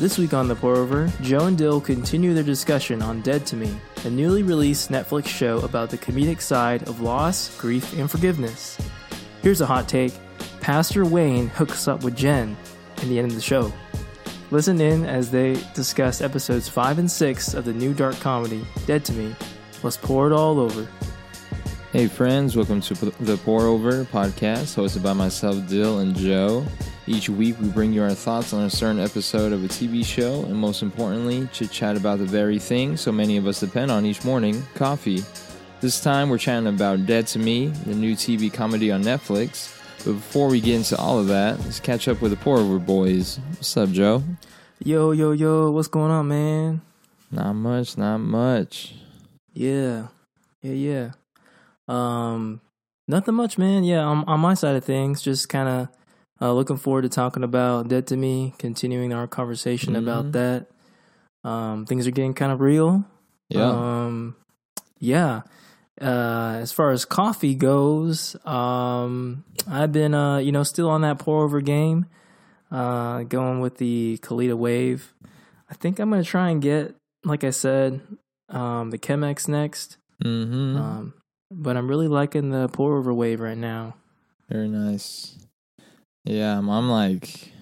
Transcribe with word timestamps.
This 0.00 0.18
week 0.18 0.34
on 0.34 0.48
The 0.48 0.56
Pour 0.56 0.74
Over, 0.74 1.06
Joe 1.20 1.46
and 1.46 1.56
Dill 1.56 1.80
continue 1.80 2.34
their 2.34 2.42
discussion 2.42 3.00
on 3.00 3.20
Dead 3.20 3.46
to 3.46 3.56
Me, 3.56 3.72
a 4.04 4.10
newly 4.10 4.42
released 4.42 4.90
Netflix 4.90 5.28
show 5.28 5.60
about 5.60 5.88
the 5.88 5.96
comedic 5.96 6.40
side 6.40 6.82
of 6.88 7.00
loss, 7.00 7.56
grief, 7.60 7.96
and 7.96 8.10
forgiveness. 8.10 8.76
Here's 9.40 9.60
a 9.60 9.66
hot 9.66 9.88
take 9.88 10.12
Pastor 10.60 11.04
Wayne 11.04 11.46
hooks 11.46 11.86
up 11.86 12.02
with 12.02 12.16
Jen 12.16 12.56
in 13.02 13.08
the 13.08 13.20
end 13.20 13.28
of 13.28 13.36
the 13.36 13.40
show. 13.40 13.72
Listen 14.50 14.80
in 14.80 15.06
as 15.06 15.30
they 15.30 15.54
discuss 15.74 16.20
episodes 16.20 16.68
5 16.68 16.98
and 16.98 17.10
6 17.10 17.54
of 17.54 17.64
the 17.64 17.72
new 17.72 17.94
dark 17.94 18.16
comedy, 18.16 18.66
Dead 18.86 19.04
to 19.04 19.12
Me. 19.12 19.32
Let's 19.84 19.96
pour 19.96 20.26
it 20.26 20.32
all 20.32 20.58
over. 20.58 20.88
Hey, 21.92 22.08
friends, 22.08 22.56
welcome 22.56 22.80
to 22.80 22.94
the 22.94 23.36
Pour 23.36 23.62
Over 23.62 24.04
podcast, 24.06 24.74
hosted 24.74 25.04
by 25.04 25.12
myself, 25.12 25.68
Dill, 25.68 26.00
and 26.00 26.16
Joe. 26.16 26.66
Each 27.06 27.28
week, 27.28 27.60
we 27.60 27.68
bring 27.68 27.92
you 27.92 28.02
our 28.02 28.14
thoughts 28.14 28.54
on 28.54 28.62
a 28.62 28.70
certain 28.70 28.98
episode 28.98 29.52
of 29.52 29.62
a 29.62 29.68
TV 29.68 30.02
show, 30.02 30.42
and 30.44 30.54
most 30.54 30.80
importantly, 30.80 31.46
chit 31.52 31.70
chat 31.70 31.98
about 31.98 32.18
the 32.18 32.24
very 32.24 32.58
thing 32.58 32.96
so 32.96 33.12
many 33.12 33.36
of 33.36 33.46
us 33.46 33.60
depend 33.60 33.90
on 33.90 34.06
each 34.06 34.24
morning 34.24 34.62
coffee. 34.74 35.22
This 35.82 36.00
time, 36.00 36.30
we're 36.30 36.38
chatting 36.38 36.66
about 36.66 37.04
Dead 37.04 37.26
to 37.26 37.38
Me, 37.38 37.66
the 37.66 37.94
new 37.94 38.14
TV 38.14 38.50
comedy 38.50 38.90
on 38.90 39.02
Netflix. 39.02 39.78
But 40.06 40.14
before 40.14 40.48
we 40.48 40.62
get 40.62 40.76
into 40.76 40.96
all 40.96 41.18
of 41.18 41.26
that, 41.26 41.60
let's 41.60 41.78
catch 41.78 42.08
up 42.08 42.22
with 42.22 42.30
the 42.30 42.38
Pour 42.38 42.56
Over 42.56 42.78
boys. 42.78 43.38
What's 43.50 43.76
up, 43.76 43.90
Joe? 43.90 44.22
Yo, 44.82 45.10
yo, 45.10 45.32
yo, 45.32 45.72
what's 45.72 45.88
going 45.88 46.10
on, 46.10 46.28
man? 46.28 46.80
Not 47.30 47.52
much, 47.52 47.98
not 47.98 48.16
much. 48.16 48.94
Yeah, 49.52 50.06
yeah, 50.62 50.72
yeah. 50.72 51.10
Um, 51.86 52.62
nothing 53.06 53.34
much, 53.34 53.58
man. 53.58 53.84
Yeah, 53.84 54.00
on, 54.04 54.24
on 54.24 54.40
my 54.40 54.54
side 54.54 54.76
of 54.76 54.84
things, 54.84 55.20
just 55.20 55.50
kind 55.50 55.68
of 55.68 55.88
uh, 56.40 56.52
looking 56.52 56.76
forward 56.76 57.02
to 57.02 57.08
talking 57.08 57.42
about 57.44 57.88
Dead 57.88 58.06
to 58.08 58.16
Me, 58.16 58.54
continuing 58.58 59.12
our 59.12 59.26
conversation 59.26 59.94
Mhm. 59.94 59.98
about 59.98 60.32
that. 60.32 60.66
Um, 61.44 61.86
things 61.86 62.06
are 62.06 62.10
getting 62.10 62.34
kind 62.34 62.52
of 62.52 62.60
real. 62.60 63.04
Yeah. 63.48 63.68
Um, 63.70 64.36
yeah. 64.98 65.42
Uh, 66.00 66.56
as 66.60 66.72
far 66.72 66.90
as 66.90 67.04
coffee 67.04 67.54
goes, 67.54 68.34
um, 68.46 69.44
I've 69.68 69.92
been, 69.92 70.14
uh, 70.14 70.38
you 70.38 70.50
know, 70.50 70.62
still 70.64 70.90
on 70.90 71.02
that 71.02 71.18
pour 71.18 71.44
over 71.44 71.60
game, 71.60 72.06
uh, 72.72 73.22
going 73.24 73.60
with 73.60 73.76
the 73.76 74.18
Kalita 74.22 74.54
Wave. 74.56 75.14
I 75.70 75.74
think 75.74 75.98
I'm 76.00 76.10
going 76.10 76.22
to 76.22 76.28
try 76.28 76.50
and 76.50 76.60
get, 76.60 76.96
like 77.24 77.44
I 77.44 77.50
said, 77.50 78.00
um, 78.48 78.90
the 78.90 78.98
Chemex 78.98 79.46
next. 79.48 79.98
mm-hmm. 80.24 80.76
Um, 80.76 81.14
but 81.50 81.76
I'm 81.76 81.88
really 81.88 82.08
liking 82.08 82.50
the 82.50 82.68
pour 82.68 82.96
over 82.96 83.12
wave 83.14 83.40
right 83.40 83.56
now. 83.58 83.94
Very 84.48 84.68
nice. 84.68 85.36
Yeah, 86.24 86.56
I'm, 86.58 86.88
like, 86.88 87.52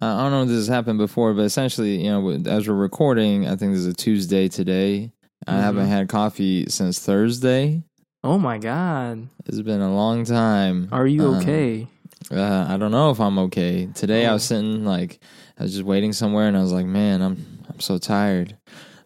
I 0.00 0.20
don't 0.22 0.30
know 0.30 0.42
if 0.42 0.48
this 0.48 0.58
has 0.58 0.68
happened 0.68 0.98
before, 0.98 1.34
but 1.34 1.42
essentially, 1.42 2.04
you 2.04 2.10
know, 2.10 2.30
as 2.50 2.68
we're 2.68 2.74
recording, 2.74 3.46
I 3.46 3.56
think 3.56 3.72
this 3.72 3.80
is 3.80 3.86
a 3.86 3.94
Tuesday 3.94 4.48
today. 4.48 5.12
I 5.46 5.54
haven't 5.60 5.86
Mhm. 5.86 5.90
had 5.90 6.08
coffee 6.08 6.66
since 6.68 7.00
Thursday. 7.00 7.82
Oh 8.22 8.38
my 8.38 8.58
God. 8.58 9.26
It's 9.46 9.60
been 9.62 9.80
a 9.80 9.92
long 9.92 10.24
time. 10.24 10.88
Are 10.92 11.06
you 11.08 11.26
Uh, 11.26 11.38
okay? 11.38 11.88
Uh, 12.30 12.66
I 12.68 12.76
don't 12.76 12.92
know 12.92 13.10
if 13.10 13.18
I'm 13.20 13.36
okay. 13.40 13.86
Today 13.94 14.26
I 14.26 14.32
was 14.32 14.44
Oh. 14.44 14.54
sitting 14.54 14.84
like 14.84 15.18
I 15.58 15.64
was 15.64 15.72
just 15.72 15.84
waiting 15.84 16.12
somewhere, 16.12 16.46
and 16.46 16.56
I 16.56 16.62
was 16.62 16.72
like, 16.72 16.86
man, 16.86 17.20
I'm 17.20 17.44
I'm 17.68 17.80
so 17.80 17.98
tired. 17.98 18.56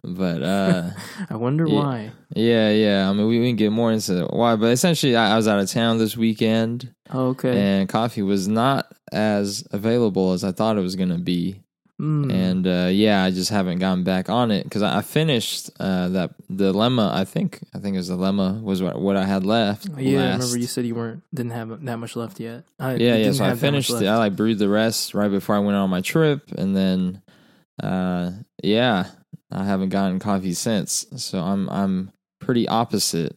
But 0.06 0.42
uh, 0.42 0.90
I 1.30 1.36
wonder 1.36 1.66
yeah. 1.66 1.74
why. 1.74 2.12
yeah, 2.34 2.70
yeah. 2.70 3.10
I 3.10 3.12
mean, 3.12 3.26
we, 3.26 3.40
we 3.40 3.48
can 3.48 3.56
get 3.56 3.72
more 3.72 3.92
into 3.92 4.26
why, 4.26 4.56
but 4.56 4.66
essentially, 4.66 5.16
I, 5.16 5.32
I 5.32 5.36
was 5.36 5.48
out 5.48 5.58
of 5.58 5.70
town 5.70 5.98
this 5.98 6.16
weekend. 6.16 6.94
Oh, 7.10 7.28
okay. 7.28 7.56
and 7.56 7.88
coffee 7.88 8.22
was 8.22 8.48
not 8.48 8.86
as 9.12 9.66
available 9.70 10.32
as 10.32 10.44
I 10.44 10.52
thought 10.52 10.76
it 10.76 10.82
was 10.82 10.96
going 10.96 11.10
to 11.10 11.18
be. 11.18 11.60
Mm. 12.00 12.30
And 12.30 12.66
uh, 12.66 12.88
yeah, 12.92 13.24
I 13.24 13.30
just 13.30 13.50
haven't 13.50 13.78
gotten 13.78 14.04
back 14.04 14.28
on 14.28 14.50
it 14.50 14.64
because 14.64 14.82
I, 14.82 14.98
I 14.98 15.02
finished 15.02 15.70
uh, 15.80 16.08
that 16.10 16.34
dilemma. 16.54 17.10
I 17.14 17.24
think 17.24 17.60
I 17.74 17.78
think 17.78 17.94
it 17.94 17.98
was 17.98 18.08
dilemma 18.08 18.60
was 18.62 18.82
what, 18.82 19.00
what 19.00 19.16
I 19.16 19.24
had 19.24 19.46
left. 19.46 19.88
yeah, 19.96 20.20
I 20.20 20.32
remember 20.32 20.58
you 20.58 20.66
said 20.66 20.84
you 20.84 20.94
weren't 20.94 21.22
didn't 21.34 21.52
have 21.52 21.82
that 21.84 21.96
much 21.96 22.14
left 22.14 22.38
yet. 22.38 22.64
I, 22.78 22.96
Yeah, 22.96 23.16
yeah. 23.16 23.32
So 23.32 23.44
I 23.44 23.48
have 23.48 23.60
that 23.60 23.72
much 23.72 23.86
finished 23.86 24.02
it. 24.02 24.08
I 24.08 24.18
like 24.18 24.36
brewed 24.36 24.58
the 24.58 24.68
rest 24.68 25.14
right 25.14 25.30
before 25.30 25.56
I 25.56 25.60
went 25.60 25.78
on 25.78 25.88
my 25.88 26.02
trip, 26.02 26.52
and 26.52 26.76
then 26.76 27.22
uh, 27.82 28.32
yeah, 28.62 29.06
I 29.50 29.64
haven't 29.64 29.90
gotten 29.90 30.18
coffee 30.18 30.54
since. 30.54 31.06
So 31.16 31.40
I'm 31.40 31.68
I'm 31.68 32.12
pretty 32.40 32.68
opposite. 32.68 33.36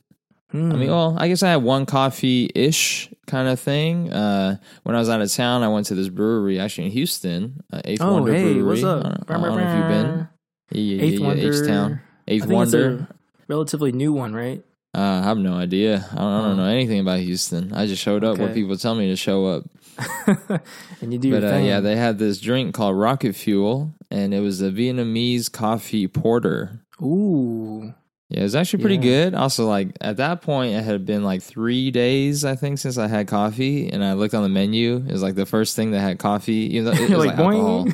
Hmm. 0.52 0.72
I 0.72 0.76
mean, 0.78 0.90
well, 0.90 1.16
I 1.20 1.28
guess 1.28 1.44
I 1.44 1.52
had 1.52 1.58
one 1.58 1.86
coffee 1.86 2.50
ish 2.56 3.14
kind 3.28 3.48
of 3.48 3.60
thing. 3.60 4.12
Uh, 4.12 4.58
when 4.84 4.96
I 4.96 5.00
was 5.00 5.10
out 5.10 5.22
of 5.22 5.32
town, 5.32 5.62
I 5.62 5.68
went 5.68 5.86
to 5.88 5.96
this 5.96 6.10
brewery 6.10 6.60
actually 6.60 6.86
in 6.86 6.92
Houston, 6.92 7.62
uh, 7.72 7.82
Eighth 7.86 8.02
oh, 8.02 8.14
Wonder 8.14 8.34
hey, 8.34 8.54
Brewery. 8.54 8.64
what's 8.64 8.84
up? 8.84 9.06
I 9.06 9.10
don't, 9.10 9.30
I 9.30 9.34
don't 9.34 9.58
know 9.58 9.70
if 9.70 9.78
you've 9.78 9.88
been. 9.88 10.28
Yeah, 10.72 10.96
yeah, 10.96 11.04
Eighth 11.04 11.20
yeah, 11.20 11.28
Wonder. 11.28 11.62
H 11.62 11.68
Town. 11.68 12.02
Eighth 12.28 12.48
Wonder. 12.48 13.08
relatively 13.48 13.92
new 13.92 14.12
one, 14.12 14.34
right? 14.34 14.64
Uh, 15.00 15.22
I 15.22 15.24
have 15.24 15.38
no 15.38 15.54
idea. 15.54 16.06
I 16.12 16.16
don't, 16.16 16.26
I 16.34 16.42
don't 16.48 16.58
know 16.58 16.66
anything 16.66 17.00
about 17.00 17.20
Houston. 17.20 17.72
I 17.74 17.86
just 17.88 18.02
showed 18.04 18.24
up 18.26 18.38
where 18.38 18.54
people 18.54 18.76
tell 18.76 18.96
me 18.96 19.08
to 19.08 19.16
show 19.16 19.46
up. 19.46 19.64
and 21.02 21.14
you 21.14 21.20
do 21.20 21.32
But 21.32 21.44
uh, 21.44 21.58
yeah, 21.58 21.80
they 21.80 21.96
had 21.96 22.18
this 22.20 22.40
drink 22.42 22.74
called 22.76 22.98
Rocket 22.98 23.34
Fuel, 23.36 23.94
and 24.12 24.34
it 24.34 24.42
was 24.42 24.62
a 24.62 24.70
Vietnamese 24.72 25.52
coffee 25.52 26.08
porter. 26.08 26.82
Ooh. 27.02 27.94
Yeah, 28.30 28.42
it 28.42 28.44
was 28.44 28.56
actually 28.56 28.82
pretty 28.84 28.96
Yeah. 28.98 29.02
good. 29.30 29.36
Also, 29.36 29.68
like 29.68 29.90
at 30.02 30.18
that 30.18 30.42
point, 30.42 30.74
it 30.76 30.84
had 30.84 31.06
been 31.06 31.24
like 31.24 31.42
three 31.42 31.92
days, 31.92 32.44
I 32.46 32.56
think, 32.56 32.78
since 32.78 32.98
I 32.98 33.08
had 33.08 33.28
coffee, 33.28 33.90
and 33.90 34.04
I 34.04 34.14
looked 34.14 34.34
on 34.34 34.44
the 34.44 34.50
menu. 34.50 34.98
It 34.98 35.12
was 35.12 35.24
like 35.24 35.36
the 35.36 35.46
first 35.46 35.76
thing 35.76 35.92
that 35.92 36.02
had 36.02 36.20
coffee. 36.20 36.68
You 36.74 36.84
know, 36.84 36.92
it 36.92 37.00
was 37.10 37.12
like, 37.26 37.38
like, 37.38 37.40
alcohol. 37.40 37.88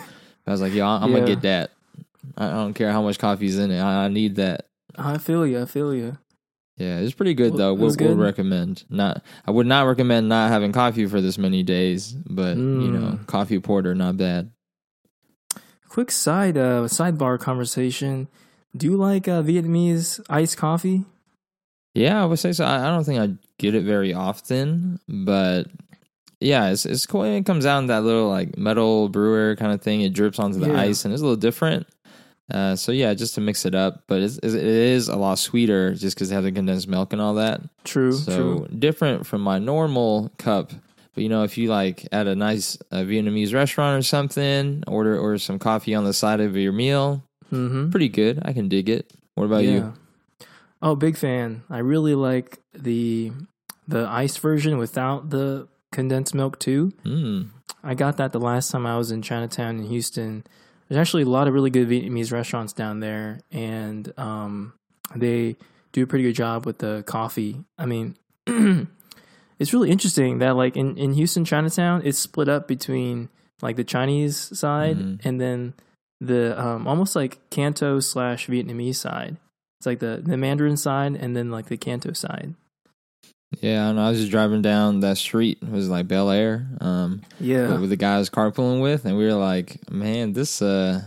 I 0.47 0.51
was 0.51 0.61
like, 0.61 0.73
"Yo, 0.73 0.85
I'm 0.85 1.09
Yeah. 1.11 1.19
gonna 1.19 1.27
get 1.27 1.41
that. 1.43 1.71
I 2.35 2.47
I 2.47 2.51
don't 2.51 2.73
care 2.73 2.91
how 2.91 3.01
much 3.01 3.17
coffee's 3.19 3.57
in 3.57 3.71
it. 3.71 3.79
I, 3.79 4.05
I 4.05 4.07
need 4.09 4.35
that." 4.37 4.65
I 4.97 5.17
feel 5.19 5.45
you. 5.47 5.61
I 5.61 5.65
feel 5.65 5.93
you. 5.93 6.17
Yeah, 6.77 6.99
it's 6.99 7.13
pretty 7.13 7.33
good 7.33 7.55
though. 7.55 7.73
it 7.73 7.79
was 7.79 7.95
Would, 7.97 8.05
would 8.07 8.15
good? 8.17 8.23
recommend. 8.23 8.83
Not, 8.89 9.23
I 9.47 9.51
would 9.51 9.65
not 9.67 9.87
recommend 9.87 10.27
not 10.27 10.49
having 10.51 10.71
coffee 10.73 11.05
for 11.05 11.21
this 11.21 11.37
many 11.37 11.63
days, 11.63 12.11
but 12.11 12.57
you 12.57 12.63
know, 12.91 13.11
Mm. 13.17 13.27
coffee 13.27 13.59
porter 13.59 13.95
not 13.95 14.17
bad. 14.17 14.51
Quick 15.87 16.11
side 16.11 16.57
uh 16.57 16.83
sidebar 16.87 17.39
conversation. 17.39 18.27
Do 18.75 18.87
you 18.87 18.97
like 18.97 19.27
uh, 19.29 19.41
Vietnamese 19.41 20.19
iced 20.29 20.57
coffee? 20.57 21.05
Yeah, 21.93 22.21
I 22.21 22.25
would 22.25 22.39
say 22.39 22.51
so. 22.51 22.65
I, 22.65 22.85
I 22.85 22.91
don't 22.91 23.05
think 23.05 23.21
I 23.21 23.33
get 23.57 23.73
it 23.73 23.85
very 23.85 24.13
often, 24.13 24.99
but 25.07 25.67
yeah, 26.41 26.69
it's 26.71 26.85
it's 26.85 27.05
cool. 27.05 27.23
It 27.23 27.45
comes 27.45 27.65
out 27.65 27.79
in 27.79 27.87
that 27.87 28.03
little 28.03 28.27
like 28.27 28.57
metal 28.57 29.07
brewer 29.07 29.55
kind 29.55 29.71
of 29.71 29.81
thing. 29.81 30.01
It 30.01 30.11
drips 30.13 30.39
onto 30.39 30.59
the 30.59 30.67
Yeah. 30.71 30.81
ice, 30.81 31.05
and 31.05 31.13
it's 31.13 31.21
a 31.21 31.25
little 31.25 31.37
different. 31.37 31.87
Uh, 32.51 32.75
so 32.75 32.91
yeah, 32.91 33.13
just 33.15 33.33
to 33.35 33.41
mix 33.41 33.65
it 33.65 33.73
up, 33.73 34.03
but 34.07 34.21
it's, 34.21 34.37
it 34.37 34.53
is 34.53 35.07
a 35.07 35.15
lot 35.15 35.39
sweeter 35.39 35.95
just 35.95 36.15
because 36.15 36.29
they 36.29 36.35
have 36.35 36.43
the 36.43 36.51
condensed 36.51 36.87
milk 36.87 37.11
and 37.11 37.21
all 37.21 37.33
that. 37.35 37.61
True. 37.83 38.11
so 38.13 38.35
true. 38.35 38.67
different 38.77 39.25
from 39.25 39.41
my 39.41 39.57
normal 39.57 40.31
cup. 40.37 40.71
But 41.15 41.23
you 41.23 41.29
know, 41.29 41.43
if 41.43 41.57
you 41.57 41.69
like 41.69 42.07
at 42.11 42.27
a 42.27 42.35
nice 42.35 42.77
uh, 42.91 42.97
Vietnamese 42.97 43.53
restaurant 43.53 43.97
or 43.97 44.03
something, 44.03 44.83
order 44.85 45.17
order 45.19 45.37
some 45.39 45.57
coffee 45.59 45.95
on 45.95 46.03
the 46.03 46.13
side 46.13 46.39
of 46.39 46.55
your 46.55 46.73
meal, 46.73 47.23
Mm-hmm. 47.51 47.89
pretty 47.91 48.09
good. 48.09 48.41
I 48.43 48.53
can 48.53 48.67
dig 48.69 48.89
it. 48.89 49.11
What 49.35 49.45
about 49.45 49.63
you? 49.63 49.93
Oh, 50.81 50.95
big 50.95 51.15
fan. 51.15 51.63
I 51.69 51.77
really 51.79 52.15
like 52.15 52.59
the 52.73 53.31
the 53.87 54.07
iced 54.07 54.39
version 54.39 54.77
without 54.77 55.29
the 55.29 55.67
condensed 55.91 56.33
milk 56.35 56.59
too. 56.59 56.91
Mm. 57.05 57.49
I 57.83 57.93
got 57.93 58.17
that 58.17 58.31
the 58.33 58.39
last 58.39 58.71
time 58.71 58.85
I 58.85 58.97
was 58.97 59.11
in 59.11 59.21
Chinatown 59.21 59.77
in 59.79 59.85
Houston. 59.85 60.43
There's 60.87 60.99
actually 60.99 61.23
a 61.23 61.29
lot 61.29 61.47
of 61.47 61.53
really 61.53 61.69
good 61.71 61.87
Vietnamese 61.89 62.31
restaurants 62.31 62.73
down 62.73 62.99
there, 62.99 63.39
and 63.51 64.11
um, 64.19 64.73
they 65.15 65.55
do 65.91 66.03
a 66.03 66.07
pretty 66.07 66.23
good 66.25 66.35
job 66.35 66.65
with 66.65 66.77
the 66.79 67.03
coffee. 67.07 67.63
I 67.77 67.85
mean, 67.85 68.15
it's 69.59 69.73
really 69.73 69.89
interesting 69.89 70.39
that 70.39 70.55
like 70.55 70.75
in, 70.77 70.97
in 70.97 71.13
Houston 71.13 71.45
Chinatown, 71.45 72.01
it's 72.05 72.17
split 72.19 72.49
up 72.49 72.67
between 72.67 73.29
like 73.61 73.77
the 73.77 73.83
Chinese 73.83 74.57
side 74.57 74.97
Mhm. 74.97 75.25
and 75.25 75.39
then 75.41 75.73
the 76.21 76.59
um, 76.61 76.87
almost 76.87 77.15
like 77.15 77.39
Canto 77.49 77.99
slash 77.99 78.47
Vietnamese 78.47 78.95
side. 78.95 79.37
It's 79.79 79.85
like 79.85 79.99
the 79.99 80.21
the 80.23 80.37
Mandarin 80.37 80.77
side 80.77 81.15
and 81.15 81.35
then 81.35 81.51
like 81.51 81.67
the 81.67 81.77
Canto 81.77 82.13
side. 82.13 82.53
Yeah, 83.61 83.89
and 83.89 83.99
I 83.99 84.09
was 84.09 84.19
just 84.19 84.31
driving 84.31 84.61
down 84.61 84.99
that 85.01 85.17
street. 85.17 85.59
It 85.61 85.69
was 85.69 85.89
like 85.89 86.07
Bellaire, 86.07 86.65
um, 86.81 87.21
Yeah, 87.39 87.77
with 87.77 87.89
the 87.89 87.95
guys 87.97 88.29
I 88.29 88.35
carpooling 88.35 88.81
with, 88.81 89.05
and 89.05 89.17
we 89.17 89.25
were 89.25 89.33
like, 89.33 89.89
"Man, 89.91 90.33
this 90.33 90.61
uh, 90.61 91.01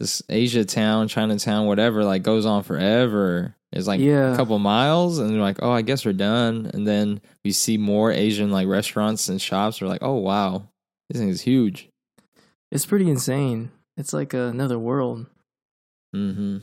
this 0.00 0.22
Asia 0.28 0.64
town, 0.64 1.08
Chinatown, 1.08 1.66
whatever, 1.66 2.04
like 2.04 2.22
goes 2.22 2.46
on 2.46 2.62
forever." 2.62 3.54
It's 3.72 3.88
like 3.88 4.00
Yeah. 4.00 4.32
a 4.32 4.36
couple 4.36 4.58
miles, 4.60 5.18
and 5.18 5.30
they're 5.30 5.40
like, 5.40 5.58
"Oh, 5.60 5.72
I 5.72 5.82
guess 5.82 6.04
we're 6.06 6.12
done." 6.12 6.70
And 6.72 6.86
then 6.86 7.20
we 7.44 7.50
see 7.52 7.76
more 7.76 8.12
Asian 8.12 8.50
like 8.52 8.68
restaurants 8.68 9.28
and 9.28 9.40
shops. 9.40 9.80
We're 9.80 9.88
like, 9.88 10.02
"Oh 10.02 10.14
wow, 10.14 10.68
this 11.10 11.20
thing 11.20 11.28
is 11.30 11.40
huge." 11.42 11.88
it's 12.70 12.86
pretty 12.86 13.08
insane. 13.08 13.70
It's 13.96 14.12
like 14.12 14.34
another 14.34 14.78
world. 14.80 15.26
hmm 16.12 16.58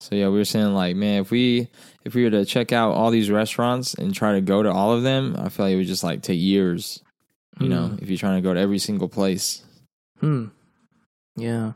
So 0.00 0.14
yeah, 0.16 0.28
we 0.28 0.38
were 0.38 0.44
saying 0.44 0.74
like, 0.74 0.96
man, 0.96 1.20
if 1.22 1.30
we 1.30 1.68
if 2.04 2.14
we 2.14 2.24
were 2.24 2.30
to 2.30 2.44
check 2.44 2.72
out 2.72 2.92
all 2.92 3.10
these 3.10 3.30
restaurants 3.30 3.94
and 3.94 4.14
try 4.14 4.32
to 4.34 4.40
go 4.40 4.62
to 4.62 4.70
all 4.72 4.92
of 4.92 5.02
them, 5.02 5.36
I 5.38 5.48
feel 5.48 5.66
like 5.66 5.72
it 5.74 5.76
would 5.76 5.86
just 5.86 6.04
like 6.04 6.22
take 6.22 6.40
years. 6.40 7.02
You 7.60 7.68
know, 7.68 7.88
Hmm. 7.88 7.96
if 8.02 8.08
you're 8.08 8.16
trying 8.18 8.42
to 8.42 8.46
go 8.48 8.54
to 8.54 8.60
every 8.60 8.78
single 8.78 9.08
place. 9.08 9.62
Hmm. 10.20 10.46
Yeah. 11.36 11.72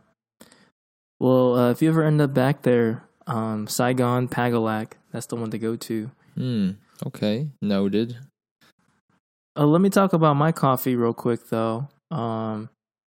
Well, 1.21 1.57
uh, 1.59 1.71
if 1.71 1.83
you 1.83 1.89
ever 1.91 2.03
end 2.03 2.21
up 2.21 2.33
back 2.35 2.63
there, 2.63 3.05
um, 3.27 3.67
Saigon 3.67 4.29
Pagolac, 4.29 4.93
that's 5.13 5.27
the 5.27 5.37
one 5.37 5.51
to 5.51 5.59
go 5.59 5.77
to. 5.77 6.11
Hmm. 6.37 6.71
Okay. 7.07 7.49
Noted. 7.61 8.17
Uh, 9.57 9.67
let 9.67 9.81
me 9.81 9.91
talk 9.91 10.13
about 10.13 10.35
my 10.37 10.53
coffee 10.53 10.97
real 10.97 11.13
quick, 11.15 11.49
though. 11.51 11.89
Um, 12.11 12.71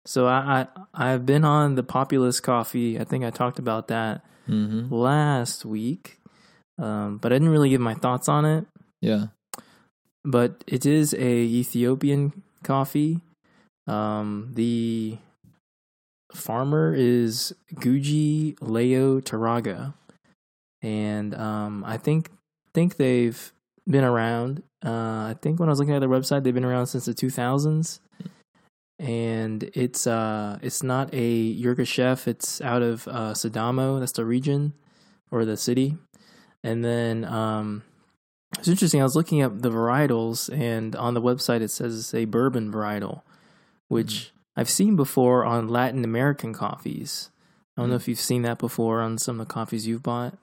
so 0.06 0.26
I, 0.26 0.66
I 0.94 1.12
I've 1.12 1.26
been 1.26 1.44
on 1.44 1.74
the 1.74 1.82
Populous 1.82 2.40
coffee. 2.40 2.98
I 2.98 3.04
think 3.04 3.24
I 3.24 3.30
talked 3.30 3.58
about 3.58 3.88
that 3.88 4.24
Mm-hmm. 4.48 4.92
last 4.92 5.64
week, 5.64 6.18
um, 6.80 7.18
but 7.18 7.32
I 7.32 7.36
didn't 7.36 7.50
really 7.50 7.70
give 7.70 7.80
my 7.80 7.94
thoughts 7.94 8.28
on 8.28 8.44
it. 8.44 8.66
Yeah. 9.00 9.26
But 10.24 10.64
it 10.66 10.84
is 10.86 11.14
a 11.14 11.18
Ethiopian 11.18 12.42
coffee. 12.62 13.20
Um, 13.86 14.50
the 14.54 15.18
farmer 16.34 16.94
is 16.94 17.54
Guji 17.74 18.56
Leo 18.60 19.20
Taraga, 19.20 19.94
and 20.82 21.34
um, 21.34 21.84
I 21.86 21.96
think 21.96 22.30
think 22.74 22.96
they've 22.96 23.52
been 23.88 24.04
around. 24.04 24.62
Uh, 24.84 25.30
I 25.30 25.36
think 25.40 25.58
when 25.58 25.68
I 25.68 25.72
was 25.72 25.78
looking 25.78 25.94
at 25.94 26.00
their 26.00 26.08
website, 26.08 26.44
they've 26.44 26.54
been 26.54 26.64
around 26.64 26.86
since 26.86 27.06
the 27.06 27.14
2000s. 27.14 28.00
And 28.98 29.70
it's 29.72 30.06
uh 30.06 30.58
it's 30.60 30.82
not 30.82 31.08
a 31.14 31.54
Yirgacheffe. 31.54 32.28
It's 32.28 32.60
out 32.60 32.82
of 32.82 33.08
uh, 33.08 33.32
Sidamo. 33.32 33.98
That's 33.98 34.12
the 34.12 34.26
region 34.26 34.74
or 35.30 35.46
the 35.46 35.56
city. 35.56 35.96
And 36.62 36.84
then 36.84 37.24
um, 37.24 37.82
it's 38.58 38.68
interesting. 38.68 39.00
I 39.00 39.04
was 39.04 39.16
looking 39.16 39.42
up 39.42 39.60
the 39.60 39.70
varietals, 39.70 40.52
and 40.52 40.94
on 40.96 41.14
the 41.14 41.22
website 41.22 41.60
it 41.60 41.70
says 41.70 41.98
it's 41.98 42.14
a 42.14 42.24
bourbon 42.24 42.72
varietal, 42.72 43.22
which 43.88 44.32
I've 44.56 44.70
seen 44.70 44.96
before 44.96 45.44
on 45.44 45.68
Latin 45.68 46.04
American 46.04 46.52
coffees. 46.52 47.30
I 47.76 47.82
don't 47.82 47.90
know 47.90 47.96
if 47.96 48.08
you've 48.08 48.20
seen 48.20 48.42
that 48.42 48.58
before 48.58 49.00
on 49.00 49.16
some 49.16 49.40
of 49.40 49.48
the 49.48 49.52
coffees 49.52 49.86
you've 49.86 50.02
bought, 50.02 50.36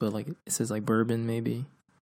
but 0.00 0.12
like 0.12 0.28
it 0.28 0.52
says 0.52 0.70
like 0.70 0.84
bourbon 0.84 1.26
maybe. 1.26 1.66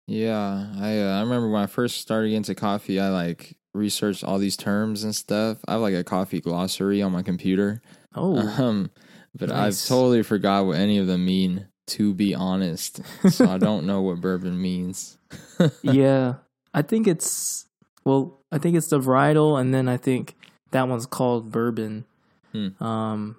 Yeah. 0.06 0.66
I 0.78 0.98
uh, 1.00 1.18
I 1.18 1.20
remember 1.20 1.48
when 1.48 1.62
I 1.62 1.66
first 1.66 2.00
started 2.00 2.32
into 2.32 2.54
coffee, 2.54 3.00
I 3.00 3.08
like 3.08 3.56
researched 3.72 4.24
all 4.24 4.38
these 4.38 4.56
terms 4.56 5.04
and 5.04 5.14
stuff. 5.14 5.58
I 5.66 5.72
have 5.72 5.80
like 5.80 5.94
a 5.94 6.04
coffee 6.04 6.40
glossary 6.40 7.00
on 7.00 7.12
my 7.12 7.22
computer. 7.22 7.80
Oh, 8.14 8.36
Um, 8.58 8.90
but 9.34 9.50
I've 9.50 9.78
totally 9.86 10.22
forgot 10.22 10.66
what 10.66 10.76
any 10.76 10.98
of 10.98 11.06
them 11.06 11.24
mean. 11.24 11.68
To 11.88 12.14
be 12.14 12.34
honest, 12.34 13.00
so 13.30 13.48
I 13.48 13.58
don't 13.58 13.86
know 13.86 14.02
what 14.02 14.20
bourbon 14.20 14.60
means. 14.60 15.18
yeah. 15.82 16.34
I 16.74 16.82
think 16.82 17.06
it's 17.06 17.66
well, 18.04 18.40
I 18.52 18.58
think 18.58 18.76
it's 18.76 18.88
the 18.88 19.00
varietal, 19.00 19.60
and 19.60 19.72
then 19.72 19.88
I 19.88 19.96
think 19.96 20.36
that 20.70 20.88
one's 20.88 21.06
called 21.06 21.50
bourbon. 21.50 22.04
Hmm. 22.52 22.82
Um, 22.82 23.36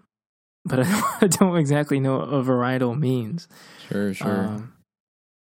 but 0.66 0.80
I 0.80 0.84
don't, 0.90 1.24
I 1.24 1.28
don't 1.28 1.57
exactly 1.57 2.00
know 2.00 2.18
what 2.19 2.30
a 2.30 2.44
varietal 2.44 2.98
means. 2.98 3.48
Sure, 3.88 4.13
sure. 4.13 4.46
Um, 4.46 4.74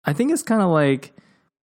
I 0.05 0.12
think 0.12 0.32
it's 0.32 0.43
kind 0.43 0.62
of 0.62 0.70
like 0.70 1.12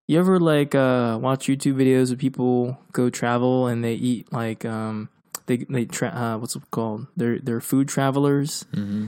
you 0.08 0.20
ever 0.20 0.40
like 0.40 0.74
uh, 0.76 1.20
watch 1.22 1.48
YouTube 1.48 1.76
videos 1.76 2.12
of 2.12 2.18
people 2.18 2.78
go 2.94 3.10
travel 3.10 3.68
and 3.68 3.84
they 3.84 3.94
eat 3.94 4.32
like 4.32 4.66
um 4.66 5.10
they 5.46 5.58
they 5.58 5.86
tra- 5.86 6.10
uh, 6.10 6.38
what's 6.38 6.56
it 6.56 6.64
called? 6.72 7.08
They're 7.16 7.40
they're 7.40 7.62
food 7.62 7.88
travelers. 7.88 8.66
hmm 8.74 9.08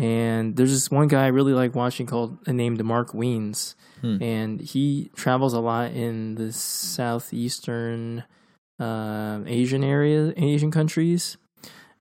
And 0.00 0.56
there's 0.56 0.70
this 0.72 0.90
one 0.90 1.08
guy 1.08 1.24
I 1.24 1.28
really 1.28 1.52
like 1.52 1.74
watching 1.74 2.06
called 2.06 2.38
uh, 2.48 2.52
named 2.52 2.82
Mark 2.84 3.12
Wiens, 3.12 3.74
Hmm. 4.00 4.16
and 4.22 4.60
he 4.60 5.10
travels 5.14 5.52
a 5.52 5.60
lot 5.60 5.90
in 5.92 6.36
the 6.36 6.52
southeastern 6.52 8.24
um 8.78 9.44
Asian 9.46 9.84
area, 9.84 10.32
Asian 10.38 10.70
countries, 10.70 11.36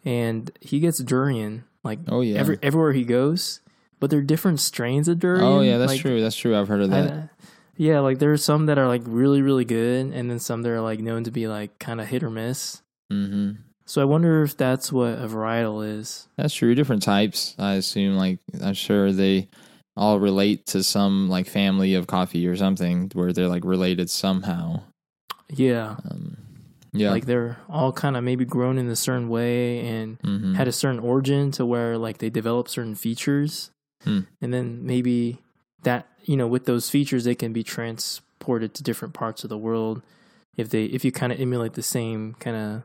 and 0.05 0.49
he 0.61 0.79
gets 0.79 0.99
durian 0.99 1.65
like 1.83 1.99
Oh 2.07 2.21
yeah. 2.21 2.39
every 2.39 2.57
everywhere 2.63 2.93
he 2.93 3.03
goes. 3.03 3.59
But 3.99 4.09
they're 4.09 4.21
different 4.21 4.61
strains 4.61 5.09
of 5.09 5.19
durian. 5.19 5.43
oh 5.45 5.59
yeah, 5.59 5.77
that's 5.77 5.91
like, 5.91 5.99
true. 6.01 6.21
That's 6.21 6.37
true. 6.37 6.57
I've 6.57 6.69
heard 6.69 6.81
of 6.81 6.93
I- 6.93 7.01
that. 7.01 7.29
yeah, 7.75 7.99
like 7.99 8.19
there 8.19 8.31
are 8.31 8.37
some 8.37 8.67
that 8.67 8.77
are 8.77 8.87
like 8.87 9.01
really, 9.05 9.41
really 9.41 9.65
good, 9.65 10.13
and 10.13 10.31
then 10.31 10.39
some 10.39 10.61
that 10.61 10.69
are 10.71 10.79
like 10.81 11.01
known 11.01 11.25
to 11.25 11.31
be 11.31 11.49
like 11.49 11.77
kind 11.79 11.99
of 11.99 12.07
hit 12.07 12.23
or 12.23 12.29
miss. 12.29 12.81
hmm 13.11 13.51
So 13.89 14.03
I 14.03 14.05
wonder 14.05 14.43
if 14.43 14.55
that's 14.55 14.93
what 14.93 15.13
a 15.17 15.27
varietal 15.27 15.83
is. 15.97 16.27
That's 16.37 16.53
true. 16.53 16.75
Different 16.75 17.01
types. 17.01 17.55
I 17.57 17.73
assume. 17.73 18.17
Like 18.17 18.37
I'm 18.61 18.75
sure 18.75 19.11
they 19.11 19.49
all 19.97 20.19
relate 20.19 20.67
to 20.67 20.83
some 20.83 21.27
like 21.27 21.47
family 21.47 21.95
of 21.95 22.05
coffee 22.05 22.45
or 22.45 22.55
something 22.55 23.09
where 23.13 23.33
they're 23.33 23.47
like 23.47 23.65
related 23.65 24.11
somehow. 24.11 24.81
Yeah, 25.49 25.95
Um, 26.07 26.37
yeah. 26.93 27.09
like 27.09 27.25
they're 27.25 27.57
all 27.67 27.91
kind 27.91 28.15
of 28.15 28.23
maybe 28.23 28.45
grown 28.45 28.77
in 28.77 28.87
a 28.89 28.95
certain 28.95 29.27
way 29.27 29.79
and 29.79 30.19
hmm 30.21 30.53
had 30.53 30.67
a 30.67 30.71
certain 30.71 30.99
origin 30.99 31.49
to 31.51 31.65
where 31.65 31.97
like 31.97 32.19
they 32.19 32.29
develop 32.29 32.69
certain 32.69 32.93
features, 32.93 33.71
Hmm. 34.03 34.21
and 34.39 34.53
then 34.53 34.85
maybe 34.85 35.39
that 35.81 36.05
you 36.25 36.37
know 36.37 36.45
with 36.47 36.65
those 36.65 36.91
features 36.91 37.23
they 37.23 37.33
can 37.33 37.53
be 37.53 37.63
transported 37.63 38.75
to 38.75 38.83
different 38.83 39.15
parts 39.15 39.43
of 39.43 39.49
the 39.49 39.57
world 39.57 40.03
if 40.57 40.69
they 40.69 40.85
if 40.85 41.03
you 41.03 41.11
kind 41.11 41.31
of 41.33 41.39
emulate 41.39 41.73
the 41.73 41.81
same 41.81 42.35
kind 42.39 42.55
of 42.55 42.83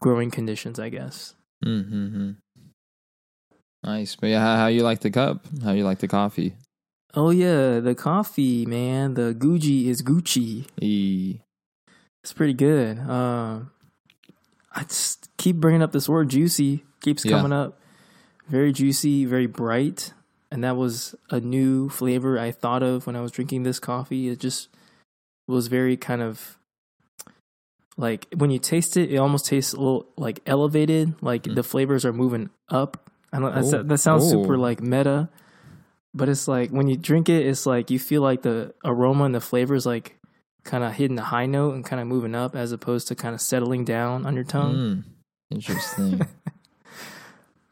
growing 0.00 0.30
conditions, 0.30 0.78
I 0.78 0.88
guess. 0.88 1.34
Mm-hmm. 1.64 2.32
Nice. 3.84 4.16
But 4.16 4.28
yeah, 4.28 4.40
how, 4.40 4.56
how 4.56 4.66
you 4.66 4.82
like 4.82 5.00
the 5.00 5.10
cup? 5.10 5.44
How 5.62 5.72
you 5.72 5.84
like 5.84 5.98
the 5.98 6.08
coffee? 6.08 6.54
Oh 7.14 7.30
yeah, 7.30 7.80
the 7.80 7.94
coffee, 7.94 8.66
man. 8.66 9.14
The 9.14 9.34
Gucci 9.38 9.86
is 9.86 10.02
Gucci. 10.02 10.66
E- 10.80 11.40
It's 12.22 12.32
pretty 12.32 12.52
good. 12.54 12.98
Um, 12.98 13.70
I 14.74 14.82
just 14.84 15.34
keep 15.38 15.56
bringing 15.56 15.82
up 15.82 15.92
this 15.92 16.08
word 16.08 16.28
juicy. 16.28 16.84
Keeps 17.00 17.24
Yeah. 17.24 17.36
coming 17.38 17.52
up. 17.52 17.80
Very 18.48 18.72
juicy, 18.72 19.24
very 19.24 19.46
bright, 19.46 20.12
and 20.50 20.64
that 20.64 20.76
was 20.76 21.14
a 21.30 21.38
new 21.40 21.88
flavor 21.88 22.38
I 22.38 22.50
thought 22.50 22.82
of 22.82 23.06
when 23.06 23.14
I 23.14 23.20
was 23.20 23.30
drinking 23.32 23.62
this 23.62 23.78
coffee. 23.78 24.28
It 24.28 24.38
just 24.40 24.68
was 25.46 25.68
very 25.68 25.96
kind 25.96 26.22
of 26.22 26.57
like 27.98 28.26
when 28.34 28.50
you 28.50 28.58
taste 28.58 28.96
it, 28.96 29.12
it 29.12 29.18
almost 29.18 29.44
tastes 29.46 29.74
a 29.74 29.76
little 29.76 30.06
like 30.16 30.40
elevated. 30.46 31.14
Like 31.20 31.42
Mm. 31.42 31.54
the 31.56 31.62
flavors 31.62 32.04
are 32.06 32.12
moving 32.14 32.48
up. 32.70 33.10
I 33.32 33.38
don't. 33.40 33.52
Oh. 33.54 33.82
That, 33.82 33.98
sounds 33.98 34.26
super 34.30 34.54
Oh. 34.54 34.58
like 34.58 34.80
meta, 34.80 35.28
but 36.14 36.30
it's 36.30 36.48
like 36.48 36.70
when 36.70 36.88
you 36.88 36.96
drink 36.96 37.28
it, 37.28 37.44
it's 37.44 37.66
like 37.66 37.90
you 37.90 37.98
feel 37.98 38.22
like 38.22 38.40
the 38.42 38.72
aroma 38.84 39.24
and 39.24 39.34
the 39.34 39.40
flavors 39.42 39.84
like 39.84 40.14
kind 40.64 40.82
of 40.84 40.92
hitting 40.94 41.16
the 41.16 41.24
high 41.24 41.46
note 41.46 41.74
and 41.74 41.84
kind 41.84 42.00
of 42.00 42.06
moving 42.06 42.34
up 42.34 42.54
as 42.56 42.72
opposed 42.72 43.08
to 43.08 43.14
kind 43.14 43.34
of 43.34 43.40
settling 43.40 43.84
down 43.84 44.24
on 44.24 44.34
your 44.34 44.44
tongue. 44.44 44.74
Mm, 44.74 45.04
interesting. 45.50 46.20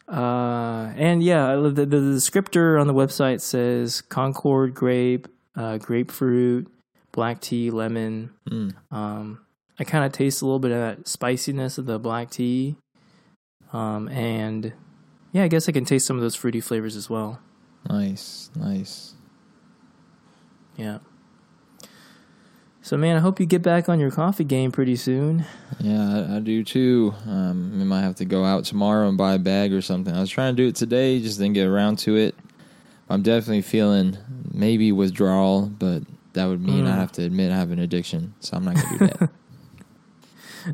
Uh, 0.08 0.93
and 0.96 1.20
yeah, 1.22 1.56
the, 1.56 1.70
the, 1.70 1.84
the 1.87 1.96
descriptor 1.96 2.81
on 2.81 2.86
the 2.86 2.94
website 2.94 3.41
says 3.41 4.01
Concord 4.03 4.72
grape, 4.72 5.27
uh, 5.56 5.79
grapefruit, 5.79 6.70
black 7.10 7.41
tea, 7.41 7.70
lemon. 7.72 8.31
mm. 8.48 8.72
Um, 8.93 9.41
I 9.79 9.85
kind 9.85 10.05
of 10.05 10.13
taste 10.13 10.43
a 10.43 10.45
little 10.47 10.59
bit 10.59 10.71
of 10.73 10.79
that 10.79 11.09
spiciness 11.09 11.79
of 11.79 11.87
the 11.87 11.99
black 11.99 12.31
tea. 12.31 12.77
Um, 13.73 14.09
and 14.09 14.73
yeah, 15.33 15.43
I 15.45 15.49
guess 15.49 15.69
I 15.69 15.73
can 15.73 15.85
taste 15.85 16.06
some 16.06 16.17
of 16.17 16.23
those 16.23 16.35
fruity 16.35 16.61
flavors 16.61 16.97
as 16.97 17.11
well. 17.11 17.41
Nice, 17.89 18.51
nice. 18.56 19.15
Yeah. 20.77 20.99
So, 22.83 22.97
man, 22.97 23.17
I 23.17 23.21
hope 23.21 23.41
you 23.41 23.47
get 23.47 23.63
back 23.63 23.89
on 23.89 23.99
your 23.99 24.13
coffee 24.13 24.45
game 24.45 24.71
pretty 24.71 24.95
soon. 24.95 25.45
Yeah, 25.81 26.27
I, 26.31 26.37
I 26.37 26.41
do 26.41 26.63
too. 26.63 27.15
Um, 27.27 27.73
we 27.77 27.85
might 27.85 28.03
have 28.03 28.15
to 28.17 28.25
go 28.25 28.45
out 28.45 28.65
tomorrow 28.65 29.09
and 29.09 29.19
buy 29.19 29.35
a 29.35 29.39
bag 29.39 29.73
or 29.73 29.83
something. 29.83 30.15
I 30.15 30.21
was 30.21 30.31
trying 30.31 30.55
to 30.55 30.63
do 30.63 30.69
it 30.69 30.77
today, 30.77 31.21
just 31.21 31.39
didn't 31.39 31.55
get 31.55 31.67
around 31.67 31.99
to 32.01 32.17
it. 32.17 32.37
I'm 33.09 33.23
definitely 33.23 33.63
feeling 33.63 34.17
maybe 34.53 34.93
withdrawal, 34.93 35.67
but 35.67 36.05
that 36.35 36.47
would 36.47 36.61
mean 36.63 36.85
Mm. 36.85 36.93
I 36.93 36.95
have 36.97 37.11
to 37.13 37.23
admit 37.25 37.51
I 37.51 37.56
have 37.56 37.73
an 37.73 37.79
addiction, 37.81 38.35
so 38.41 38.56
I'm 38.56 38.65
not 38.65 38.77
gonna 38.77 38.99
do 38.99 39.06
that. 39.06 39.31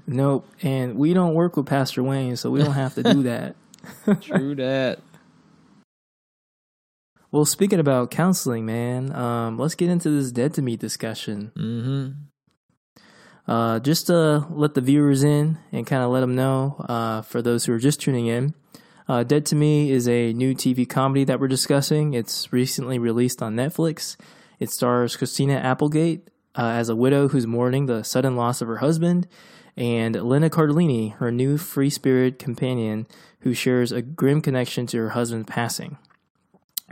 Nope. 0.07 0.49
And 0.63 0.97
we 0.97 1.15
don't 1.15 1.35
work 1.35 1.57
with 1.57 1.67
Pastor 1.67 2.03
Wayne, 2.03 2.37
so 2.37 2.51
we 2.51 2.61
don't 2.61 2.73
have 2.73 2.95
to 2.95 3.03
do 3.03 3.23
that. 3.25 3.57
True 4.21 4.55
that. 4.57 5.01
Well, 7.31 7.47
speaking 7.47 7.81
about 7.81 8.11
counseling, 8.11 8.67
man, 8.67 9.15
um, 9.15 9.59
let's 9.59 9.75
get 9.75 9.89
into 9.89 10.11
this 10.11 10.31
dead 10.33 10.53
to 10.55 10.63
me 10.63 10.77
discussion. 10.77 11.51
Mm-hmm. 11.57 13.51
Uh, 13.51 13.81
just 13.81 14.07
to 14.07 14.47
let 14.51 14.75
the 14.75 14.81
viewers 14.81 15.25
in 15.25 15.59
and 15.73 15.87
kind 15.87 16.03
of 16.03 16.11
let 16.11 16.21
them 16.21 16.35
know, 16.35 16.77
uh, 16.89 17.23
for 17.23 17.43
those 17.43 17.65
who 17.65 17.73
are 17.73 17.79
just 17.79 18.01
tuning 18.01 18.27
in, 18.27 18.55
uh, 19.09 19.25
Dead 19.25 19.45
to 19.47 19.57
Me 19.57 19.91
is 19.91 20.07
a 20.07 20.33
new 20.33 20.55
TV 20.55 20.89
comedy 20.89 21.25
that 21.25 21.41
we're 21.41 21.49
discussing. 21.49 22.15
It's 22.15 22.53
recently 22.53 22.99
released 22.99 23.43
on 23.43 23.57
Netflix. 23.57 24.17
It 24.61 24.71
stars 24.71 25.17
Christina 25.17 25.55
Applegate 25.55 26.29
uh, 26.57 26.69
as 26.69 26.89
a 26.89 26.97
widow 26.97 27.29
who's 27.29 27.47
mourning 27.47 27.87
the 27.87 28.05
sudden 28.05 28.37
loss 28.37 28.61
of 28.61 28.69
her 28.69 28.77
husband, 28.77 29.27
and 29.77 30.15
Linda 30.15 30.51
Cardellini, 30.51 31.15
her 31.15 31.31
new 31.31 31.57
free 31.57 31.91
spirit 31.91 32.39
companion, 32.39 33.07
who 33.41 33.55
shares 33.55 33.93
a 33.93 34.03
grim 34.03 34.41
connection 34.41 34.87
to 34.89 34.99
her 34.99 35.11
husband's 35.11 35.49
passing. 35.49 35.99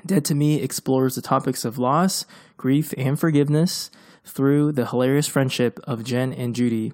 Dead 0.06 0.24
to 0.26 0.34
Me 0.34 0.62
explores 0.62 1.14
the 1.14 1.22
topics 1.22 1.64
of 1.64 1.78
loss, 1.78 2.24
grief, 2.56 2.94
and 2.96 3.18
forgiveness 3.18 3.90
through 4.24 4.72
the 4.72 4.86
hilarious 4.86 5.26
friendship 5.26 5.78
of 5.84 6.04
Jen 6.04 6.32
and 6.32 6.54
Judy 6.54 6.92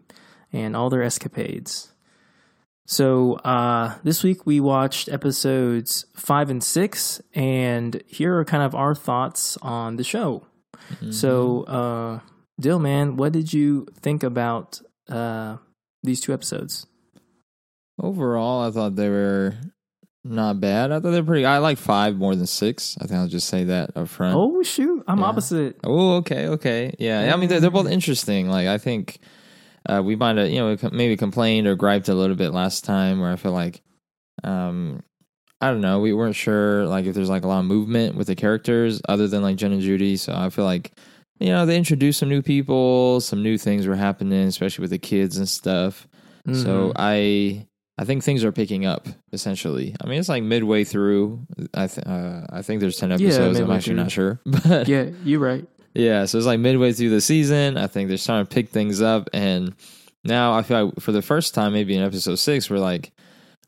and 0.53 0.75
all 0.75 0.91
their 0.91 1.03
escapades. 1.03 1.93
So 2.87 3.35
uh, 3.35 3.97
this 4.05 4.23
week 4.23 4.47
we 4.47 4.61
watched 4.61 5.09
episodes 5.09 6.07
five 6.15 6.51
and 6.51 6.63
six, 6.63 7.21
and 7.35 8.03
here 8.07 8.39
are 8.39 8.45
kind 8.45 8.63
of 8.63 8.75
our 8.75 8.95
thoughts 8.95 9.59
on 9.61 9.97
the 9.97 10.05
show. 10.05 10.47
Mm-hmm. 10.93 11.11
So, 11.11 11.65
uh, 11.65 12.21
Dill, 12.61 12.79
man, 12.79 13.17
what 13.17 13.33
did 13.33 13.53
you 13.53 13.87
think 14.01 14.23
about 14.23 14.81
uh, 15.09 15.57
these 16.07 16.21
two 16.21 16.33
episodes? 16.33 16.87
Overall, 18.01 18.67
I 18.67 18.71
thought 18.71 18.97
they 18.97 19.09
were 19.09 19.55
not 20.23 20.61
bad. 20.61 20.93
I 20.93 21.01
thought 21.01 21.11
they're 21.13 21.23
pretty. 21.23 21.47
I 21.47 21.59
like 21.59 21.79
five 21.79 22.17
more 22.17 22.35
than 22.35 22.47
six. 22.47 22.97
I 23.01 23.07
think 23.07 23.19
I'll 23.21 23.29
just 23.29 23.49
say 23.49 23.65
that 23.65 23.97
up 23.97 24.09
front. 24.09 24.35
Oh 24.37 24.63
shoot, 24.63 25.03
I'm 25.09 25.21
Yeah. 25.21 25.25
opposite. 25.25 25.77
Oh, 25.85 26.17
okay, 26.17 26.49
okay, 26.49 26.95
yeah. 26.99 27.33
I 27.33 27.37
mean, 27.37 27.49
they're, 27.49 27.61
they're 27.61 27.71
both 27.71 27.89
interesting. 27.89 28.49
Like, 28.49 28.67
I 28.67 28.77
think 28.79 29.19
uh, 29.89 30.03
we 30.05 30.15
might 30.17 30.37
have, 30.37 30.51
you 30.51 30.59
know, 30.59 30.77
maybe 30.93 31.17
complained 31.17 31.67
or 31.67 31.75
griped 31.75 32.09
a 32.09 32.15
little 32.15 32.37
bit 32.37 32.53
last 32.53 32.85
time, 32.85 33.21
where 33.21 33.31
I 33.33 33.37
feel 33.37 33.53
like, 33.53 33.81
um, 34.45 35.03
I 35.61 35.71
don't 35.71 35.81
know, 35.81 36.01
we 36.01 36.13
weren't 36.13 36.37
sure 36.37 36.85
like 36.87 37.07
if 37.07 37.15
there's 37.15 37.31
like 37.31 37.45
a 37.45 37.49
lot 37.49 37.61
of 37.61 37.65
movement 37.67 38.15
with 38.17 38.27
the 38.27 38.35
characters 38.35 39.01
other 39.09 39.27
than 39.29 39.43
like 39.43 39.57
Jen 39.57 39.73
and 39.73 39.81
Judy. 39.81 40.17
So 40.19 40.35
I 40.35 40.51
feel 40.51 40.65
like, 40.67 40.93
you 41.41 41.49
know, 41.49 41.67
they 41.67 41.77
introduced 41.77 42.19
some 42.21 42.29
new 42.29 42.43
people, 42.43 43.21
some 43.21 43.43
new 43.43 43.59
things 43.59 43.87
were 43.87 43.97
happening, 43.97 44.47
especially 44.47 44.83
with 44.83 44.91
the 44.91 44.99
kids 44.99 45.37
and 45.39 45.49
stuff. 45.49 46.07
So 46.53 46.91
Mhm. 46.91 46.93
I. 46.97 47.67
I 47.99 48.05
think 48.05 48.23
things 48.25 48.45
are 48.45 48.53
picking 48.53 48.85
up 48.85 49.09
essentially. 49.33 49.97
I 49.99 50.07
mean, 50.07 50.21
it's 50.21 50.29
like 50.29 50.43
midway 50.43 50.85
through. 50.85 51.47
I 51.73 51.87
th- 51.87 52.07
uh, 52.07 52.43
I 52.51 52.61
think 52.61 52.83
there's 52.83 52.99
ten 52.99 53.09
Yeah, 53.09 53.15
episodes. 53.15 53.59
I'm 53.59 53.71
actually 53.71 53.95
through. 53.95 54.03
not 54.03 54.11
sure, 54.13 54.41
but 54.45 54.87
yeah, 54.87 55.07
you're 55.25 55.41
right. 55.41 55.65
yeah, 55.95 56.27
so 56.27 56.37
it's 56.37 56.47
like 56.47 56.61
midway 56.61 56.93
through 56.93 57.09
the 57.09 57.23
season. 57.23 57.79
I 57.79 57.87
think 57.87 58.09
they're 58.09 58.19
starting 58.19 58.47
to 58.47 58.55
pick 58.55 58.69
things 58.69 59.01
up, 59.01 59.31
and 59.33 59.75
now 60.25 60.53
I 60.53 60.63
feel 60.63 60.85
like 60.89 61.01
for 61.01 61.13
the 61.13 61.23
first 61.23 61.55
time, 61.55 61.73
maybe 61.73 61.97
in 61.97 62.03
episode 62.03 62.35
six, 62.35 62.69
we're 62.69 62.77
like 62.81 63.13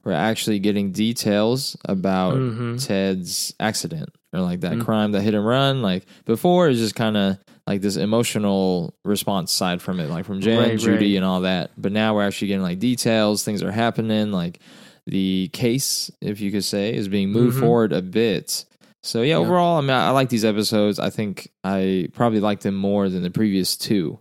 we're 0.05 0.13
actually 0.13 0.59
getting 0.59 0.93
details 0.93 1.75
about 1.87 2.35
Mhm. 2.35 2.87
Ted's 2.87 3.55
accident 3.59 4.11
or 4.35 4.41
like 4.41 4.61
that 4.61 4.75
Mm. 4.75 4.85
crime, 4.85 5.13
that 5.13 5.23
hit 5.23 5.33
and 5.35 5.47
run. 5.47 5.81
Like 5.81 6.05
before, 6.27 6.69
it's 6.69 6.79
just 6.81 6.95
kind 6.95 7.17
of 7.17 7.39
like 7.69 7.83
this 7.83 7.97
emotional 7.97 8.95
response 9.05 9.53
side 9.53 9.83
from 9.83 10.01
it, 10.01 10.09
like 10.09 10.25
from 10.25 10.41
Jen, 10.41 10.59
Right, 10.59 10.79
Judy, 10.79 11.13
right. 11.13 11.17
and 11.17 11.25
all 11.25 11.43
that. 11.43 11.71
But 11.77 11.93
now 11.93 12.15
we're 12.15 12.27
actually 12.27 12.49
getting 12.49 12.63
like 12.63 12.79
details. 12.79 13.45
Things 13.45 13.63
are 13.63 13.71
happening. 13.71 14.33
Like 14.33 14.59
the 15.07 15.49
case, 15.53 16.11
if 16.21 16.41
you 16.41 16.51
could 16.51 16.65
say, 16.65 16.95
is 16.95 17.09
being 17.09 17.31
moved 17.31 17.57
Mhm. 17.57 17.61
forward 17.61 17.93
a 17.93 18.01
bit. 18.03 18.65
So 19.03 19.21
yeah, 19.23 19.35
Yeah. 19.35 19.37
overall, 19.47 19.79
I 19.79 19.81
mean, 19.83 19.91
I 19.91 20.09
I 20.09 20.11
like 20.11 20.29
these 20.31 20.45
episodes. 20.45 20.99
I 20.99 21.11
think 21.11 21.51
I 21.63 22.09
probably 22.15 22.41
like 22.41 22.61
them 22.61 22.75
more 22.75 23.09
than 23.09 23.23
the 23.23 23.31
previous 23.31 23.77
two. 23.77 24.19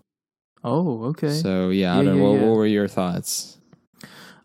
Oh, 0.63 1.05
okay. 1.05 1.29
So 1.33 1.69
yeah, 1.69 1.93
I 1.93 2.03
don't 2.03 2.05
yeah, 2.17 2.21
know. 2.21 2.31
What, 2.31 2.39
yeah. 2.41 2.47
what 2.47 2.55
were 2.57 2.67
your 2.67 2.87
thoughts? 2.89 3.57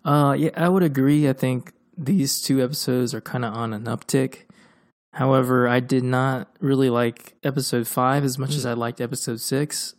Uh, 0.04 0.34
yeah, 0.38 0.50
I 0.56 0.68
would 0.68 0.82
agree. 0.82 1.28
I 1.28 1.32
think 1.32 1.72
these 1.96 2.40
two 2.40 2.62
episodes 2.62 3.14
are 3.14 3.20
kind 3.20 3.44
of 3.44 3.54
on 3.54 3.72
an 3.72 3.84
uptick. 3.84 4.44
However, 5.12 5.68
I 5.68 5.80
did 5.80 6.04
not 6.04 6.48
really 6.60 6.88
like 6.90 7.34
episode 7.42 7.86
five 7.86 8.24
as 8.24 8.38
much 8.38 8.54
as 8.54 8.64
I 8.64 8.72
liked 8.72 9.00
episode 9.00 9.40
six. 9.40 9.94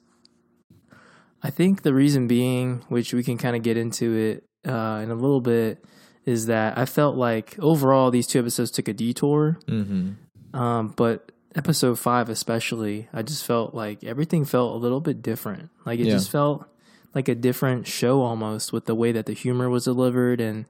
I 1.42 1.50
think 1.50 1.82
the 1.84 1.94
reason 1.94 2.28
being, 2.28 2.84
which 2.90 3.14
we 3.14 3.24
can 3.24 3.38
kind 3.38 3.56
of 3.56 3.62
get 3.64 3.78
into 3.78 4.16
it 4.16 4.44
uh, 4.70 5.02
in 5.04 5.12
a 5.12 5.16
little 5.16 5.42
bit, 5.42 5.84
is 6.26 6.46
that 6.48 6.78
I 6.78 6.86
felt 6.86 7.16
like 7.16 7.58
overall 7.60 8.10
these 8.12 8.26
two 8.28 8.40
episodes 8.40 8.72
took 8.72 8.88
a 8.88 8.94
detour. 8.94 9.60
Mm-hmm. 9.68 10.58
Um, 10.58 10.94
but 10.96 11.32
episode 11.54 12.00
five, 12.00 12.30
especially, 12.30 13.08
I 13.14 13.22
just 13.24 13.46
felt 13.46 13.76
like 13.76 14.04
everything 14.04 14.46
felt 14.46 14.74
a 14.74 14.78
little 14.78 15.02
bit 15.02 15.22
different. 15.22 15.70
Like 15.86 16.00
it 16.00 16.06
Yeah. 16.08 16.14
just 16.14 16.32
felt 16.32 16.66
like 17.14 17.28
a 17.28 17.36
different 17.36 17.86
show 17.88 18.22
almost 18.22 18.72
with 18.74 18.86
the 18.86 18.96
way 18.96 19.12
that 19.12 19.26
the 19.28 19.34
humor 19.34 19.70
was 19.70 19.84
delivered 19.84 20.42
and 20.42 20.66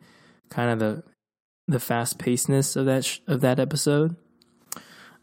kind 0.50 0.70
of 0.70 0.80
the 0.80 1.04
the 1.70 1.80
fast 1.80 2.18
pacedness 2.20 2.76
of 2.76 2.86
that 2.88 3.06
sh- 3.06 3.20
of 3.28 3.40
that 3.42 3.58
episode. 3.60 4.18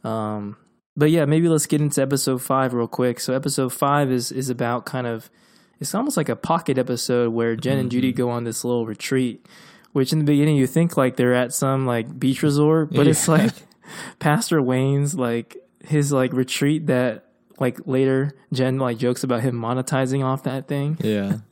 Um, 0.04 0.56
but 0.96 1.10
yeah, 1.10 1.24
maybe 1.24 1.48
let's 1.48 1.66
get 1.66 1.80
into 1.80 2.02
episode 2.02 2.42
five 2.42 2.74
real 2.74 2.88
quick. 2.88 3.20
So 3.20 3.34
episode 3.34 3.72
five 3.72 4.10
is 4.10 4.32
is 4.32 4.50
about 4.50 4.86
kind 4.86 5.06
of 5.06 5.30
it's 5.78 5.94
almost 5.94 6.16
like 6.16 6.28
a 6.28 6.36
pocket 6.36 6.78
episode 6.78 7.32
where 7.32 7.56
Jen 7.56 7.78
and 7.78 7.90
Judy 7.90 8.12
go 8.12 8.30
on 8.30 8.44
this 8.44 8.64
little 8.64 8.86
retreat. 8.86 9.46
Which 9.92 10.12
in 10.12 10.20
the 10.20 10.24
beginning 10.24 10.56
you 10.56 10.68
think 10.68 10.96
like 10.96 11.16
they're 11.16 11.34
at 11.34 11.52
some 11.52 11.84
like 11.84 12.18
beach 12.18 12.42
resort, 12.42 12.92
but 12.92 13.08
it's 13.08 13.26
like 13.26 13.52
Pastor 14.20 14.62
Wayne's 14.62 15.16
like 15.16 15.56
his 15.84 16.12
like 16.12 16.32
retreat 16.32 16.86
that 16.86 17.24
like 17.58 17.78
later 17.86 18.30
Jen 18.52 18.78
like 18.78 18.98
jokes 18.98 19.24
about 19.24 19.40
him 19.40 19.56
monetizing 19.56 20.24
off 20.24 20.44
that 20.44 20.68
thing. 20.68 20.96
Yeah. 21.00 21.38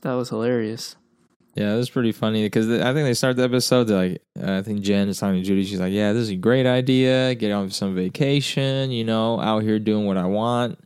That 0.00 0.14
was 0.14 0.30
hilarious. 0.30 0.96
Yeah, 1.54 1.74
it 1.74 1.76
was 1.76 1.90
pretty 1.90 2.12
funny 2.12 2.44
because 2.44 2.70
I 2.70 2.94
think 2.94 3.04
they 3.04 3.14
start 3.14 3.36
the 3.36 3.44
episode. 3.44 3.84
They're 3.84 4.08
like, 4.08 4.22
uh, 4.40 4.58
I 4.58 4.62
think 4.62 4.80
Jen 4.80 5.08
is 5.08 5.18
talking 5.18 5.40
to 5.40 5.46
Judy. 5.46 5.64
She's 5.64 5.80
like, 5.80 5.92
"Yeah, 5.92 6.14
this 6.14 6.22
is 6.22 6.30
a 6.30 6.36
great 6.36 6.64
idea. 6.66 7.34
Get 7.34 7.52
on 7.52 7.68
some 7.70 7.94
vacation. 7.94 8.90
You 8.90 9.04
know, 9.04 9.38
out 9.38 9.62
here 9.62 9.78
doing 9.78 10.06
what 10.06 10.16
I 10.16 10.24
want." 10.24 10.78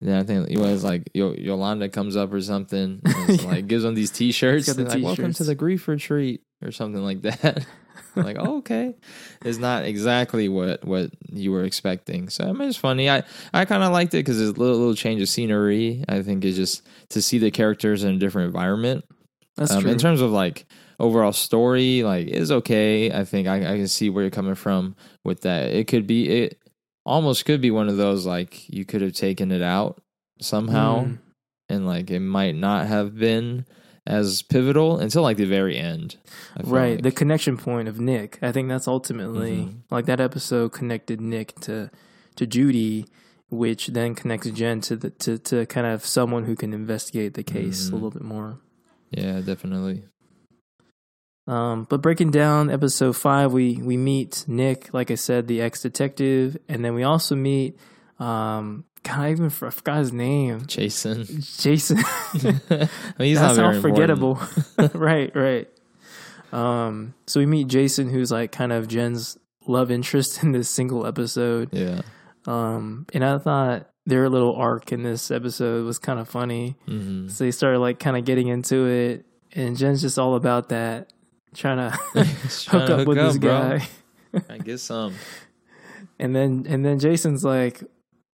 And 0.00 0.08
then 0.08 0.18
I 0.18 0.22
think 0.22 0.50
it 0.50 0.58
was 0.58 0.82
like 0.82 1.10
Yo- 1.12 1.34
Yolanda 1.34 1.88
comes 1.90 2.16
up 2.16 2.32
or 2.32 2.40
something, 2.40 3.02
and 3.04 3.44
like 3.44 3.66
gives 3.66 3.82
them 3.82 3.94
these 3.94 4.10
T-shirts. 4.10 4.72
The 4.72 4.84
like, 4.84 5.02
welcome 5.02 5.32
to 5.34 5.44
the 5.44 5.54
grief 5.54 5.88
retreat 5.88 6.42
or 6.62 6.72
something 6.72 7.02
like 7.02 7.22
that. 7.22 7.66
Like, 8.16 8.36
oh, 8.40 8.58
okay, 8.58 8.96
it's 9.44 9.58
not 9.58 9.84
exactly 9.84 10.48
what 10.48 10.84
what 10.84 11.10
you 11.30 11.52
were 11.52 11.62
expecting. 11.62 12.28
So 12.30 12.48
I 12.48 12.52
mean, 12.52 12.68
it's 12.68 12.76
funny. 12.76 13.08
I 13.08 13.22
I 13.54 13.64
kind 13.64 13.84
of 13.84 13.92
liked 13.92 14.12
it 14.14 14.18
because 14.18 14.40
it's 14.40 14.56
a 14.56 14.60
little 14.60 14.76
little 14.76 14.96
change 14.96 15.22
of 15.22 15.28
scenery. 15.28 16.04
I 16.08 16.22
think 16.22 16.44
it's 16.44 16.56
just 16.56 16.84
to 17.10 17.22
see 17.22 17.38
the 17.38 17.52
characters 17.52 18.02
in 18.02 18.16
a 18.16 18.18
different 18.18 18.46
environment. 18.46 19.04
That's 19.58 19.72
Um, 19.72 19.82
true. 19.82 19.90
in 19.90 19.98
terms 19.98 20.20
of 20.22 20.30
like 20.30 20.64
overall 20.98 21.32
story, 21.32 22.02
like 22.02 22.26
is 22.28 22.50
okay. 22.50 23.10
I 23.12 23.24
think 23.24 23.46
I, 23.48 23.56
I 23.74 23.76
can 23.76 23.88
see 23.88 24.08
where 24.08 24.22
you're 24.24 24.30
coming 24.30 24.54
from 24.54 24.96
with 25.24 25.42
that. 25.42 25.70
It 25.70 25.86
could 25.88 26.06
be 26.06 26.28
it 26.28 26.58
almost 27.04 27.44
could 27.44 27.60
be 27.60 27.70
one 27.70 27.88
of 27.88 27.96
those 27.96 28.24
like 28.26 28.68
you 28.68 28.84
could 28.84 29.02
have 29.02 29.12
taken 29.14 29.50
it 29.52 29.62
out 29.62 30.00
somehow, 30.40 31.04
Mm. 31.04 31.18
and 31.68 31.86
like 31.86 32.10
it 32.10 32.20
might 32.20 32.54
not 32.54 32.86
have 32.86 33.16
been 33.18 33.66
as 34.06 34.40
pivotal 34.42 34.98
until 34.98 35.22
like 35.22 35.36
the 35.36 35.44
very 35.44 35.76
end. 35.76 36.16
Right 36.64 36.94
like. 36.94 37.02
the 37.02 37.10
connection 37.12 37.56
point 37.58 37.88
of 37.88 38.00
nick 38.00 38.38
i 38.40 38.50
think 38.52 38.68
that's 38.70 38.88
ultimately 38.88 39.56
Mhm. 39.56 39.74
like 39.90 40.06
that 40.06 40.18
episode 40.20 40.72
connected 40.72 41.20
nick 41.20 41.54
to 41.60 41.90
to 42.36 42.46
judy 42.46 43.04
which 43.50 43.88
then 43.88 44.14
connects 44.14 44.48
jen 44.50 44.80
to 44.82 44.96
the 44.96 45.10
to, 45.10 45.36
to 45.38 45.66
kind 45.66 45.86
of 45.86 46.06
someone 46.06 46.44
who 46.44 46.56
can 46.56 46.72
investigate 46.72 47.34
the 47.34 47.42
case 47.42 47.88
a 47.88 47.90
Mhm. 47.90 47.94
little 47.94 48.10
bit 48.10 48.22
more 48.22 48.60
yeah, 49.10 49.40
definitely. 49.40 50.04
um, 51.46 51.86
but 51.88 52.02
breaking 52.02 52.30
down 52.30 52.70
episode 52.70 53.16
five 53.16 53.52
we 53.52 53.76
we 53.76 53.96
meet 53.96 54.44
nick 54.46 54.92
like 54.92 55.10
i 55.10 55.14
said 55.14 55.46
the 55.48 55.60
ex-detective 55.60 56.56
and 56.68 56.84
then 56.84 56.94
we 56.94 57.02
also 57.02 57.34
meet 57.34 57.78
um 58.18 58.84
God, 59.02 59.20
I 59.20 59.30
even 59.30 59.46
I 59.46 59.48
forgot 59.48 59.98
his 59.98 60.12
name. 60.12 60.66
Jason. 60.66 61.24
Jason. 61.24 61.98
I 61.98 62.42
mean, 63.18 63.28
he's 63.28 63.38
That's 63.38 63.56
not 63.56 63.74
how 63.74 63.80
forgettable. 63.80 64.40
right, 64.94 65.34
right. 65.34 65.68
Um, 66.52 67.14
so 67.26 67.40
we 67.40 67.46
meet 67.46 67.68
Jason, 67.68 68.08
who's 68.08 68.30
like 68.32 68.52
kind 68.52 68.72
of 68.72 68.88
Jen's 68.88 69.38
love 69.66 69.90
interest 69.90 70.42
in 70.42 70.52
this 70.52 70.68
single 70.68 71.06
episode. 71.06 71.70
Yeah. 71.72 72.02
Um, 72.46 73.06
and 73.12 73.24
I 73.24 73.38
thought 73.38 73.88
their 74.08 74.28
little 74.28 74.54
arc 74.56 74.90
in 74.92 75.02
this 75.02 75.30
episode 75.30 75.84
was 75.84 75.98
kind 75.98 76.18
of 76.18 76.28
funny. 76.28 76.76
hmm 76.86 77.28
So 77.28 77.44
they 77.44 77.50
started 77.50 77.78
like 77.80 77.98
kind 77.98 78.16
of 78.16 78.24
getting 78.24 78.48
into 78.48 78.86
it, 78.86 79.26
and 79.52 79.76
Jen's 79.76 80.00
just 80.00 80.18
all 80.18 80.34
about 80.34 80.70
that, 80.70 81.12
trying 81.54 81.76
to 81.90 81.90
hook 82.24 82.90
up 82.90 83.06
with 83.06 83.16
this 83.18 83.36
guy. 83.38 83.86
I 84.48 84.58
get 84.58 84.78
some. 84.80 85.14
And 86.20 86.34
then 86.34 86.66
and 86.68 86.84
then 86.84 86.98
Jason's 86.98 87.44
like 87.44 87.82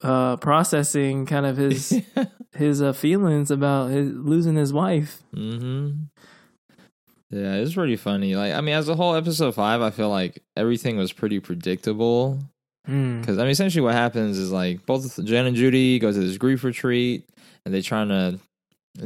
uh 0.00 0.37
processing 0.38 1.26
kind 1.26 1.45
of 1.45 1.59
his 1.59 1.93
his 2.54 2.81
uh, 2.81 2.93
feelings 2.95 3.50
about 3.50 3.90
his 3.90 4.11
losing 4.11 4.54
his 4.57 4.73
wife. 4.73 5.23
hmm 5.35 5.90
Yeah, 7.31 7.54
it's 7.57 7.75
pretty 7.75 7.97
funny. 7.97 8.37
Like, 8.37 8.54
I 8.54 8.61
mean, 8.62 8.75
as 8.75 8.88
a 8.88 8.95
whole, 8.95 9.14
episode 9.14 9.54
five, 9.54 9.83
I 9.83 9.90
feel 9.90 10.09
like 10.09 10.43
everything 10.57 10.97
was 10.97 11.12
pretty 11.12 11.40
predictable. 11.40 12.38
Mm. 12.88 13.20
Because 13.20 13.38
I 13.38 13.42
mean, 13.42 13.50
essentially, 13.50 13.82
what 13.82 13.94
happens 13.94 14.38
is 14.38 14.52
like 14.52 14.84
both 14.86 15.22
Jen 15.24 15.46
and 15.46 15.56
Judy 15.56 15.98
go 15.98 16.12
to 16.12 16.18
this 16.18 16.36
grief 16.36 16.64
retreat, 16.64 17.28
and 17.64 17.72
they're 17.72 17.80
trying 17.82 18.08
to 18.08 18.38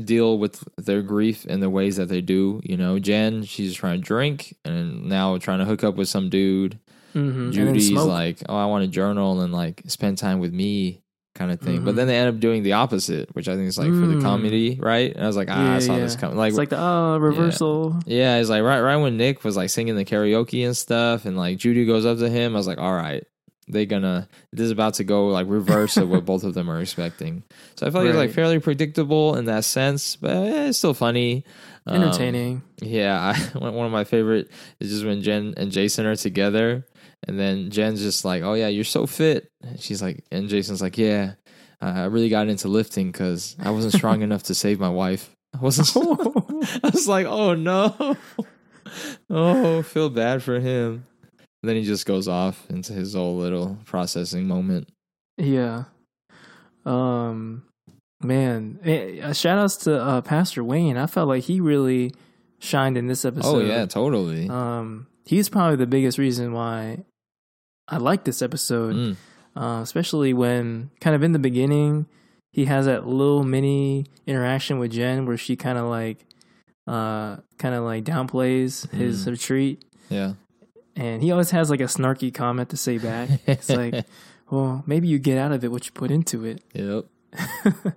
deal 0.03 0.39
with 0.39 0.63
their 0.77 1.01
grief 1.03 1.47
in 1.47 1.61
the 1.61 1.71
ways 1.71 1.97
that 1.97 2.09
they 2.09 2.21
do. 2.21 2.61
You 2.65 2.77
know, 2.77 2.99
Jen, 2.99 3.45
she's 3.45 3.75
trying 3.75 4.01
to 4.01 4.05
drink, 4.05 4.55
and 4.65 5.07
now 5.09 5.39
trying 5.39 5.61
to 5.61 5.65
hook 5.65 5.85
up 5.85 5.95
with 5.97 6.09
some 6.09 6.29
dude. 6.29 6.79
hmm 7.15 7.51
Judy's 7.51 7.93
like, 7.93 8.43
oh, 8.49 8.57
I 8.57 8.67
want 8.67 8.85
to 8.85 8.91
journal 8.91 9.41
and 9.41 9.53
like 9.53 9.83
spend 9.87 10.19
time 10.19 10.41
with 10.41 10.53
me, 10.53 11.01
kind 11.35 11.51
of 11.51 11.61
thing. 11.61 11.85
But 11.85 11.93
Mhm. 11.93 11.97
then 11.97 12.07
they 12.09 12.17
end 12.19 12.29
up 12.35 12.41
doing 12.41 12.63
the 12.65 12.73
opposite, 12.75 13.35
which 13.35 13.49
I 13.49 13.55
think 13.55 13.69
is 13.69 13.79
like 13.79 13.95
for 13.95 14.07
the 14.07 14.17
Mm. 14.17 14.23
comedy, 14.23 14.79
right? 14.83 15.15
And 15.15 15.23
I 15.25 15.27
was 15.27 15.37
like, 15.37 15.49
ah, 15.51 15.75
I 15.75 15.79
saw 15.79 15.97
this 15.99 16.17
coming. 16.17 16.37
Like, 16.37 16.49
it's 16.51 16.59
like 16.59 16.69
the 16.71 16.79
oh 16.79 17.17
reversal. 17.19 17.97
yeah, 18.07 18.37
it's 18.37 18.51
like 18.51 18.63
right, 18.63 18.81
right 18.81 18.97
when 18.97 19.17
Nick 19.17 19.45
was 19.45 19.57
like 19.57 19.71
singing 19.71 19.95
the 19.97 20.05
karaoke 20.05 20.67
and 20.67 20.77
stuff, 20.77 21.25
and 21.25 21.37
like 21.39 21.57
Judy 21.59 21.87
goes 21.87 22.05
up 22.05 22.19
to 22.19 22.29
him, 22.29 22.55
I 22.55 22.59
was 22.59 22.67
like, 22.67 22.79
all 22.79 22.93
right, 22.95 23.25
they 23.69 23.87
gonna 23.87 24.29
this 24.53 24.65
is 24.65 24.71
about 24.71 24.95
to 24.95 25.05
go 25.05 25.29
like 25.29 25.47
reverse 25.49 25.97
of 25.97 26.09
what 26.09 26.25
both 26.27 26.45
of 26.45 26.55
them 26.55 26.71
are 26.71 26.81
expecting. 26.81 27.43
So 27.77 27.87
I 27.87 27.91
felt 27.91 28.05
like 28.05 28.15
it 28.15 28.17
was 28.17 28.27
like 28.27 28.35
fairly 28.35 28.59
predictable 28.59 29.37
in 29.37 29.45
that 29.47 29.65
sense, 29.65 30.17
but 30.17 30.35
it's 30.37 30.79
still 30.79 30.95
funny. 30.95 31.45
Um, 31.87 32.03
Entertaining. 32.03 32.63
yeah, 32.83 33.35
I, 33.55 33.59
one 33.59 33.87
of 33.87 33.93
my 33.93 34.05
favorite 34.05 34.51
is 34.81 34.91
just 34.91 35.05
when 35.05 35.23
Jen 35.23 35.55
and 35.57 35.71
Jason 35.73 36.05
are 36.07 36.17
together, 36.17 36.87
and 37.27 37.39
then 37.39 37.71
Jen's 37.71 38.01
just 38.03 38.25
like, 38.25 38.43
"Oh 38.43 38.55
yeah, 38.55 38.69
you're 38.69 38.85
so 38.85 39.07
fit." 39.07 39.51
And 39.63 39.81
she's 39.81 40.03
like, 40.03 40.25
and 40.31 40.49
Jason's 40.49 40.83
like, 40.83 40.99
"Yeah, 40.99 41.33
I 41.81 42.03
I 42.03 42.05
really 42.07 42.29
got 42.29 42.49
into 42.49 42.69
lifting 42.69 43.11
because 43.11 43.57
I 43.59 43.71
wasn't 43.71 43.95
strong 43.95 44.21
enough 44.27 44.43
to 44.45 44.55
save 44.55 44.79
my 44.79 44.91
wife. 44.91 45.35
I 45.55 45.59
wasn't." 45.59 45.89
I 46.85 46.91
was 46.91 47.09
like, 47.09 47.27
"Oh 47.27 47.55
no, 47.55 48.17
oh, 49.31 49.83
feel 49.83 50.11
bad 50.11 50.43
for 50.43 50.61
him." 50.61 51.07
Then 51.63 51.77
he 51.77 51.83
just 51.85 52.07
goes 52.07 52.29
off 52.29 52.65
into 52.71 52.93
his 52.93 53.15
old 53.17 53.41
little 53.41 53.79
processing 53.85 54.47
moment. 54.47 54.89
Yeah. 55.37 55.85
Um, 56.85 57.65
man, 58.23 58.79
eh, 58.85 59.21
uh, 59.21 59.33
shout 59.33 59.59
outs 59.59 59.77
to 59.79 60.01
uh, 60.01 60.21
Pastor 60.21 60.65
Wayne. 60.65 60.97
I 60.97 61.07
felt 61.07 61.29
like 61.29 61.45
he 61.45 61.61
really 61.61 62.13
shined 62.61 62.97
in 62.97 63.07
this 63.07 63.25
episode. 63.25 63.57
oh 63.57 63.61
yeah, 63.61 63.87
totally. 63.87 64.49
Um, 64.49 65.07
he's 65.25 65.49
probably 65.49 65.77
the 65.77 65.87
biggest 65.87 66.19
reason 66.19 66.53
why 66.53 67.05
I 67.87 67.99
like 67.99 68.25
this 68.25 68.43
episode, 68.43 68.95
Mm, 68.95 69.17
uh, 69.57 69.81
especially 69.83 70.33
when 70.35 70.91
kind 71.01 71.15
of 71.15 71.23
in 71.23 71.33
the 71.33 71.39
beginning 71.39 72.07
he 72.53 72.65
has 72.65 72.87
that 72.87 73.07
little 73.07 73.45
mini 73.45 74.07
interaction 74.27 74.79
with 74.79 74.93
Jen 74.93 75.27
where 75.27 75.37
she 75.37 75.55
kind 75.57 75.79
of 75.79 75.87
like, 75.87 76.25
uh, 76.87 77.37
kind 77.59 77.75
of 77.75 77.85
like 77.85 78.05
downplays 78.05 78.91
his 78.91 79.27
Mm. 79.27 79.31
retreat, 79.31 79.85
yeah. 80.09 80.33
And 80.99 81.23
he 81.23 81.31
always 81.33 81.51
has 81.53 81.71
like 81.71 81.81
a 81.81 81.85
snarky 81.85 82.33
comment 82.35 82.69
to 82.71 82.77
say 82.77 82.99
back. 82.99 83.29
It's 83.47 83.71
like, 83.71 84.05
well, 84.51 84.83
maybe 84.87 85.09
you 85.09 85.19
get 85.19 85.39
out 85.39 85.53
of 85.53 85.63
it 85.65 85.71
what 85.71 85.87
you 85.87 85.93
put 85.93 86.11
into 86.11 86.45
it. 86.45 86.63
Yep. 86.75 87.05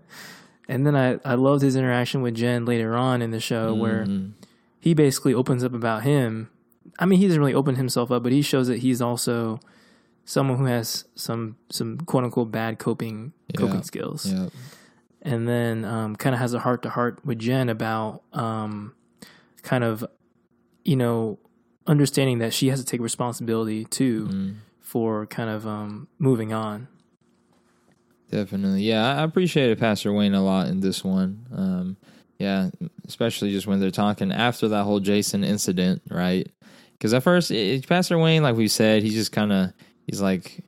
and 0.67 0.85
then 0.85 0.95
I, 0.95 1.19
I 1.25 1.35
loved 1.35 1.61
his 1.61 1.75
interaction 1.75 2.21
with 2.21 2.35
Jen 2.35 2.65
later 2.65 2.95
on 2.95 3.21
in 3.21 3.31
the 3.31 3.39
show 3.39 3.73
where 3.73 4.05
Mhm. 4.05 4.31
he 4.79 4.93
basically 4.93 5.33
opens 5.33 5.63
up 5.63 5.73
about 5.73 6.03
him. 6.03 6.49
I 6.99 7.05
mean, 7.05 7.19
he 7.19 7.27
doesn't 7.27 7.39
really 7.41 7.53
open 7.53 7.75
himself 7.75 8.11
up, 8.11 8.23
but 8.23 8.31
he 8.31 8.41
shows 8.41 8.67
that 8.67 8.79
he's 8.79 9.01
also 9.01 9.59
someone 10.25 10.57
who 10.59 10.65
has 10.65 11.05
some 11.15 11.55
some 11.69 11.97
quote 11.99 12.23
unquote 12.23 12.51
bad 12.51 12.79
coping 12.79 13.33
coping 13.57 13.83
skills. 13.83 14.31
And 15.23 15.47
then 15.47 15.85
um, 15.85 16.15
kind 16.15 16.33
of 16.33 16.39
has 16.41 16.53
a 16.53 16.59
heart 16.59 16.81
to 16.83 16.89
heart 16.89 17.19
with 17.25 17.37
Jen 17.39 17.69
about 17.69 18.23
um, 18.33 18.93
kind 19.61 19.83
of 19.83 20.03
you 20.83 20.95
know 20.95 21.37
understanding 21.87 22.39
that 22.39 22.53
she 22.53 22.67
has 22.69 22.79
to 22.79 22.85
take 22.85 23.01
responsibility 23.01 23.85
too 23.85 24.27
Mm. 24.27 24.55
for 24.79 25.25
kind 25.25 25.49
of 25.49 25.65
um, 25.67 26.07
moving 26.19 26.53
on. 26.53 26.87
Definitely. 28.29 28.83
Yeah, 28.83 29.17
I 29.19 29.23
appreciated 29.23 29.77
Pastor 29.79 30.13
Wayne 30.13 30.33
a 30.33 30.43
lot 30.43 30.67
in 30.67 30.79
this 30.79 31.03
one. 31.03 31.45
Um, 31.53 31.97
yeah, 32.39 32.69
especially 33.07 33.51
just 33.51 33.67
when 33.67 33.79
they're 33.79 33.91
talking 33.91 34.31
after 34.31 34.67
that 34.69 34.83
whole 34.83 34.99
Jason 34.99 35.43
incident, 35.43 36.01
right? 36.09 36.49
Because 36.93 37.13
at 37.13 37.23
first, 37.23 37.51
it, 37.51 37.85
Pastor 37.87 38.17
Wayne, 38.17 38.41
like 38.41 38.55
we 38.55 38.67
said, 38.67 39.03
he's 39.03 39.15
just 39.15 39.31
kind 39.31 39.51
of, 39.51 39.73
he's 40.07 40.21
like, 40.21 40.63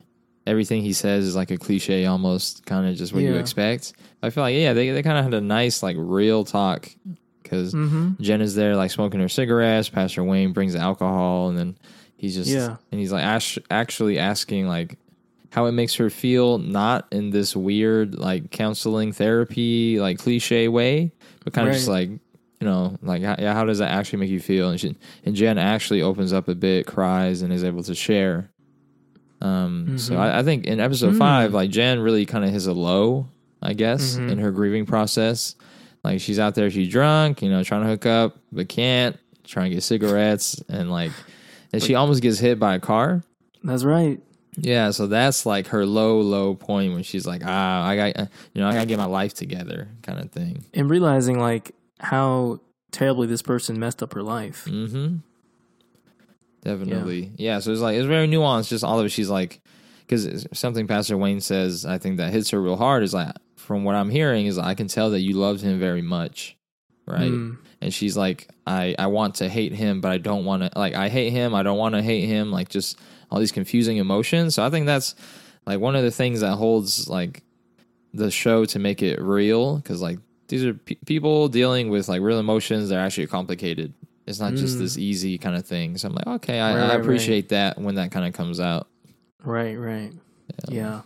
everything 0.46 0.82
he 0.82 0.92
says 0.92 1.24
is 1.24 1.34
like 1.34 1.50
a 1.50 1.56
cliche 1.56 2.04
almost, 2.06 2.66
kind 2.66 2.86
of 2.86 2.96
just 2.96 3.12
what 3.14 3.22
you 3.22 3.34
expect. 3.36 3.94
I 4.22 4.30
feel 4.30 4.42
like, 4.42 4.54
yeah, 4.54 4.72
they, 4.74 4.90
they 4.90 5.02
kind 5.02 5.16
of 5.18 5.24
had 5.24 5.34
a 5.34 5.40
nice, 5.40 5.82
like, 5.82 5.96
real 5.98 6.44
talk. 6.44 6.90
Because 7.44 7.72
Mm-hmm. 7.74 8.20
Jen 8.20 8.40
is 8.40 8.56
there, 8.56 8.74
like, 8.74 8.90
smoking 8.90 9.20
her 9.20 9.28
cigarettes. 9.28 9.88
Pastor 9.88 10.24
Wayne 10.24 10.52
brings 10.52 10.72
the 10.72 10.80
alcohol, 10.80 11.48
and 11.50 11.56
then 11.56 11.76
he's 12.16 12.34
just, 12.34 12.50
Yeah. 12.50 12.76
and 12.90 13.00
he's 13.00 13.12
like, 13.12 13.22
ash- 13.24 13.58
actually 13.70 14.18
asking, 14.18 14.66
like, 14.66 14.98
how 15.50 15.66
it 15.66 15.72
makes 15.72 15.94
her 15.94 16.10
feel 16.10 16.58
not 16.58 17.06
in 17.12 17.30
this 17.30 17.54
weird 17.54 18.16
like 18.18 18.50
counseling 18.50 19.12
therapy 19.12 20.00
like 20.00 20.18
cliche 20.18 20.66
way 20.66 21.12
but 21.44 21.52
kind 21.52 21.68
of 21.68 21.74
just 21.74 21.86
like 21.86 22.08
you 22.08 22.18
know 22.62 22.98
like 23.02 23.22
how, 23.22 23.36
yeah 23.38 23.54
how 23.54 23.64
does 23.64 23.78
that 23.78 23.92
actually 23.92 24.18
make 24.18 24.30
you 24.30 24.40
feel 24.40 24.68
and 24.70 24.80
she, 24.80 24.96
and 25.24 25.36
jen 25.36 25.56
actually 25.56 26.02
opens 26.02 26.32
up 26.32 26.48
a 26.48 26.56
bit 26.56 26.88
cries 26.88 27.40
and 27.42 27.52
is 27.52 27.62
able 27.62 27.84
to 27.84 27.94
share 27.94 28.50
um 29.40 29.96
so 29.96 30.14
Mhm. 30.14 30.18
I, 30.18 30.38
I 30.40 30.42
think 30.42 30.66
in 30.66 30.80
episode 30.80 31.14
Mm. 31.14 31.18
five 31.18 31.54
like 31.54 31.70
jen 31.70 32.00
really 32.00 32.26
kind 32.26 32.44
of 32.44 32.50
hits 32.50 32.66
a 32.66 32.72
low 32.72 33.28
i 33.62 33.74
guess 33.74 34.16
Mhm. 34.16 34.32
in 34.32 34.38
her 34.38 34.50
grieving 34.50 34.86
process 34.86 35.54
like 36.04 36.20
she's 36.20 36.38
out 36.38 36.54
there 36.54 36.70
she's 36.70 36.88
drunk 36.88 37.42
you 37.42 37.50
know 37.50 37.64
trying 37.64 37.82
to 37.82 37.88
hook 37.88 38.06
up 38.06 38.36
but 38.52 38.68
can't 38.68 39.18
trying 39.44 39.70
to 39.70 39.74
get 39.76 39.82
cigarettes 39.82 40.62
and 40.68 40.90
like 40.90 41.10
and 41.72 41.82
she 41.82 41.94
almost 41.96 42.22
gets 42.22 42.38
hit 42.38 42.58
by 42.60 42.76
a 42.76 42.80
car 42.80 43.24
That's 43.64 43.82
right. 43.82 44.20
yeah, 44.56 44.90
so 44.92 45.08
that's 45.08 45.44
like 45.44 45.66
her 45.68 45.84
low, 45.84 46.20
low 46.20 46.54
point 46.54 46.92
when 46.94 47.02
she's 47.02 47.26
like, 47.26 47.42
ah, 47.44 47.84
I 47.84 47.96
got, 47.96 48.28
you 48.52 48.60
know, 48.62 48.68
I 48.68 48.74
gotta 48.74 48.86
get 48.86 48.98
my 48.98 49.06
life 49.06 49.34
together, 49.34 49.88
kind 50.02 50.20
of 50.20 50.30
thing. 50.30 50.64
And 50.72 50.88
realizing 50.88 51.40
like 51.40 51.74
how 51.98 52.60
terribly 52.92 53.26
this 53.26 53.42
person 53.42 53.80
messed 53.80 54.02
up 54.02 54.12
her 54.12 54.22
life. 54.22 54.66
Mm-hmm. 54.66 55.16
Definitely, 56.62 57.32
yeah. 57.36 57.58
So 57.58 57.72
it's 57.72 57.80
like 57.80 57.96
it's 57.96 58.06
very 58.06 58.28
nuanced. 58.28 58.68
Just 58.68 58.84
all 58.84 59.00
of 59.00 59.06
it. 59.06 59.10
She's 59.10 59.28
like, 59.28 59.60
because 60.06 60.46
something 60.52 60.86
Pastor 60.86 61.16
Wayne 61.18 61.40
says, 61.40 61.84
I 61.84 61.98
think 61.98 62.16
that 62.18 62.32
hits 62.32 62.50
her 62.50 62.60
real 62.60 62.76
hard. 62.76 63.02
Is 63.02 63.12
like, 63.12 63.34
from 63.64 63.84
what 63.84 63.94
I'm 63.94 64.10
hearing, 64.10 64.46
is 64.46 64.58
I 64.58 64.74
can 64.74 64.88
tell 64.88 65.10
that 65.10 65.20
you 65.20 65.34
loved 65.34 65.60
him 65.62 65.78
very 65.80 66.02
much, 66.02 66.56
right? 67.06 67.30
Mm. 67.30 67.58
And 67.80 67.92
she's 67.92 68.16
like, 68.16 68.48
I, 68.66 68.94
I 68.98 69.08
want 69.08 69.36
to 69.36 69.48
hate 69.48 69.72
him, 69.72 70.00
but 70.00 70.10
I 70.12 70.18
don't 70.18 70.44
want 70.44 70.62
to. 70.62 70.70
Like, 70.78 70.94
I 70.94 71.08
hate 71.08 71.30
him. 71.30 71.54
I 71.54 71.62
don't 71.62 71.76
want 71.78 71.94
to 71.94 72.02
hate 72.02 72.26
him. 72.26 72.50
Like, 72.50 72.68
just 72.68 72.98
all 73.30 73.38
these 73.40 73.52
confusing 73.52 73.96
emotions. 73.98 74.54
So 74.54 74.64
I 74.64 74.70
think 74.70 74.86
that's 74.86 75.14
like 75.66 75.80
one 75.80 75.96
of 75.96 76.02
the 76.02 76.10
things 76.10 76.40
that 76.40 76.54
holds 76.56 77.08
like 77.08 77.42
the 78.12 78.30
show 78.30 78.64
to 78.66 78.78
make 78.78 79.02
it 79.02 79.20
real 79.20 79.76
because 79.78 80.00
like 80.00 80.18
these 80.48 80.64
are 80.64 80.74
pe- 80.74 80.94
people 81.06 81.48
dealing 81.48 81.88
with 81.90 82.08
like 82.08 82.20
real 82.22 82.38
emotions 82.38 82.88
that 82.90 82.96
are 82.96 83.00
actually 83.04 83.26
complicated. 83.26 83.92
It's 84.26 84.40
not 84.40 84.54
just 84.54 84.76
Mm. 84.76 84.80
this 84.80 84.96
easy 84.96 85.36
kind 85.36 85.56
of 85.56 85.66
thing. 85.66 85.98
So 85.98 86.08
I'm 86.08 86.14
like, 86.14 86.26
okay, 86.26 86.60
I, 86.60 86.74
Right, 86.74 86.84
I 86.84 86.88
right, 86.94 87.00
appreciate 87.00 87.48
that 87.50 87.76
when 87.78 87.96
that 87.96 88.10
kind 88.12 88.24
of 88.26 88.32
comes 88.32 88.60
out. 88.60 88.86
Right, 89.42 89.74
right. 89.74 90.12
Yeah. 90.68 91.02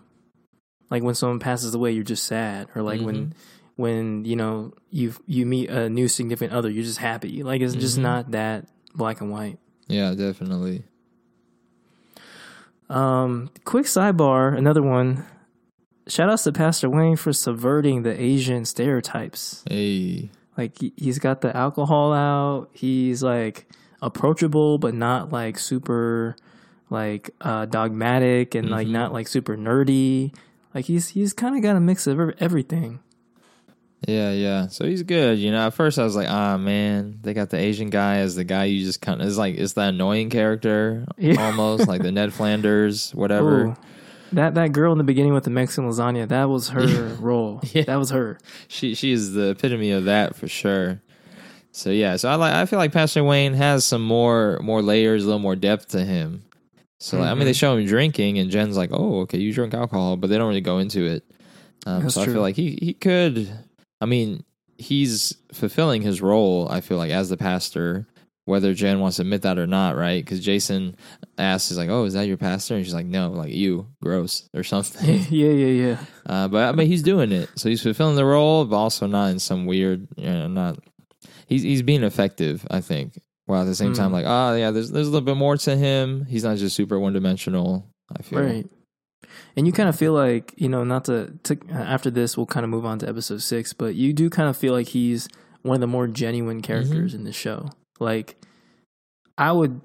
Like 0.91 1.03
when 1.03 1.15
someone 1.15 1.39
passes 1.39 1.75
away, 1.75 1.93
you're 1.93 2.05
just 2.05 2.25
sad, 2.25 2.69
or 2.75 2.83
like 2.83 2.99
Mm-hmm. 2.99 3.07
when 3.07 3.35
when 3.77 4.25
you 4.25 4.35
know 4.37 4.73
you 4.91 5.15
you 5.27 5.47
meet 5.47 5.71
a 5.71 5.89
new 5.89 6.09
significant 6.09 6.53
other, 6.53 6.69
you're 6.71 6.85
just 6.85 6.99
happy. 6.99 7.43
Like 7.43 7.61
it's 7.61 7.75
just 7.75 7.99
Mhm. 7.99 8.03
not 8.03 8.31
that 8.33 8.67
black 8.95 9.21
and 9.21 9.31
white. 9.31 9.59
Yeah, 9.87 10.15
definitely. 10.15 10.85
Um, 12.91 13.51
quick 13.65 13.87
sidebar, 13.87 14.57
another 14.57 14.83
one. 14.83 15.25
Shout 16.07 16.31
outs 16.31 16.45
to 16.45 16.53
Pastor 16.53 16.89
Wayne 16.89 17.17
for 17.17 17.33
subverting 17.35 18.03
the 18.03 18.19
Asian 18.21 18.65
stereotypes. 18.65 19.63
Hey, 19.69 20.31
Like 20.57 20.77
he- 20.81 20.93
he's 20.97 21.21
got 21.21 21.41
the 21.43 21.57
alcohol 21.57 22.13
out. 22.13 22.71
He's 22.73 23.23
like 23.23 23.69
approachable, 24.03 24.79
but 24.79 24.93
not 24.93 25.31
like 25.31 25.57
super 25.59 26.35
like 26.91 27.31
uh, 27.41 27.67
dogmatic 27.67 28.57
and 28.57 28.69
like 28.71 28.89
Mhm. 28.89 28.93
not 28.93 29.13
like 29.13 29.29
super 29.29 29.57
nerdy. 29.57 30.35
Like 30.75 30.85
he's 30.85 31.09
he's 31.09 31.33
kind 31.33 31.57
of 31.57 31.63
got 31.63 31.77
a 31.77 31.81
mix 31.81 32.07
of 32.07 32.19
everything. 32.39 33.01
Yeah, 34.07 34.31
yeah. 34.31 34.69
So 34.69 34.87
he's 34.87 35.03
good. 35.03 35.39
You 35.39 35.51
know, 35.51 35.67
at 35.67 35.75
first 35.75 35.99
I 35.99 36.05
was 36.05 36.15
like, 36.15 36.29
ah, 36.31 36.57
man, 36.57 37.19
they 37.23 37.35
got 37.35 37.51
the 37.51 37.57
Asian 37.59 37.91
guy 37.91 38.19
as 38.19 38.37
the 38.37 38.45
guy 38.45 38.65
you 38.67 38.85
just 38.85 39.01
kind 39.01 39.21
of, 39.21 39.27
it's 39.27 39.37
like, 39.37 39.57
it's 39.57 39.73
that 39.73 39.89
annoying 39.89 40.31
character 40.31 41.05
Yeah. 41.17 41.45
almost, 41.45 41.89
like 41.89 42.03
the 42.03 42.13
Ned 42.13 42.33
Flanders, 42.35 43.13
whatever. 43.13 43.67
Ooh. 43.67 43.77
That 44.33 44.55
that 44.55 44.73
girl 44.73 44.93
in 44.93 44.99
the 44.99 45.05
beginning 45.05 45.33
with 45.33 45.45
the 45.45 45.51
Mexican 45.51 45.91
lasagna, 45.91 46.29
that 46.29 46.45
was 46.49 46.69
her 46.69 47.15
role. 47.21 47.61
Yeah. 47.73 47.85
That 47.85 47.97
was 47.97 48.11
her. 48.11 48.39
She 48.69 48.95
she 48.95 49.11
is 49.11 49.33
the 49.33 49.51
epitome 49.51 49.91
of 49.91 50.05
that 50.05 50.37
for 50.37 50.47
sure. 50.47 51.01
So 51.73 51.91
yeah, 51.91 52.17
so 52.17 52.29
I 52.29 52.35
like 52.37 52.53
I 52.55 52.67
feel 52.67 52.79
like 52.79 52.93
Pastor 52.93 53.25
Wayne 53.25 53.55
has 53.55 53.85
some 53.85 54.03
more 54.03 54.59
more 54.63 54.83
layers, 54.83 55.25
a 55.25 55.27
little 55.27 55.39
more 55.41 55.57
depth 55.57 55.89
to 55.89 56.05
him. 56.05 56.43
So 57.01 57.19
like, 57.19 57.29
I 57.31 57.35
mean, 57.35 57.45
they 57.45 57.53
Mhm. 57.53 57.59
show 57.59 57.77
him 57.77 57.87
drinking, 57.87 58.39
and 58.39 58.51
Jen's 58.51 58.77
like, 58.77 58.91
"Oh, 58.93 59.21
okay, 59.21 59.39
you 59.39 59.53
drink 59.53 59.73
alcohol," 59.75 60.17
but 60.17 60.29
they 60.31 60.37
don't 60.39 60.49
really 60.49 60.61
go 60.61 60.79
into 60.79 61.05
it. 61.05 61.25
Um, 61.87 62.11
so 62.11 62.23
I 62.23 62.27
feel 62.27 62.41
like 62.43 62.57
he 62.57 62.79
he 62.83 62.93
could. 62.93 63.49
I 64.01 64.07
mean, 64.07 64.43
he's 64.79 65.35
fulfilling 65.53 66.03
his 66.03 66.21
role. 66.21 66.69
I 66.71 66.81
feel 66.81 66.97
like 66.99 67.11
as 67.13 67.29
the 67.29 67.37
pastor, 67.37 68.07
whether 68.47 68.75
Jen 68.75 68.99
wants 69.01 69.17
to 69.17 69.23
admit 69.23 69.43
that 69.43 69.59
or 69.59 69.67
not, 69.67 69.97
right? 69.97 70.25
Because 70.25 70.41
Jason 70.41 70.97
asks, 71.39 71.69
"He's 71.69 71.79
like, 71.79 71.89
oh, 71.91 72.05
is 72.05 72.15
that 72.15 72.27
your 72.27 72.37
pastor?" 72.37 72.75
And 72.77 72.85
she's 72.85 72.95
like, 72.95 73.07
"No, 73.07 73.31
like 73.31 73.53
you, 73.53 73.87
gross 74.03 74.49
or 74.55 74.65
something." 74.65 75.21
yeah, 75.31 75.51
yeah, 75.53 75.67
yeah. 75.67 75.99
Uh, 76.27 76.49
but 76.49 76.69
I 76.69 76.73
mean, 76.73 76.89
he's 76.89 77.03
doing 77.03 77.31
it, 77.31 77.49
so 77.55 77.69
he's 77.69 77.83
fulfilling 77.83 78.17
the 78.17 78.25
role, 78.25 78.65
but 78.65 78.77
also 78.77 79.07
not 79.07 79.27
in 79.31 79.39
some 79.39 79.67
weird, 79.67 80.09
you 80.17 80.27
know, 80.31 80.49
not. 80.49 80.79
He's 81.47 81.63
he's 81.63 81.83
being 81.83 82.03
effective, 82.03 82.67
I 82.71 82.81
think. 82.81 83.21
While 83.49 83.63
at 83.63 83.65
the 83.65 83.75
same 83.75 83.95
time, 83.95 84.11
Mm. 84.11 84.13
like, 84.13 84.27
oh 84.29 84.55
yeah, 84.57 84.71
there's 84.71 84.91
there's 84.91 85.09
a 85.09 85.11
little 85.11 85.25
bit 85.25 85.37
more 85.37 85.57
to 85.57 85.75
him. 85.77 86.27
He's 86.27 86.45
not 86.45 86.59
just 86.59 86.77
super 86.77 86.99
one 87.01 87.15
dimensional. 87.15 87.87
I 88.17 88.23
feel 88.23 88.41
Right. 88.43 88.67
And 89.57 89.67
you 89.67 89.73
kind 89.73 89.89
of 89.89 89.97
feel 89.97 90.13
like, 90.13 90.53
you 90.57 90.69
know, 90.69 90.85
not 90.85 91.07
to, 91.07 91.33
to 91.45 91.59
after 91.73 92.11
this, 92.11 92.37
we'll 92.37 92.47
kind 92.47 92.63
of 92.65 92.71
move 92.71 92.85
on 92.87 92.99
to 93.01 93.09
episode 93.09 93.43
six, 93.43 93.73
but 93.73 93.95
you 93.95 94.13
do 94.13 94.29
kind 94.31 94.49
of 94.49 94.57
feel 94.57 94.73
like 94.75 94.89
he's 94.89 95.29
one 95.63 95.75
of 95.75 95.81
the 95.81 95.87
more 95.87 96.07
genuine 96.07 96.61
characters 96.63 97.13
Mm-hmm. 97.13 97.21
in 97.21 97.25
the 97.25 97.33
show. 97.33 97.71
Like, 97.99 98.37
I 99.37 99.51
would, 99.53 99.81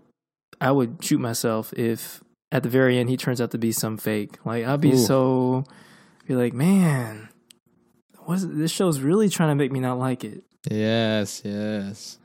I 0.62 0.72
would 0.72 1.04
shoot 1.04 1.20
myself 1.20 1.74
if 1.74 2.22
at 2.52 2.64
the 2.64 2.70
very 2.70 2.98
end 3.00 3.10
he 3.10 3.18
turns 3.18 3.40
out 3.42 3.52
to 3.52 3.58
be 3.58 3.72
some 3.72 3.98
fake. 3.98 4.38
Like 4.46 4.66
I'd 4.66 4.82
be 4.82 4.92
Ooh. 4.94 4.98
so 4.98 5.64
be 6.28 6.36
like, 6.36 6.54
man, 6.54 7.30
what 8.26 8.36
is 8.36 8.48
this 8.48 8.72
show's 8.72 9.00
really 9.00 9.30
trying 9.30 9.50
to 9.50 9.56
make 9.56 9.72
me 9.72 9.80
not 9.80 9.98
like 9.98 10.24
it. 10.24 10.44
Yes, 10.70 11.42
yes. 11.44 12.20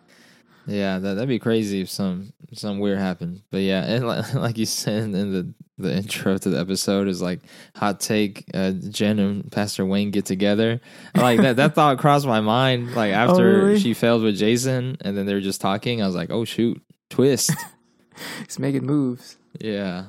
Yeah, 0.69 0.99
that 0.99 1.15
that'd 1.15 1.29
be 1.29 1.39
crazy 1.39 1.81
if 1.81 1.89
some 1.89 2.33
some 2.53 2.79
weird 2.79 2.99
happened. 2.99 3.43
But 3.51 3.63
yeah, 3.63 3.85
and 3.85 4.07
like, 4.07 4.35
like 4.35 4.59
you 4.59 4.67
said 4.67 5.05
in 5.05 5.33
the 5.33 5.55
the 5.79 5.95
intro 5.97 6.37
to 6.37 6.51
the 6.51 6.59
episode 6.59 7.09
is 7.09 7.23
like 7.23 7.41
hot 7.75 8.01
take. 8.01 8.45
Uh, 8.53 8.73
Jen 8.73 9.19
and 9.19 9.51
Pastor 9.51 9.87
Wayne 9.87 10.11
get 10.11 10.27
together. 10.27 10.81
Like 11.15 11.41
that 11.41 11.57
that 11.57 11.75
thought 11.75 11.99
crossed 11.99 12.27
my 12.27 12.41
mind. 12.41 12.95
Like 12.95 13.13
after 13.15 13.65
really? 13.65 13.79
she 13.79 13.95
failed 13.95 14.23
with 14.23 14.37
Jason, 14.37 14.99
and 15.01 15.17
then 15.17 15.25
they 15.25 15.35
were 15.35 15.41
just 15.41 15.61
talking. 15.61 16.03
I 16.03 16.07
was 16.07 16.17
like, 16.17 16.31
oh 16.31 16.45
shoot, 16.45 16.81
twist. 17.09 17.51
He's 18.45 18.59
making 18.59 18.85
moves. 18.85 19.37
yeah. 19.61 20.05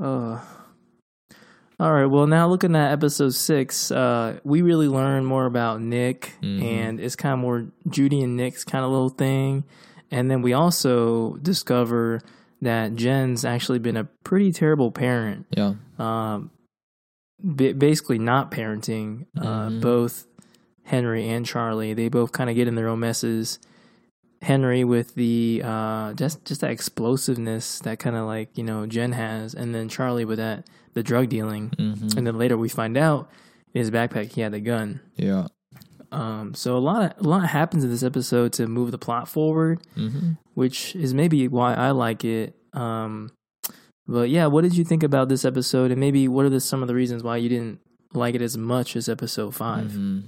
Oh. 0.00 0.44
All 1.80 1.92
right. 1.92 2.06
Well, 2.06 2.26
now 2.26 2.48
looking 2.48 2.74
at 2.74 2.90
episode 2.92 3.34
six, 3.34 3.92
uh, 3.92 4.40
we 4.42 4.62
really 4.62 4.88
learn 4.88 5.24
more 5.24 5.46
about 5.46 5.80
Nick, 5.80 6.34
Mhm. 6.42 6.62
and 6.62 7.00
it's 7.00 7.14
kind 7.14 7.32
of 7.32 7.38
more 7.38 7.66
Judy 7.88 8.20
and 8.20 8.36
Nick's 8.36 8.64
kind 8.64 8.84
of 8.84 8.90
little 8.90 9.10
thing. 9.10 9.62
And 10.10 10.28
then 10.30 10.42
we 10.42 10.52
also 10.54 11.36
discover 11.36 12.20
that 12.62 12.96
Jen's 12.96 13.44
actually 13.44 13.78
been 13.78 13.96
a 13.96 14.08
pretty 14.24 14.50
terrible 14.50 14.90
parent. 14.90 15.46
Yeah. 15.56 15.74
Um, 16.00 16.50
ba- 17.40 17.74
basically, 17.74 18.18
not 18.18 18.50
parenting 18.50 19.26
uh, 19.40 19.68
Mhm. 19.68 19.80
both 19.80 20.26
Henry 20.82 21.28
and 21.28 21.46
Charlie. 21.46 21.94
They 21.94 22.08
both 22.08 22.32
kind 22.32 22.50
of 22.50 22.56
get 22.56 22.66
in 22.66 22.74
their 22.74 22.88
own 22.88 22.98
messes. 23.00 23.60
Henry 24.42 24.82
with 24.82 25.14
the 25.14 25.62
uh, 25.64 26.12
just 26.14 26.44
just 26.44 26.60
that 26.62 26.70
explosiveness 26.70 27.80
that 27.80 27.98
kind 28.00 28.16
of 28.16 28.26
like 28.26 28.56
you 28.56 28.64
know 28.64 28.86
Jen 28.86 29.12
has, 29.12 29.52
and 29.54 29.74
then 29.74 29.88
Charlie 29.88 30.24
with 30.24 30.38
that 30.38 30.64
the 30.98 31.02
drug 31.10 31.28
dealing, 31.28 31.64
hmm 31.78 32.16
and 32.16 32.26
then 32.26 32.36
later 32.38 32.56
we 32.56 32.68
find 32.68 32.96
out 32.96 33.30
in 33.74 33.78
his 33.80 33.90
backpack 33.90 34.32
he 34.32 34.40
had 34.42 34.52
a 34.54 34.60
gun. 34.60 35.00
Yeah. 35.16 35.46
Um, 36.10 36.54
so 36.54 36.76
a 36.76 36.78
lot 36.90 37.02
of, 37.18 37.24
a 37.24 37.28
lot 37.28 37.46
happens 37.48 37.84
in 37.84 37.90
this 37.90 38.02
episode 38.02 38.52
to 38.54 38.66
move 38.66 38.90
the 38.92 38.98
plot 38.98 39.28
forward, 39.28 39.80
hmm 39.94 40.32
which 40.54 40.96
is 40.96 41.14
maybe 41.14 41.46
why 41.46 41.74
I 41.74 41.90
like 41.92 42.24
it. 42.24 42.56
Um, 42.72 43.30
but 44.08 44.28
yeah, 44.30 44.46
what 44.46 44.62
did 44.62 44.74
you 44.76 44.84
think 44.84 45.02
about 45.04 45.28
this 45.28 45.44
episode, 45.44 45.90
and 45.92 46.00
maybe 46.00 46.26
what 46.28 46.44
are 46.46 46.50
the, 46.50 46.60
some 46.60 46.82
of 46.82 46.88
the 46.88 46.94
reasons 46.94 47.22
why 47.22 47.36
you 47.36 47.48
didn't 47.48 47.78
like 48.14 48.34
it 48.34 48.42
as 48.42 48.56
much 48.56 48.96
as 48.96 49.08
episode 49.08 49.54
5 49.54 49.92
Mhm. 49.92 50.22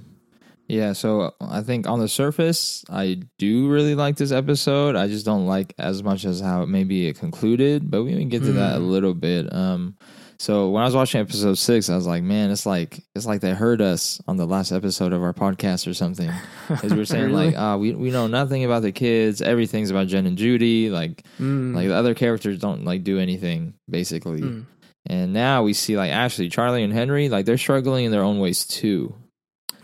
Yeah, 0.67 0.93
so 0.93 1.33
I 1.41 1.61
think 1.63 1.89
on 1.89 1.99
the 1.99 2.07
surface, 2.07 2.85
I 2.89 3.23
do 3.39 3.67
really 3.69 3.93
like 3.95 4.15
this 4.15 4.31
episode. 4.31 4.95
I 4.95 5.07
just 5.09 5.25
don't 5.25 5.45
like 5.47 5.73
as 5.77 6.01
much 6.01 6.23
as 6.23 6.39
how 6.39 6.63
maybe 6.65 7.07
it 7.07 7.17
concluded, 7.19 7.91
but 7.91 8.03
we 8.05 8.13
can 8.13 8.29
get 8.29 8.43
to 8.43 8.53
that 8.53 8.77
a 8.77 8.79
Mm. 8.79 8.87
little 8.89 9.13
bit. 9.13 9.51
Um, 9.51 9.95
so 10.41 10.69
when 10.71 10.81
I 10.81 10.85
was 10.85 10.95
watching 10.95 11.21
episode 11.21 11.55
six, 11.59 11.87
I 11.87 11.95
was 11.95 12.07
like, 12.07 12.23
man, 12.23 12.49
it's 12.49 12.65
like 12.65 12.99
it's 13.15 13.27
like 13.27 13.41
they 13.41 13.51
heard 13.53 13.79
us 13.79 14.19
on 14.27 14.37
the 14.37 14.47
last 14.47 14.71
episode 14.71 15.13
of 15.13 15.21
our 15.21 15.33
podcast 15.33 15.87
or 15.87 15.93
something. 15.93 16.31
Because 16.67 16.91
we 16.93 16.97
were 16.97 17.05
saying 17.05 17.25
Really? 17.25 17.51
like, 17.51 17.55
uh, 17.57 17.77
we 17.77 17.93
we 17.93 18.09
know 18.09 18.25
nothing 18.25 18.63
about 18.65 18.81
the 18.81 18.91
kids. 18.91 19.41
Everything's 19.41 19.91
about 19.91 20.07
Jen 20.07 20.25
and 20.25 20.37
Judy. 20.37 20.89
Like 20.89 21.23
Mm. 21.39 21.75
like 21.75 21.87
the 21.89 21.93
other 21.95 22.15
characters 22.15 22.57
don't 22.57 22.85
like 22.85 23.03
do 23.03 23.19
anything 23.19 23.75
basically. 23.87 24.41
Mm. 24.41 24.65
And 25.05 25.33
now 25.33 25.61
we 25.63 25.73
see 25.73 25.95
like 25.95 26.11
Ashley, 26.11 26.49
Charlie, 26.49 26.81
and 26.83 26.93
Henry, 26.93 27.29
like 27.29 27.45
they're 27.45 27.57
struggling 27.59 28.05
in 28.05 28.11
their 28.11 28.23
own 28.23 28.39
ways 28.39 28.65
too. 28.65 29.13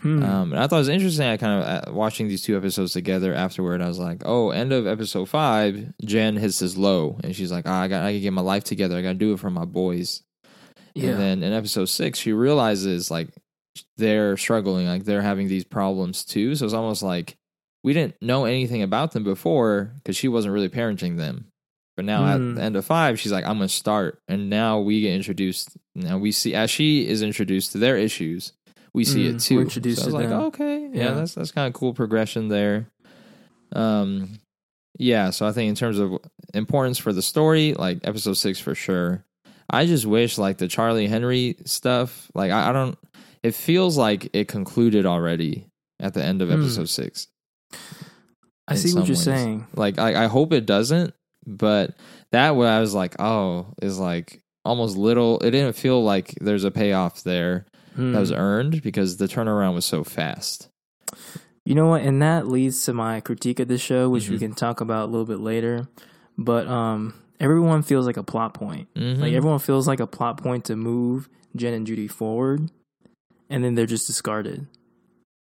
Hmm. 0.00 0.22
Um, 0.22 0.52
and 0.52 0.60
I 0.62 0.66
thought 0.66 0.76
it 0.76 0.86
was 0.86 0.88
interesting. 0.88 1.26
I 1.26 1.36
kind 1.36 1.60
of 1.62 1.88
uh, 1.88 1.92
watching 1.92 2.28
these 2.28 2.42
two 2.42 2.56
episodes 2.56 2.92
together 2.92 3.34
afterward. 3.34 3.82
I 3.82 3.88
was 3.88 3.98
like, 3.98 4.22
oh, 4.24 4.50
end 4.50 4.72
of 4.72 4.86
episode 4.86 5.28
five, 5.28 5.92
Jen 6.04 6.36
hits 6.36 6.60
his 6.60 6.76
low, 6.78 7.18
and 7.24 7.34
she's 7.34 7.50
like, 7.50 7.66
oh, 7.66 7.72
I 7.72 7.88
got, 7.88 8.02
I 8.04 8.12
got 8.12 8.12
to 8.12 8.20
get 8.20 8.32
my 8.32 8.42
life 8.42 8.62
together. 8.62 8.96
I 8.96 9.02
got 9.02 9.08
to 9.08 9.14
do 9.18 9.32
it 9.32 9.40
for 9.40 9.50
my 9.50 9.64
boys. 9.64 10.22
Yeah. 10.98 11.10
And 11.10 11.20
then 11.20 11.42
in 11.42 11.52
episode 11.52 11.86
six, 11.86 12.18
she 12.18 12.32
realizes 12.32 13.10
like 13.10 13.28
they're 13.96 14.36
struggling, 14.36 14.86
like 14.86 15.04
they're 15.04 15.22
having 15.22 15.48
these 15.48 15.64
problems 15.64 16.24
too. 16.24 16.54
So 16.54 16.64
it's 16.64 16.74
almost 16.74 17.02
like 17.02 17.36
we 17.84 17.92
didn't 17.92 18.16
know 18.20 18.44
anything 18.44 18.82
about 18.82 19.12
them 19.12 19.24
before 19.24 19.92
because 19.96 20.16
she 20.16 20.28
wasn't 20.28 20.52
really 20.54 20.68
parenting 20.68 21.16
them. 21.16 21.46
But 21.96 22.04
now 22.04 22.22
Mm. 22.22 22.50
at 22.50 22.54
the 22.56 22.62
end 22.62 22.76
of 22.76 22.84
five, 22.84 23.18
she's 23.18 23.32
like, 23.32 23.44
I'm 23.44 23.56
gonna 23.58 23.68
start, 23.68 24.20
and 24.28 24.48
now 24.50 24.78
we 24.80 25.00
get 25.00 25.14
introduced. 25.14 25.76
Now 25.96 26.16
we 26.18 26.30
see 26.32 26.54
as 26.54 26.70
she 26.70 27.06
is 27.08 27.22
introduced 27.22 27.72
to 27.72 27.78
their 27.78 27.96
issues, 27.96 28.52
we 28.94 29.04
see 29.04 29.28
Mm, 29.28 29.34
it 29.36 29.40
too. 29.40 29.56
we're 29.56 29.62
introduced 29.62 29.98
so 29.98 30.02
I 30.04 30.06
was 30.06 30.14
to 30.14 30.18
like, 30.20 30.28
them. 30.28 30.40
okay, 30.42 30.80
yeah, 30.92 31.04
Yeah. 31.04 31.14
that's 31.14 31.34
that's 31.34 31.50
kind 31.50 31.66
of 31.66 31.72
cool 31.74 31.92
progression 31.94 32.48
there. 32.48 32.88
Um, 33.72 34.38
yeah. 34.98 35.30
So 35.30 35.46
I 35.46 35.52
think 35.52 35.68
in 35.68 35.74
terms 35.74 35.98
of 35.98 36.18
importance 36.54 36.98
for 36.98 37.12
the 37.12 37.22
story, 37.22 37.74
like 37.74 37.98
episode 38.04 38.34
six 38.34 38.58
for 38.60 38.74
sure. 38.74 39.24
I 39.70 39.86
just 39.86 40.06
wish 40.06 40.38
like 40.38 40.58
the 40.58 40.68
Charlie 40.68 41.08
Henry 41.08 41.56
stuff, 41.64 42.30
like 42.34 42.50
I, 42.50 42.70
I 42.70 42.72
don't. 42.72 42.98
It 43.42 43.54
feels 43.54 43.96
like 43.96 44.30
it 44.32 44.48
concluded 44.48 45.06
already 45.06 45.66
at 46.00 46.14
the 46.14 46.24
end 46.24 46.42
of 46.42 46.48
Hmm. 46.48 46.54
episode 46.60 46.88
six. 46.88 47.26
I 48.66 48.74
see 48.74 48.94
what 48.94 49.06
you're 49.06 49.14
ways. 49.16 49.22
saying. 49.24 49.66
Like 49.74 49.98
I, 49.98 50.24
I 50.24 50.26
hope 50.26 50.52
it 50.52 50.66
doesn't, 50.66 51.14
but 51.46 51.94
that 52.32 52.56
way 52.56 52.68
I 52.68 52.80
was 52.80 52.94
like, 52.94 53.16
oh, 53.20 53.68
is 53.80 53.98
like 53.98 54.40
almost 54.64 54.96
little. 54.96 55.38
It 55.40 55.50
didn't 55.52 55.74
feel 55.76 56.02
like 56.02 56.34
there's 56.40 56.64
a 56.64 56.70
payoff 56.70 57.22
there 57.22 57.66
Hmm. 57.94 58.12
that 58.12 58.20
was 58.20 58.32
earned 58.32 58.82
because 58.82 59.16
the 59.16 59.26
turnaround 59.26 59.74
was 59.74 59.84
so 59.86 60.04
fast. 60.04 60.68
You 61.64 61.74
know 61.74 61.88
what? 61.88 62.02
And 62.02 62.22
that 62.22 62.46
leads 62.48 62.84
to 62.84 62.92
my 62.94 63.20
critique 63.20 63.60
of 63.60 63.68
the 63.68 63.78
show, 63.78 64.08
which 64.08 64.28
we 64.30 64.36
Mhm. 64.36 64.40
can 64.40 64.54
talk 64.54 64.80
about 64.80 65.08
a 65.08 65.10
little 65.10 65.26
bit 65.26 65.40
later. 65.40 65.88
But 66.36 66.66
um, 66.68 67.14
everyone 67.40 67.82
feels 67.82 68.06
like 68.06 68.16
a 68.16 68.22
plot 68.22 68.54
point. 68.54 68.88
Mhm. 68.94 69.20
Like 69.20 69.32
everyone 69.32 69.58
feels 69.58 69.86
like 69.86 70.00
a 70.00 70.06
plot 70.06 70.42
point 70.42 70.64
to 70.66 70.76
move 70.76 71.28
Jen 71.56 71.74
and 71.74 71.86
Judy 71.86 72.08
forward, 72.08 72.70
and 73.48 73.64
then 73.64 73.74
they're 73.74 73.86
just 73.86 74.06
discarded. 74.06 74.66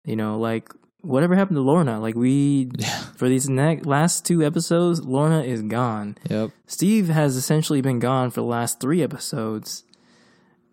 You 0.05 0.17
know, 0.17 0.39
like 0.39 0.71
whatever 1.01 1.35
happened 1.35 1.57
to 1.57 1.63
Lorna? 1.63 2.01
Like 2.01 2.15
we 2.15 2.71
yeah, 2.79 2.99
for 3.17 3.29
these 3.29 3.49
next 3.49 3.87
last 3.87 4.25
two 4.25 4.43
episodes, 4.45 5.05
Lorna 5.05 5.43
is 5.43 5.63
gone. 5.63 6.17
yep, 6.29 6.51
Steve 6.67 7.09
has 7.09 7.37
essentially 7.37 7.81
been 7.81 7.99
gone 7.99 8.31
for 8.31 8.41
the 8.41 8.47
last 8.47 8.81
three 8.81 9.03
episodes. 9.03 9.85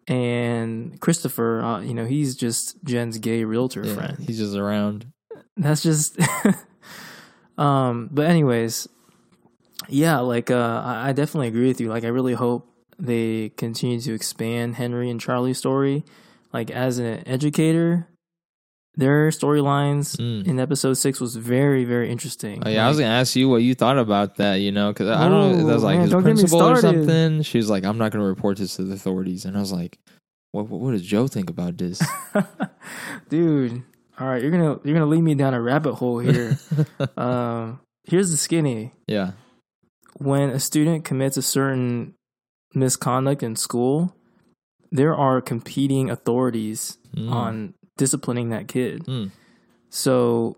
And 0.08 1.00
Christopher, 1.00 1.62
uh, 1.62 1.80
you 1.82 1.94
know, 1.94 2.06
he's 2.06 2.36
just 2.36 2.84
Jen's 2.84 3.18
gay 3.20 3.44
realtor 3.44 3.86
yeah. 3.86 3.94
friend. 3.94 4.18
He's 4.20 4.40
just 4.40 4.56
around. 4.56 5.06
That's 5.56 5.84
just 5.84 6.18
um 7.58 8.10
but 8.12 8.26
anyways, 8.26 8.88
yeah, 9.90 10.20
like 10.20 10.52
uh 10.52 10.82
I, 10.86 11.12
definitely 11.14 11.48
agree 11.48 11.68
with 11.68 11.82
you. 11.82 11.90
Like 11.90 12.04
I 12.04 12.08
really 12.10 12.34
hope 12.34 12.68
they 13.00 13.50
continue 13.58 14.00
to 14.02 14.14
expand 14.14 14.76
Henry 14.76 15.10
and 15.10 15.20
Charlie's 15.20 15.58
story. 15.58 16.04
Like 16.54 16.70
as 16.70 17.00
an 17.00 17.24
educator, 17.28 18.08
their 18.96 19.30
storylines 19.30 20.18
Mm. 20.18 20.46
in 20.48 20.60
episode 20.60 20.94
six 20.96 21.20
was 21.22 21.36
very, 21.36 21.86
very 21.86 22.12
interesting. 22.12 22.62
Oh, 22.66 22.70
yeah, 22.70 22.86
I 22.86 22.90
was 22.90 23.00
gonna 23.00 23.10
ask 23.10 23.36
you 23.36 23.48
what 23.50 23.62
you 23.64 23.74
thought 23.74 23.98
about 23.98 24.36
that. 24.36 24.56
You 24.56 24.72
know, 24.72 24.92
because 24.92 25.08
I 25.10 25.30
don't 25.30 25.58
know. 25.60 25.66
That 25.68 25.74
was 25.74 25.84
like 25.84 25.96
man, 25.96 26.02
his 26.04 26.12
don't 26.12 26.24
get 26.24 26.36
me 26.36 26.42
principal 26.42 26.62
or 26.64 26.76
something. 26.76 27.42
She 27.44 27.58
was 27.58 27.70
like, 27.70 27.86
"I'm 27.86 27.98
not 27.98 28.12
gonna 28.12 28.26
report 28.26 28.58
this 28.58 28.76
to 28.76 28.84
the 28.84 28.94
authorities," 28.96 29.46
and 29.46 29.56
I 29.56 29.62
was 29.62 29.72
like, 29.72 29.98
"What? 30.52 30.68
What, 30.68 30.82
what 30.82 30.92
does 30.92 31.04
Joe 31.04 31.28
think 31.28 31.50
about 31.50 31.78
this?" 31.78 32.02
dude. 33.30 33.84
All 34.20 34.28
right, 34.28 34.42
you're 34.42 34.52
gonna 34.52 34.80
you're 34.84 34.94
gonna 34.94 35.06
lead 35.08 35.22
me 35.22 35.34
down 35.36 35.54
a 35.54 35.62
rabbit 35.62 35.96
hole 35.96 36.20
here. 36.20 36.60
um, 37.18 37.80
here's 38.04 38.30
the 38.30 38.38
skinny. 38.38 38.92
yeah. 39.08 39.32
When 40.22 40.50
a 40.50 40.60
student 40.60 41.04
commits 41.06 41.38
a 41.38 41.42
certain 41.42 42.14
misconduct 42.74 43.44
in 43.44 43.56
school, 43.56 44.16
there 44.92 45.16
are 45.16 45.42
competing 45.42 46.10
authorities 46.10 46.98
Mm. 47.16 47.32
on 47.32 47.74
disciplining 47.98 48.50
that 48.50 48.68
kid. 48.70 49.04
Mm. 49.06 49.32
So 49.90 50.58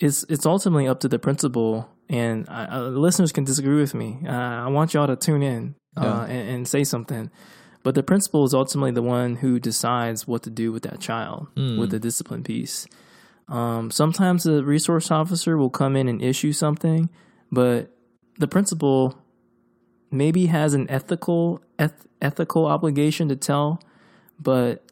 it's 0.00 0.24
it's 0.28 0.46
ultimately 0.46 0.88
up 0.88 0.98
to 1.00 1.08
the 1.08 1.18
principal, 1.18 1.88
and 2.08 2.48
uh, 2.48 2.66
uh, 2.72 2.80
listeners 2.88 3.30
can 3.32 3.44
disagree 3.44 3.80
with 3.80 3.94
me. 3.94 4.18
Uh, 4.26 4.66
I 4.66 4.68
want 4.68 4.94
y'all 4.94 5.06
to 5.06 5.14
tune 5.16 5.42
in 5.42 5.74
uh, 5.96 6.02
Yeah. 6.02 6.24
and, 6.24 6.48
and 6.48 6.68
say 6.68 6.82
something. 6.84 7.30
But 7.84 7.94
the 7.94 8.02
principal 8.02 8.44
is 8.44 8.54
ultimately 8.54 8.92
the 8.92 9.02
one 9.02 9.36
who 9.36 9.58
decides 9.60 10.26
what 10.26 10.42
to 10.44 10.50
do 10.50 10.72
with 10.72 10.82
that 10.84 11.00
child 11.00 11.48
Mm. 11.56 11.78
with 11.78 11.90
the 11.90 11.98
discipline 12.00 12.42
piece. 12.42 12.86
Um, 13.48 13.90
sometimes 13.90 14.44
the 14.44 14.64
resource 14.64 15.10
officer 15.10 15.56
will 15.56 15.70
come 15.70 15.94
in 15.96 16.08
and 16.08 16.22
issue 16.22 16.52
something, 16.52 17.10
but 17.50 17.90
the 18.42 18.48
principal 18.48 19.16
maybe 20.10 20.46
has 20.46 20.74
an 20.74 20.90
ethical 20.90 21.62
eth- 21.78 22.06
ethical 22.20 22.66
obligation 22.66 23.28
to 23.28 23.36
tell. 23.36 23.80
But 24.38 24.84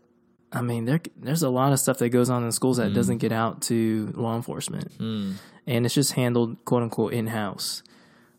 I 0.53 0.63
mean, 0.63 0.85
there 0.85 1.01
there's 1.17 1.43
a 1.43 1.51
lot 1.51 1.73
of 1.73 1.79
stuff 1.81 1.99
that 1.99 2.09
goes 2.11 2.31
on 2.31 2.45
in 2.45 2.53
schools 2.53 2.77
that 2.79 2.93
Mm. 2.93 2.95
doesn't 2.95 3.19
get 3.19 3.33
out 3.33 3.61
to 3.63 4.13
law 4.15 4.35
enforcement, 4.37 4.97
Mm. 4.99 5.33
and 5.67 5.85
it's 5.85 5.95
just 5.95 6.13
handled 6.13 6.65
quote 6.65 6.83
unquote 6.85 7.13
in 7.13 7.27
house. 7.27 7.83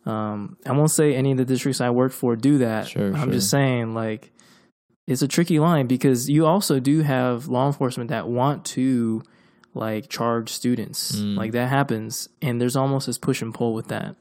Um, 0.06 0.58
I 0.66 0.72
won't 0.72 0.92
say 0.92 1.14
any 1.14 1.32
of 1.32 1.38
the 1.38 1.46
districts 1.46 1.80
I 1.82 1.90
work 1.92 2.12
for 2.12 2.36
do 2.36 2.58
that. 2.60 2.88
Sure, 2.88 3.14
I'm 3.14 3.24
sure. 3.26 3.34
just 3.34 3.50
saying 3.50 3.94
like 3.94 4.32
it's 5.08 5.22
a 5.22 5.28
tricky 5.28 5.60
line 5.60 5.88
because 5.88 6.30
you 6.30 6.46
also 6.46 6.80
do 6.80 7.02
have 7.02 7.48
law 7.48 7.68
enforcement 7.68 8.10
that 8.10 8.28
want 8.28 8.66
to 8.78 9.22
like 9.74 10.10
charge 10.10 10.50
students. 10.50 11.12
Mm. 11.18 11.38
Like 11.38 11.52
that 11.52 11.70
happens 11.70 12.30
and 12.42 12.60
there's 12.60 12.76
almost 12.76 13.08
this 13.08 13.18
push 13.18 13.42
and 13.42 13.54
pull 13.54 13.74
with 13.74 13.88
that. 13.90 14.16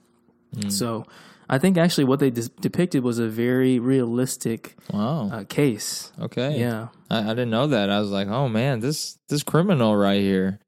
Mm. 0.57 0.71
So 0.73 1.05
I 1.49 1.59
think 1.59 1.77
actually 1.79 2.05
what 2.05 2.21
they 2.21 2.31
dis- 2.31 2.49
depicted 2.49 3.03
was 3.03 3.19
a 3.19 3.29
very 3.29 3.79
realistic 3.79 4.77
Wow. 4.93 5.29
uh, 5.33 5.45
case. 5.45 6.13
okay. 6.21 6.59
Yeah. 6.59 6.89
I, 7.11 7.19
I 7.25 7.29
didn't 7.29 7.51
know 7.51 7.67
that. 7.69 7.91
I 7.91 8.01
was 8.01 8.11
like, 8.11 8.29
oh 8.29 8.49
man, 8.49 8.81
this 8.81 9.19
this 9.29 9.43
criminal 9.43 9.97
right 9.97 10.21
here. 10.21 10.59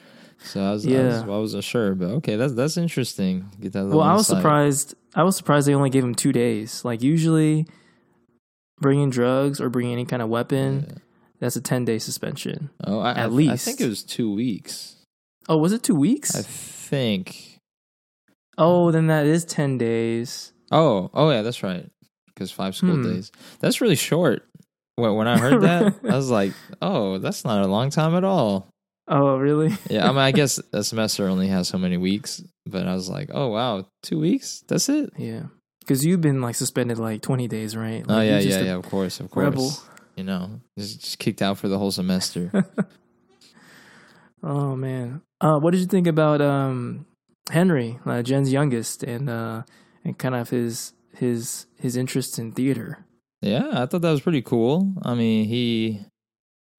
So 0.45 0.61
I 0.61 0.73
was, 0.73 0.85
I, 0.85 0.90
was 0.90 0.97
Yeah. 0.97 1.23
I 1.23 1.38
wasn't 1.38 1.64
sure, 1.64 1.95
but 1.95 2.07
okay, 2.18 2.35
that's 2.37 2.55
that's 2.55 2.77
interesting. 2.77 3.49
Get 3.61 3.73
that. 3.75 3.87
Well, 3.87 4.01
I 4.01 4.14
was 4.14 4.27
surprised. 4.27 4.95
I 5.14 5.23
was 5.25 5.37
surprised 5.37 5.68
they 5.68 5.75
only 5.75 5.90
gave 5.90 6.03
him 6.05 6.14
two 6.16 6.33
days. 6.33 6.85
Like 6.85 7.01
usually, 7.03 7.66
bringing 8.81 9.11
drugs 9.11 9.61
or 9.61 9.68
bringing 9.71 9.92
any 9.92 10.05
kind 10.05 10.21
of 10.23 10.29
weapon, 10.29 10.87
Yeah. 10.88 10.95
that's 11.38 11.55
a 11.57 11.61
ten 11.61 11.85
day 11.85 11.99
suspension. 12.01 12.71
Oh, 12.83 12.99
I, 12.99 13.11
At 13.12 13.31
I, 13.31 13.53
I 13.53 13.57
think 13.57 13.81
it 13.81 13.88
was 13.88 14.03
two 14.03 14.33
weeks. 14.35 14.97
Oh, 15.49 15.59
was 15.59 15.73
it 15.73 15.83
two 15.85 15.95
weeks? 15.95 16.35
I 16.35 16.42
think. 16.42 17.52
Oh, 18.59 18.91
then 18.91 19.07
that 19.09 19.27
is 19.27 19.45
ten 19.45 19.79
days. 19.79 20.53
Oh, 20.71 21.11
oh 21.15 21.31
yeah, 21.31 21.43
that's 21.43 21.62
right. 21.62 21.88
Because 22.29 22.51
five 22.51 22.75
school 22.75 22.97
Hmm. 22.97 23.03
days. 23.12 23.31
That's 23.61 23.81
really 23.81 23.97
short. 23.97 24.45
When 24.97 25.15
when 25.15 25.29
I 25.29 25.38
heard 25.38 25.62
that, 25.62 25.95
I 26.05 26.17
was 26.17 26.31
like, 26.31 26.53
oh, 26.81 27.19
that's 27.19 27.45
not 27.45 27.65
a 27.65 27.69
long 27.69 27.91
time 27.91 28.15
at 28.15 28.25
all. 28.25 28.69
Oh, 29.09 29.37
really? 29.37 29.77
Yeah, 29.91 30.05
I 30.07 30.09
mean, 30.11 30.19
I 30.19 30.31
guess 30.33 30.61
a 30.73 30.83
semester 30.85 31.27
only 31.29 31.49
has 31.49 31.69
so 31.69 31.77
many 31.79 31.97
weeks, 31.97 32.43
but 32.67 32.87
I 32.87 32.95
was 32.95 33.09
like, 33.11 33.31
oh 33.35 33.49
wow, 33.49 33.87
two 34.03 34.19
weeks? 34.19 34.65
That's 34.69 34.88
it? 34.88 35.11
yeah. 35.19 35.45
Because 35.81 36.07
you've 36.07 36.21
been 36.21 36.41
like 36.41 36.55
suspended 36.55 36.99
like 36.99 37.23
twenty 37.23 37.49
days, 37.49 37.77
right? 37.77 38.05
Oh 38.09 38.21
yeah, 38.21 38.38
yeah, 38.38 38.61
yeah. 38.62 38.75
Of 38.75 38.85
course, 38.85 39.19
of 39.19 39.31
course. 39.31 39.45
Rebel. 39.45 39.73
You 40.17 40.25
know, 40.25 40.61
just, 40.79 41.01
just 41.01 41.19
kicked 41.19 41.43
out 41.43 41.59
for 41.59 41.69
the 41.69 41.79
whole 41.79 41.91
semester. 41.91 42.53
Oh 44.43 44.75
man. 44.77 45.23
Uh, 45.41 45.59
what 45.59 45.71
did 45.73 45.81
you 45.81 45.87
think 45.87 46.07
about 46.07 46.41
um, 46.41 47.07
Henry, 47.53 47.99
uh, 48.07 48.23
Jen's 48.23 48.51
youngest, 48.51 49.03
and 49.03 49.29
uh, 49.29 49.62
and 50.05 50.19
kind 50.19 50.35
of 50.35 50.49
his 50.49 50.95
his 51.15 51.67
his 51.77 51.97
interest 51.97 52.38
in 52.38 52.53
theater? 52.53 53.05
Yeah, 53.43 53.69
I 53.73 53.87
thought 53.87 54.01
that 54.03 54.11
was 54.11 54.23
pretty 54.23 54.41
cool. 54.41 54.95
I 55.03 55.15
mean, 55.15 55.45
he, 55.47 56.01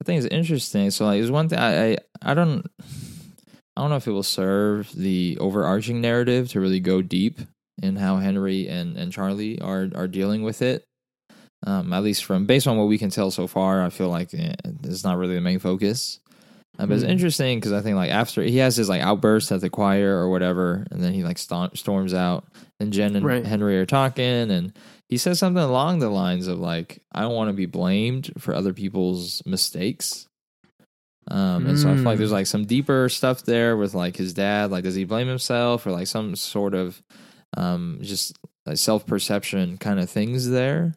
I 0.00 0.04
think 0.04 0.18
it's 0.24 0.34
interesting. 0.34 0.90
So 0.90 1.04
like, 1.04 1.20
it's 1.20 1.30
one 1.30 1.48
thing 1.48 1.58
I, 1.58 1.92
I, 1.92 1.98
I 2.22 2.34
don't, 2.34 2.66
I 3.76 3.80
don't 3.82 3.90
know 3.90 3.96
if 3.96 4.08
it 4.08 4.12
will 4.12 4.22
serve 4.22 4.90
the 4.92 5.38
overarching 5.40 6.00
narrative 6.00 6.48
to 6.50 6.60
really 6.60 6.80
go 6.80 7.02
deep 7.02 7.38
in 7.80 7.96
how 7.96 8.16
Henry 8.16 8.66
and 8.68 8.96
and 8.96 9.12
Charlie 9.12 9.60
are 9.60 9.88
are 9.94 10.08
dealing 10.08 10.42
with 10.42 10.60
it. 10.60 10.84
Um, 11.66 11.92
at 11.92 12.02
least 12.02 12.24
from 12.24 12.46
based 12.46 12.66
on 12.66 12.76
what 12.76 12.88
we 12.88 12.98
can 12.98 13.10
tell 13.10 13.30
so 13.30 13.46
far, 13.46 13.84
I 13.84 13.90
feel 13.90 14.08
like 14.08 14.34
eh, 14.34 14.54
it's 14.82 15.04
not 15.04 15.18
really 15.18 15.34
the 15.34 15.40
main 15.40 15.60
focus. 15.60 16.18
Uh, 16.78 16.86
but 16.86 16.94
it's 16.94 17.04
Hmm. 17.04 17.10
interesting 17.10 17.58
because 17.58 17.72
I 17.72 17.80
think 17.82 17.94
like 17.96 18.10
after 18.10 18.42
he 18.42 18.56
has 18.58 18.74
his 18.76 18.88
like 18.88 19.00
outburst 19.02 19.52
at 19.52 19.60
the 19.60 19.70
choir 19.70 20.16
or 20.16 20.28
whatever, 20.28 20.86
and 20.90 21.02
then 21.02 21.12
he 21.14 21.22
like 21.22 21.38
sto- 21.38 21.70
storms 21.74 22.12
out, 22.14 22.44
and 22.80 22.92
Jen 22.92 23.14
and 23.16 23.24
Right. 23.24 23.44
Henry 23.46 23.78
are 23.78 23.86
talking, 23.86 24.50
and 24.50 24.72
he 25.08 25.16
says 25.16 25.38
something 25.38 25.62
along 25.62 26.00
the 26.00 26.08
lines 26.10 26.48
of 26.48 26.58
like, 26.58 27.00
"I 27.12 27.20
don't 27.22 27.34
want 27.34 27.48
to 27.48 27.52
be 27.54 27.66
blamed 27.66 28.32
for 28.38 28.54
other 28.54 28.72
people's 28.72 29.40
mistakes." 29.46 30.26
Um, 31.30 31.66
and 31.66 31.78
so 31.78 31.90
I 31.90 31.94
feel 31.96 32.04
like 32.04 32.18
there's 32.18 32.32
like 32.32 32.46
some 32.46 32.66
deeper 32.66 33.08
stuff 33.08 33.44
there 33.44 33.76
with 33.76 33.94
like 33.94 34.16
his 34.16 34.34
dad. 34.34 34.70
Like, 34.70 34.84
does 34.84 34.94
he 34.94 35.04
blame 35.04 35.28
himself 35.28 35.86
or 35.86 35.90
like 35.92 36.06
some 36.06 36.36
sort 36.36 36.74
of 36.74 37.00
um 37.56 37.98
just 38.02 38.36
like 38.66 38.76
self 38.78 39.06
perception 39.06 39.78
kind 39.78 40.00
of 40.00 40.10
things 40.10 40.50
there? 40.50 40.94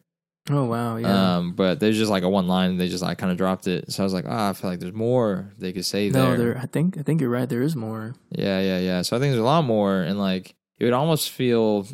Oh 0.50 0.64
wow, 0.64 0.96
yeah. 0.96 1.36
Um, 1.36 1.52
but 1.52 1.80
there's 1.80 1.98
just 1.98 2.10
like 2.10 2.22
a 2.22 2.28
one 2.28 2.46
line. 2.46 2.76
They 2.76 2.88
just 2.88 3.02
like 3.02 3.18
kind 3.18 3.30
of 3.30 3.38
dropped 3.38 3.66
it. 3.66 3.92
So 3.92 4.02
I 4.02 4.04
was 4.04 4.14
like, 4.14 4.24
ah, 4.28 4.50
I 4.50 4.52
feel 4.52 4.70
like 4.70 4.80
there's 4.80 4.94
more 4.94 5.52
they 5.58 5.72
could 5.72 5.84
say 5.84 6.08
no, 6.08 6.30
there. 6.30 6.38
there. 6.38 6.58
I 6.58 6.66
think 6.66 6.96
I 6.98 7.02
think 7.02 7.20
you're 7.20 7.30
right. 7.30 7.48
There 7.48 7.62
is 7.62 7.76
more. 7.76 8.14
Yeah, 8.30 8.60
yeah, 8.60 8.78
yeah. 8.78 9.02
So 9.02 9.16
I 9.16 9.20
think 9.20 9.32
there's 9.32 9.42
a 9.42 9.44
lot 9.44 9.64
more, 9.64 10.00
and 10.00 10.18
like 10.18 10.54
it 10.78 10.84
would 10.84 10.94
almost 10.94 11.30
feel, 11.30 11.86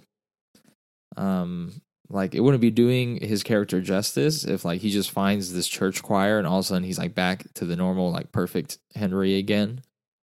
um, 1.17 1.73
like 2.09 2.35
it 2.35 2.41
wouldn't 2.41 2.61
be 2.61 2.71
doing 2.71 3.19
his 3.21 3.43
character 3.43 3.81
justice 3.81 4.45
if 4.45 4.65
like 4.65 4.81
he 4.81 4.91
just 4.91 5.11
finds 5.11 5.53
this 5.53 5.67
church 5.67 6.03
choir 6.03 6.39
and 6.39 6.47
all 6.47 6.59
of 6.59 6.65
a 6.65 6.69
sudden 6.69 6.85
he's 6.85 6.99
like 6.99 7.15
back 7.15 7.45
to 7.55 7.65
the 7.65 7.77
normal 7.77 8.13
like 8.13 8.31
perfect 8.31 8.79
Henry 8.95 9.37
again. 9.37 9.83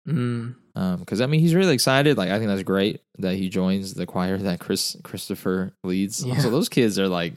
Mm. 0.08 0.56
Um, 0.74 1.00
because 1.00 1.20
I 1.20 1.26
mean 1.26 1.40
he's 1.40 1.54
really 1.54 1.74
excited. 1.74 2.16
Like 2.16 2.30
I 2.30 2.38
think 2.38 2.48
that's 2.48 2.62
great 2.62 3.00
that 3.18 3.34
he 3.34 3.48
joins 3.48 3.94
the 3.94 4.06
choir 4.06 4.38
that 4.38 4.60
Chris 4.60 4.96
Christopher 5.04 5.72
leads. 5.84 6.24
Yeah. 6.24 6.38
So 6.38 6.50
those 6.50 6.68
kids 6.68 6.98
are 6.98 7.08
like 7.08 7.34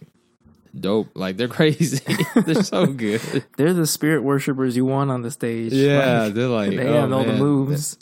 dope. 0.77 1.09
Like 1.15 1.37
they're 1.37 1.47
crazy. 1.59 2.03
they're 2.35 2.63
so 2.63 2.87
good. 2.87 3.21
They're 3.57 3.73
the 3.73 3.87
spirit 3.87 4.23
worshippers 4.23 4.75
you 4.75 4.85
want 4.85 5.11
on 5.11 5.21
the 5.21 5.31
stage. 5.31 5.73
Yeah, 5.73 6.23
Like, 6.23 6.33
they're 6.33 6.47
like 6.47 6.69
they 6.71 6.87
oh, 6.87 7.01
have 7.01 7.11
all 7.11 7.23
the 7.23 7.33
moves. 7.33 7.97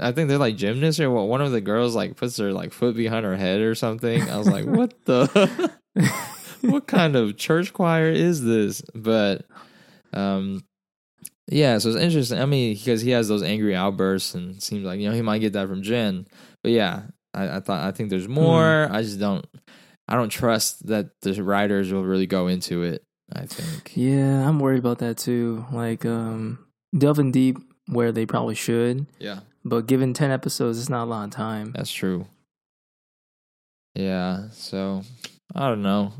I 0.00 0.12
think 0.12 0.28
they're 0.28 0.38
like 0.38 0.56
gymnasts 0.56 1.00
or 1.00 1.10
what. 1.10 1.28
One 1.28 1.40
of 1.40 1.52
the 1.52 1.60
girls 1.60 1.94
like 1.94 2.16
puts 2.16 2.36
her 2.38 2.52
like 2.52 2.72
foot 2.72 2.96
behind 2.96 3.24
her 3.24 3.36
head 3.36 3.60
or 3.60 3.74
something. 3.74 4.28
I 4.30 4.36
was 4.36 4.48
like, 4.48 4.66
what 4.66 4.94
the? 5.04 5.72
what 6.62 6.86
kind 6.86 7.16
of 7.16 7.36
church 7.36 7.72
choir 7.72 8.10
is 8.10 8.44
this? 8.44 8.82
But, 8.94 9.46
um, 10.12 10.62
yeah. 11.48 11.78
So 11.78 11.90
it's 11.90 11.98
interesting. 11.98 12.38
I 12.38 12.46
mean, 12.46 12.74
because 12.74 13.00
he 13.00 13.10
has 13.10 13.28
those 13.28 13.42
angry 13.42 13.74
outbursts 13.74 14.34
and 14.34 14.62
seems 14.62 14.84
like 14.84 15.00
you 15.00 15.08
know 15.08 15.14
he 15.14 15.22
might 15.22 15.38
get 15.38 15.54
that 15.54 15.68
from 15.68 15.82
Jen. 15.82 16.26
But 16.62 16.72
yeah, 16.72 17.02
I, 17.34 17.56
I 17.56 17.60
thought 17.60 17.86
I 17.86 17.90
think 17.92 18.10
there's 18.10 18.28
more. 18.28 18.88
I 18.90 19.02
just 19.02 19.18
don't. 19.20 19.46
I 20.10 20.16
don't 20.16 20.28
trust 20.28 20.86
that 20.88 21.10
the 21.22 21.42
writers 21.42 21.92
will 21.92 22.04
really 22.04 22.26
go 22.26 22.48
into 22.48 22.82
it. 22.82 23.02
I 23.32 23.46
think. 23.46 23.92
Yeah, 23.96 24.46
I'm 24.48 24.58
worried 24.58 24.80
about 24.80 24.98
that 24.98 25.16
too. 25.18 25.64
Like 25.72 26.04
um, 26.04 26.66
delving 26.96 27.30
deep 27.30 27.58
where 27.86 28.10
they 28.12 28.26
probably 28.26 28.56
should, 28.56 29.06
Yeah. 29.20 29.40
but 29.64 29.86
given 29.86 30.12
ten 30.14 30.30
episodes, 30.32 30.78
it's 30.80 30.88
not 30.88 31.04
a 31.04 31.10
lot 31.10 31.24
of 31.24 31.30
time. 31.30 31.72
That's 31.76 31.92
true. 31.92 32.26
Yeah, 33.94 34.48
so 34.52 35.02
I 35.54 35.68
don't 35.68 35.82
know. 35.82 36.12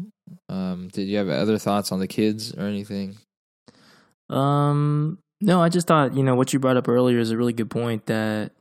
Um, 0.49 0.89
did 0.93 1.09
you 1.09 1.19
have 1.19 1.29
other 1.29 1.59
thoughts 1.59 1.93
on 1.93 1.99
the 2.01 2.07
kids 2.09 2.53
or 2.55 2.63
anything? 2.67 3.17
Um, 4.29 5.19
no, 5.41 5.61
I 5.63 5.69
just 5.69 5.87
thought 5.87 6.15
you 6.15 6.23
know 6.23 6.35
what 6.35 6.53
you 6.53 6.59
brought 6.59 6.77
up 6.77 6.89
earlier 6.89 7.19
is 7.19 7.31
a 7.31 7.37
really 7.37 7.53
good 7.53 7.71
point 7.71 8.07
that 8.07 8.53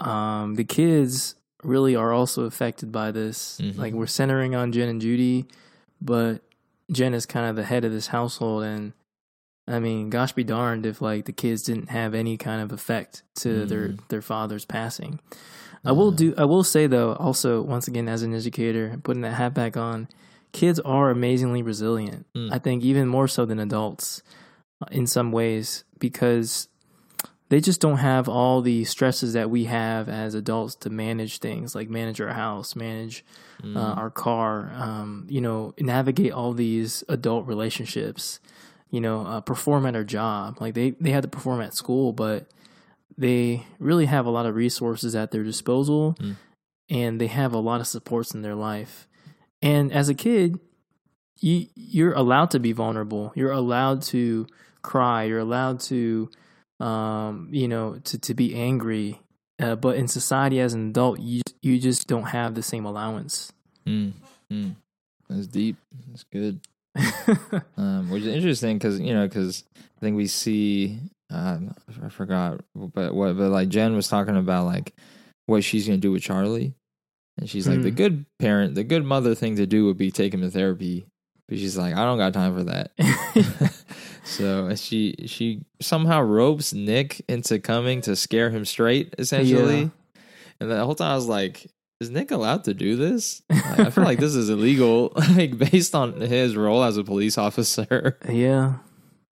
um 0.00 0.54
the 0.56 0.64
kids 0.64 1.34
really 1.66 1.94
are 1.96 2.12
also 2.12 2.44
affected 2.44 2.92
by 2.92 3.10
this. 3.10 3.58
Mhm. 3.62 3.76
Like 3.78 3.94
we're 3.94 4.06
centering 4.06 4.54
on 4.54 4.72
Jen 4.72 4.88
and 4.88 5.00
Judy, 5.00 5.46
but 6.00 6.42
Jen 6.90 7.14
is 7.14 7.26
kind 7.26 7.46
of 7.50 7.56
the 7.56 7.64
head 7.64 7.84
of 7.84 7.92
this 7.92 8.08
household, 8.08 8.62
and 8.64 8.92
I 9.68 9.80
mean, 9.80 10.10
gosh 10.10 10.32
be 10.32 10.44
darned 10.44 10.86
if 10.86 11.02
like 11.02 11.24
the 11.24 11.32
kids 11.32 11.62
didn't 11.64 11.88
have 11.90 12.14
any 12.14 12.36
kind 12.36 12.62
of 12.62 12.70
effect 12.72 13.22
to 13.36 13.66
their 13.66 13.88
Mhm. 13.88 14.08
their 14.08 14.22
father's 14.22 14.64
passing. 14.64 15.18
I 15.84 15.92
will 15.92 16.10
do. 16.10 16.34
I 16.38 16.44
will 16.44 16.64
say 16.64 16.86
though, 16.86 17.14
also 17.14 17.62
once 17.62 17.86
again 17.88 18.08
as 18.08 18.22
an 18.22 18.34
educator, 18.34 18.98
putting 19.02 19.22
that 19.22 19.34
hat 19.34 19.54
back 19.54 19.76
on, 19.76 20.08
kids 20.52 20.78
are 20.80 21.10
amazingly 21.10 21.62
resilient. 21.62 22.26
Mm. 22.34 22.52
I 22.52 22.58
think 22.58 22.82
even 22.84 23.08
more 23.08 23.28
so 23.28 23.44
than 23.44 23.58
adults, 23.58 24.22
uh, 24.82 24.86
in 24.90 25.06
some 25.06 25.32
ways, 25.32 25.84
because 25.98 26.68
they 27.48 27.60
just 27.60 27.80
don't 27.80 27.98
have 27.98 28.28
all 28.28 28.60
the 28.60 28.84
stresses 28.84 29.32
that 29.34 29.50
we 29.50 29.64
have 29.64 30.08
as 30.08 30.34
adults 30.34 30.74
to 30.74 30.90
manage 30.90 31.38
things 31.38 31.74
like 31.74 31.88
manage 31.88 32.20
our 32.20 32.32
house, 32.32 32.74
manage 32.74 33.24
mm, 33.62 33.76
uh, 33.76 33.94
our 33.94 34.10
car, 34.10 34.72
um, 34.74 35.26
you 35.28 35.40
know, 35.40 35.72
navigate 35.78 36.32
all 36.32 36.52
these 36.52 37.04
adult 37.08 37.46
relationships, 37.46 38.40
you 38.90 39.00
know, 39.00 39.24
uh, 39.26 39.40
perform 39.40 39.86
at 39.86 39.94
our 39.94 40.04
job. 40.04 40.60
Like 40.60 40.74
they, 40.74 40.90
they 41.00 41.10
had 41.10 41.22
to 41.22 41.28
perform 41.28 41.60
at 41.60 41.74
school, 41.74 42.12
but 42.12 42.48
they 43.16 43.64
really 43.78 44.06
have 44.06 44.26
a 44.26 44.30
lot 44.30 44.46
of 44.46 44.54
resources 44.54 45.14
at 45.14 45.30
their 45.30 45.44
disposal 45.44 46.16
Mm. 46.20 46.36
and 46.90 47.20
they 47.20 47.28
have 47.28 47.52
a 47.52 47.58
lot 47.58 47.80
of 47.80 47.86
supports 47.86 48.34
in 48.34 48.42
their 48.42 48.54
life. 48.54 49.06
And 49.62 49.92
as 49.92 50.08
a 50.08 50.14
kid, 50.14 50.58
you, 51.40 51.66
you're 51.74 52.12
allowed 52.12 52.50
to 52.52 52.58
be 52.58 52.72
vulnerable. 52.72 53.32
You're 53.34 53.52
allowed 53.52 54.02
to 54.02 54.46
cry. 54.82 55.24
You're 55.24 55.38
allowed 55.40 55.80
to, 55.80 56.30
um, 56.80 57.48
you 57.52 57.68
know, 57.68 57.98
to, 58.04 58.18
to 58.18 58.34
be 58.34 58.54
angry. 58.54 59.20
Uh, 59.58 59.74
but 59.74 59.96
in 59.96 60.06
society 60.06 60.60
as 60.60 60.74
an 60.74 60.90
adult, 60.90 61.18
you 61.20 61.40
you 61.62 61.78
just 61.80 62.06
don't 62.08 62.24
have 62.24 62.54
the 62.54 62.62
same 62.62 62.84
allowance. 62.84 63.52
mm, 63.86 64.12
mm. 64.52 64.74
That's 65.28 65.46
deep. 65.46 65.76
That's 66.08 66.24
good. 66.24 66.60
Um, 67.78 68.08
which 68.10 68.22
is 68.22 68.28
interesting 68.34 68.78
because 68.78 68.98
you 69.00 69.12
know 69.14 69.26
because 69.28 69.64
I 69.74 70.00
think 70.00 70.16
we 70.16 70.26
see 70.26 70.98
um, 71.30 71.74
I 72.04 72.08
forgot 72.08 72.60
but 72.74 73.14
what 73.14 73.36
but 73.36 73.50
like 73.50 73.68
Jen 73.68 73.94
was 73.94 74.08
talking 74.08 74.36
about 74.36 74.64
like 74.66 74.94
what 75.46 75.62
she's 75.64 75.86
gonna 75.86 75.98
do 75.98 76.12
with 76.12 76.22
Charlie, 76.22 76.74
and 77.38 77.48
she's 77.50 77.66
like 77.68 77.82
the 77.82 77.90
Hmm. 77.90 77.96
good 77.96 78.26
parent, 78.38 78.74
the 78.74 78.84
good 78.84 79.04
mother 79.04 79.34
thing 79.34 79.56
to 79.56 79.66
do 79.66 79.84
would 79.86 79.98
be 79.98 80.10
take 80.10 80.32
him 80.32 80.40
to 80.42 80.50
therapy, 80.50 81.06
but 81.48 81.58
she's 81.58 81.76
like 81.76 81.94
I 81.94 82.04
don't 82.04 82.18
got 82.18 82.32
time 82.34 82.54
for 82.54 82.64
that. 82.64 82.92
So 84.26 84.74
she 84.74 85.14
she 85.26 85.62
somehow 85.80 86.20
ropes 86.20 86.72
Nick 86.74 87.22
into 87.28 87.58
coming 87.58 88.00
to 88.02 88.16
scare 88.16 88.50
him 88.50 88.64
straight, 88.64 89.14
essentially. 89.18 89.82
Yeah. 89.82 89.88
And 90.60 90.70
the 90.70 90.84
whole 90.84 90.94
time 90.96 91.12
I 91.12 91.14
was 91.14 91.26
like, 91.28 91.70
is 92.00 92.10
Nick 92.10 92.30
allowed 92.32 92.64
to 92.64 92.74
do 92.74 92.96
this? 92.96 93.42
Like, 93.50 93.78
I 93.80 93.90
feel 93.90 94.04
like 94.04 94.18
this 94.18 94.34
is 94.34 94.48
illegal, 94.50 95.12
like 95.36 95.56
based 95.58 95.94
on 95.94 96.20
his 96.20 96.56
role 96.56 96.82
as 96.82 96.96
a 96.96 97.04
police 97.04 97.38
officer. 97.46 98.18
yeah. 98.28 98.78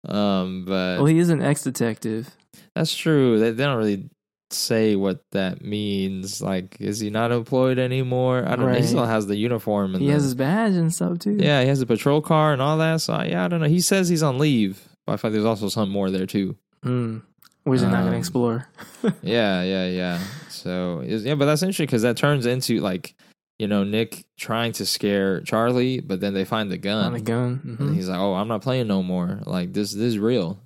Um, 0.07 0.65
but 0.67 0.99
Well, 0.99 1.07
he 1.07 1.19
is 1.19 1.31
an 1.31 1.43
ex 1.43 1.63
detective. 1.63 2.31
that's 2.75 2.95
true. 2.95 3.39
They, 3.39 3.51
they 3.53 3.65
don't 3.65 3.79
really 3.79 4.09
say 4.51 4.95
what 4.97 5.25
that 5.33 5.63
means. 5.65 6.41
Like, 6.43 6.77
is 6.81 7.01
he 7.01 7.11
not 7.11 7.33
employed 7.33 7.79
anymore? 7.79 8.45
I 8.47 8.57
don't 8.57 8.71
know. 8.73 8.79
He 8.79 8.87
still 8.87 9.07
has 9.07 9.27
the 9.27 9.37
uniform 9.37 9.95
and 9.95 10.01
He 10.03 10.09
the, 10.09 10.15
has 10.15 10.23
his 10.25 10.35
badge 10.35 10.75
and 10.75 10.93
stuff 10.95 11.19
too. 11.19 11.37
yeah, 11.41 11.63
he 11.63 11.69
has 11.69 11.81
a 11.81 11.87
patrol 11.87 12.21
car 12.21 12.53
and 12.53 12.63
all 12.63 12.79
that. 12.79 13.01
So 13.01 13.21
yeah, 13.23 13.45
I 13.45 13.49
don't 13.49 13.61
know. 13.61 13.69
He 13.69 13.81
says 13.81 14.09
he's 14.09 14.23
on 14.23 14.39
leave, 14.39 14.87
but 15.07 15.13
I 15.15 15.17
thought 15.17 15.33
there's 15.33 15.45
also 15.45 15.69
something 15.69 15.93
more 15.93 16.11
there 16.11 16.27
too. 16.27 16.57
Mm. 16.85 17.23
Which 17.65 17.79
is 17.79 17.83
not 17.83 17.93
going 17.93 18.05
Um, 18.09 18.11
to 18.13 18.19
explore. 18.19 18.69
yeah, 19.23 19.63
yeah, 19.63 19.87
yeah. 19.89 20.19
So 20.51 21.03
yeah, 21.07 21.35
but 21.35 21.47
that's 21.47 21.63
interesting 21.63 21.87
because 21.87 22.03
that 22.03 22.17
turns 22.17 22.45
into 22.47 22.81
like 22.81 23.15
you 23.59 23.67
know 23.69 23.85
Nick 23.85 24.25
trying 24.39 24.73
to 24.73 24.85
scare 24.85 25.41
Charlie, 25.41 26.01
but 26.01 26.21
then 26.21 26.35
they 26.35 26.45
find 26.45 26.71
the 26.71 26.77
gun, 26.77 27.07
on 27.07 27.13
the 27.15 27.21
gun. 27.21 27.61
and 27.65 27.79
Mhm. 27.91 27.95
he's 27.95 28.09
like, 28.09 28.19
"Oh, 28.19 28.35
I'm 28.35 28.49
not 28.49 28.61
playing 28.63 28.87
no 28.89 29.03
more. 29.03 29.41
Like 29.47 29.73
this, 29.73 29.93
this 29.93 30.03
is 30.03 30.19
real." 30.19 30.59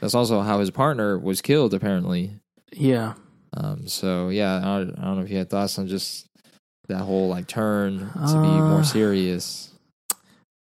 That's 0.00 0.14
also 0.14 0.40
how 0.42 0.60
his 0.60 0.70
partner 0.70 1.18
was 1.18 1.42
killed, 1.42 1.74
apparently. 1.74 2.38
Yeah. 2.72 3.14
Um, 3.56 3.88
so 3.88 4.28
yeah, 4.28 4.58
I 4.58 4.78
don't, 4.78 4.98
I 4.98 5.04
don't 5.04 5.16
know 5.18 5.22
if 5.24 5.30
you 5.30 5.38
had 5.38 5.50
thoughts 5.50 5.78
on 5.78 5.86
just 5.88 6.26
that 6.88 6.98
whole 6.98 7.28
like 7.28 7.46
turn 7.46 7.98
to 7.98 8.38
be 8.42 8.60
Uh, 8.60 8.64
more 8.64 8.82
serious. 8.84 9.72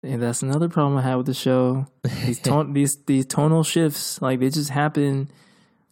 And 0.03 0.23
that's 0.23 0.43
another 0.43 0.69
problem 0.69 0.97
I 0.97 1.03
have 1.03 1.19
with 1.19 1.27
the 1.27 1.35
show. 1.35 1.87
These 2.25 2.39
ton- 2.43 2.73
these 2.73 2.97
these 3.05 3.27
tonal 3.27 3.63
shifts, 3.65 4.23
like 4.23 4.39
they 4.41 4.49
just 4.51 4.71
happen 4.71 5.31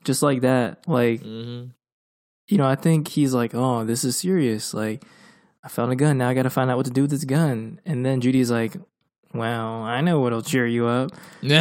just 0.05 0.22
like 0.22 0.42
that. 0.42 0.87
Like 0.88 1.22
hmm 1.22 1.64
you 2.48 2.59
know, 2.59 2.66
I 2.68 2.76
think 2.76 3.09
he's 3.09 3.35
like, 3.35 3.57
"Oh, 3.57 3.85
this 3.85 4.05
is 4.05 4.16
serious. 4.18 4.72
Like, 4.72 5.02
I 5.64 5.68
found 5.68 5.90
a 5.90 5.96
gun. 5.96 6.16
Now 6.18 6.29
I 6.29 6.35
got 6.35 6.44
to 6.44 6.50
find 6.50 6.70
out 6.70 6.76
what 6.76 6.87
to 6.87 6.92
do 6.92 7.02
with 7.02 7.11
this 7.11 7.24
gun." 7.24 7.81
And 7.85 8.07
then 8.07 8.20
Judy's 8.20 8.52
like, 8.52 8.76
"Well, 9.34 9.82
I 9.82 10.00
know 10.00 10.20
what'll 10.20 10.42
cheer 10.42 10.66
you 10.66 10.86
up." 10.86 11.10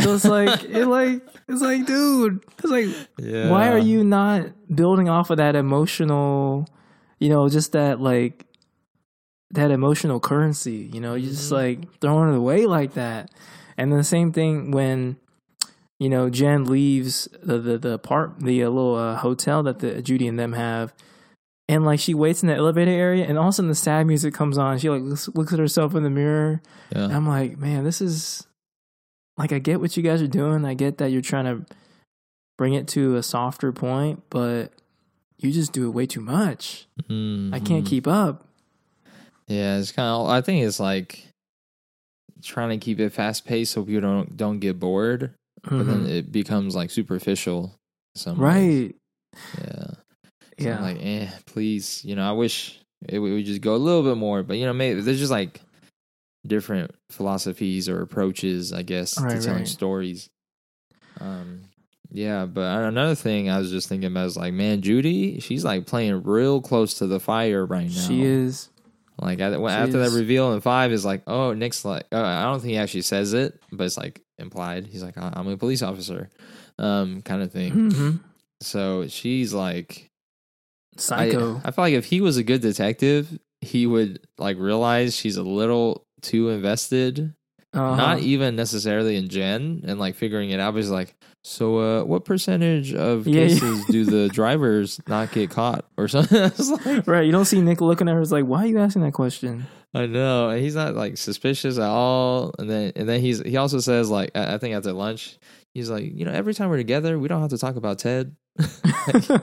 So 0.02 0.16
it's 0.16 0.26
like, 0.26 0.64
it 0.70 0.86
like, 0.88 1.22
it's 1.48 1.62
like, 1.62 1.86
dude, 1.86 2.42
it's 2.60 2.72
like, 2.72 2.88
yeah. 3.20 3.50
why 3.50 3.70
are 3.70 3.78
you 3.78 4.04
not 4.04 4.48
building 4.74 5.10
off 5.10 5.30
of 5.30 5.38
that 5.38 5.56
emotional, 5.56 6.68
you 7.20 7.30
know, 7.30 7.48
just 7.50 7.72
that 7.74 8.00
like 8.02 8.46
that 9.52 9.72
emotional 9.72 10.20
currency? 10.20 10.90
You 10.94 11.02
know, 11.02 11.16
you 11.16 11.30
just 11.30 11.50
Mhm. 11.52 11.56
like 11.56 12.00
throwing 12.02 12.34
it 12.34 12.38
away 12.38 12.66
like 12.66 12.94
that. 12.94 13.30
And 13.78 13.92
then 13.92 13.98
the 14.00 14.04
same 14.06 14.32
thing 14.32 14.72
when 14.72 15.18
you 16.00 16.10
know 16.10 16.30
Jen 16.30 16.66
leaves 16.66 17.28
the 17.44 17.58
the 17.60 17.78
the 17.78 18.00
part 18.00 18.40
the 18.40 18.64
uh, 18.64 18.70
little 18.70 18.96
uh, 18.96 19.16
hotel 19.18 19.64
that 19.64 19.80
the 19.80 20.02
Judy 20.02 20.28
and 20.28 20.40
them 20.40 20.54
have. 20.54 20.94
And 21.68 21.84
like 21.84 22.00
she 22.00 22.14
waits 22.14 22.44
in 22.44 22.48
the 22.48 22.56
elevator 22.56 22.92
area, 22.92 23.26
and 23.26 23.38
all 23.40 23.46
of 23.46 23.50
a 23.50 23.54
sudden 23.54 23.70
the 23.70 23.76
sad 23.76 24.06
music 24.06 24.34
comes 24.36 24.58
on. 24.58 24.78
She 24.78 24.90
like 24.90 25.02
looks, 25.02 25.28
looks 25.30 25.52
at 25.52 25.58
herself 25.60 25.96
in 25.96 26.04
the 26.04 26.10
mirror, 26.12 26.62
and 26.92 27.10
Yeah. 27.12 27.18
I'm 27.18 27.28
like, 27.28 27.58
man, 27.58 27.84
this 27.84 28.02
is 28.02 28.46
like 29.38 29.52
I 29.52 29.58
get 29.60 29.80
what 29.82 29.98
you 29.98 30.04
guys 30.04 30.22
are 30.22 30.28
doing. 30.28 30.64
I 30.64 30.76
get 30.76 31.00
that 31.00 31.12
you're 31.12 31.22
trying 31.24 31.46
to 31.46 31.66
bring 32.58 32.74
it 32.76 32.88
to 32.90 33.16
a 33.16 33.24
softer 33.24 33.72
point, 33.72 34.22
but 34.30 34.72
you 35.40 35.52
just 35.52 35.74
do 35.74 35.88
it 35.88 35.92
way 35.92 36.06
too 36.06 36.22
much. 36.22 36.86
I 37.10 37.60
can't 37.60 37.84
Mhm. 37.84 37.88
keep 37.88 38.08
up. 38.08 38.48
Yeah, 39.48 39.78
it's 39.78 39.92
kind 39.92 40.08
of. 40.08 40.28
I 40.30 40.42
think 40.42 40.64
it's 40.64 40.80
like 40.80 41.28
trying 42.44 42.70
to 42.80 42.84
keep 42.84 43.00
it 43.00 43.10
fast 43.12 43.44
paced 43.46 43.74
so 43.74 43.84
people 43.84 44.02
don't 44.02 44.38
don't 44.38 44.60
get 44.60 44.80
bored, 44.80 45.34
but 45.64 45.84
then 45.88 46.06
Mhm. 46.06 46.10
it 46.10 46.32
becomes 46.32 46.76
like 46.76 46.92
superficial. 46.92 47.74
Some 48.16 48.38
ways. 48.38 48.94
Right. 48.94 48.96
Yeah. 49.60 49.92
Yeah. 50.58 50.78
I'm 50.78 50.82
like, 50.84 50.98
eh, 51.02 51.28
please. 51.46 52.04
You 52.06 52.16
know, 52.16 52.28
I 52.28 52.32
wish 52.34 52.80
it 53.08 53.20
would 53.20 53.46
just 53.46 53.62
go 53.62 53.76
a 53.76 53.78
little 53.78 54.04
bit 54.04 54.18
more, 54.18 54.44
but 54.44 54.58
you 54.58 54.66
know, 54.66 54.74
maybe 54.74 55.02
there's 55.02 55.20
just 55.20 55.32
like 55.32 55.62
different 56.46 56.92
philosophies 57.12 57.90
or 57.90 58.02
approaches, 58.02 58.72
I 58.74 58.84
guess, 58.84 59.20
Right, 59.20 59.38
to 59.38 59.44
telling 59.44 59.60
right. 59.62 59.68
stories. 59.68 60.30
Um. 61.20 61.62
Yeah, 62.12 62.46
but 62.46 62.84
another 62.84 63.16
thing 63.16 63.50
I 63.50 63.58
was 63.58 63.72
just 63.72 63.90
thinking 63.90 64.08
about 64.08 64.28
is 64.28 64.38
like, 64.38 64.54
man, 64.54 64.82
Judy, 64.82 65.40
she's 65.42 65.66
like 65.66 65.86
playing 65.86 66.24
real 66.24 66.62
close 66.62 66.94
to 67.00 67.08
the 67.08 67.20
fire 67.20 67.66
right 67.66 67.88
now. 67.88 67.90
she 67.90 68.24
is. 68.24 68.70
Like 69.20 69.42
I, 69.42 69.52
She 69.52 69.58
after 69.66 70.00
that 70.00 70.12
reveal 70.12 70.54
in 70.54 70.62
five 70.62 70.92
is 70.92 71.04
like, 71.04 71.24
oh, 71.28 71.54
Nick's 71.54 71.84
like, 71.84 72.06
uh, 72.14 72.22
I 72.22 72.44
don't 72.44 72.60
think 72.60 72.72
he 72.72 72.78
actually 72.78 73.02
says 73.02 73.34
it, 73.34 73.60
but 73.72 73.86
it's 73.86 73.98
like 73.98 74.22
implied. 74.38 74.86
He's 74.88 75.04
like, 75.04 75.18
"I- 75.18 75.34
I'm 75.36 75.48
a 75.48 75.58
police 75.58 75.82
officer, 75.82 76.30
um, 76.78 77.22
kind 77.22 77.42
of 77.42 77.52
thing. 77.52 77.90
hmm 77.92 78.12
So 78.62 79.08
she's 79.08 79.54
like, 79.54 80.10
Psycho. 80.98 81.62
I 81.64 81.72
feel 81.72 81.84
like 81.86 81.94
if 81.94 82.06
he 82.06 82.22
was 82.22 82.38
a 82.38 82.44
good 82.44 82.62
detective, 82.62 83.38
he 83.62 83.86
would 83.88 84.26
like 84.38 84.58
realize 84.58 85.16
she's 85.16 85.38
a 85.38 85.44
little 85.44 86.06
too 86.22 86.50
invested, 86.50 87.34
Uh-huh. 87.74 87.96
not 87.96 88.20
even 88.20 88.56
necessarily 88.56 89.16
in 89.18 89.28
Jen 89.30 89.84
and 89.86 90.00
like 90.00 90.16
figuring 90.16 90.52
it 90.52 90.60
out. 90.60 90.74
But 90.74 90.82
he's 90.82 90.90
like, 90.90 91.16
so 91.44 91.78
uh, 91.80 92.04
what 92.06 92.26
percentage 92.26 92.94
of 92.94 93.28
Yeah, 93.28 93.42
yeah. 93.42 93.48
cases 93.50 93.86
do 93.88 94.06
the 94.06 94.30
drivers 94.34 95.00
not 95.08 95.32
get 95.32 95.50
caught 95.50 95.86
or 95.98 96.08
something? 96.08 96.52
Like, 96.86 97.08
right. 97.08 97.26
You 97.26 97.32
don't 97.32 97.46
see 97.46 97.62
Nick 97.62 97.82
looking 97.82 98.08
at 98.08 98.14
her. 98.16 98.22
It's 98.22 98.32
like, 98.32 98.46
why 98.46 98.64
are 98.64 98.68
you 98.68 98.80
asking 98.80 99.02
that 99.04 99.14
question? 99.14 99.66
I 99.94 100.08
know, 100.08 100.50
and 100.50 100.62
he's 100.62 100.76
not 100.76 100.94
like 100.96 101.16
suspicious 101.18 101.78
at 101.78 101.88
all. 101.88 102.54
And 102.60 102.70
then, 102.70 102.92
and 102.98 103.08
then 103.08 103.22
he's 103.22 103.40
he 103.42 103.56
also 103.58 103.80
says 103.80 104.10
like 104.10 104.32
I 104.36 104.56
I 104.56 104.58
think 104.58 104.76
after 104.76 104.92
lunch, 104.92 105.38
he's 105.74 105.90
like, 105.90 106.04
you 106.14 106.26
know, 106.26 106.32
every 106.34 106.54
time 106.54 106.70
we're 106.70 106.76
together, 106.78 107.18
we 107.18 107.28
don't 107.30 107.40
have 107.42 107.52
to 107.52 107.58
talk 107.58 107.76
about 107.78 108.00
Ted. 108.00 108.36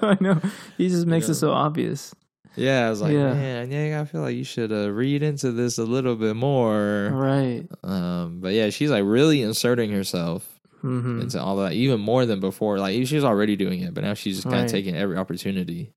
I 0.02 0.16
know. 0.20 0.40
He 0.76 0.88
just 0.88 1.06
makes 1.06 1.28
it 1.28 1.34
so 1.34 1.50
obvious. 1.52 2.14
Yeah, 2.56 2.86
I 2.86 2.90
was 2.90 3.00
like, 3.00 3.12
Yeah. 3.14 3.32
man, 3.32 3.70
yeah, 3.70 4.00
I 4.00 4.04
feel 4.04 4.20
like 4.20 4.36
you 4.36 4.44
should 4.44 4.72
uh, 4.72 4.90
read 4.90 5.22
into 5.22 5.52
this 5.52 5.78
a 5.78 5.84
little 5.84 6.16
bit 6.16 6.36
more. 6.36 7.10
Right. 7.14 7.66
Um, 7.82 8.40
but 8.40 8.52
yeah, 8.52 8.70
she's 8.70 8.90
like 8.90 9.04
really 9.06 9.42
inserting 9.42 9.90
herself 9.92 10.48
hmm 10.80 11.20
into 11.20 11.40
all 11.40 11.56
that, 11.58 11.72
even 11.72 12.00
more 12.00 12.26
than 12.26 12.40
before. 12.40 12.78
Like 12.78 13.06
she 13.06 13.14
was 13.14 13.24
already 13.24 13.56
doing 13.56 13.80
it, 13.80 13.94
but 13.94 14.04
now 14.04 14.14
she's 14.14 14.36
just 14.36 14.44
kind 14.48 14.56
Right. 14.60 14.64
of 14.66 14.70
taking 14.70 14.96
every 14.96 15.16
opportunity. 15.16 15.92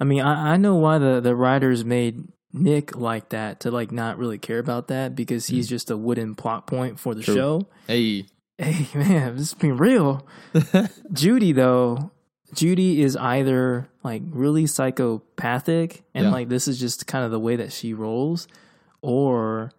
I 0.00 0.04
mean, 0.04 0.20
I, 0.20 0.54
I 0.54 0.56
know 0.56 0.74
why 0.76 0.98
the, 0.98 1.20
the 1.20 1.36
writers 1.36 1.84
made 1.84 2.24
Nick 2.52 2.96
like 2.96 3.30
that 3.30 3.60
to 3.60 3.70
like 3.70 3.92
not 3.92 4.18
really 4.18 4.38
care 4.38 4.58
about 4.58 4.88
that 4.88 5.14
because 5.14 5.46
he's 5.46 5.68
just 5.68 5.90
a 5.90 5.96
wooden 5.96 6.34
plot 6.34 6.66
point 6.66 6.98
for 7.00 7.14
the 7.14 7.22
Mm. 7.22 7.24
True. 7.24 7.34
show. 7.34 7.68
Hey, 7.86 8.26
Hey 8.58 8.86
man, 8.94 9.36
this 9.36 9.48
is 9.48 9.54
being 9.54 9.76
real. 9.78 10.26
Judy 11.12 11.52
though, 11.52 12.11
Judy 12.54 13.02
is 13.02 13.16
either 13.16 13.88
like 14.04 14.22
really 14.30 14.66
psychopathic 14.66 16.02
and 16.14 16.26
Yeah. 16.26 16.32
like 16.32 16.48
this 16.48 16.68
is 16.68 16.78
just 16.78 17.06
kind 17.06 17.24
of 17.24 17.30
the 17.30 17.40
way 17.40 17.56
that 17.56 17.72
she 17.72 17.94
rolls, 17.94 18.46
or 19.00 19.72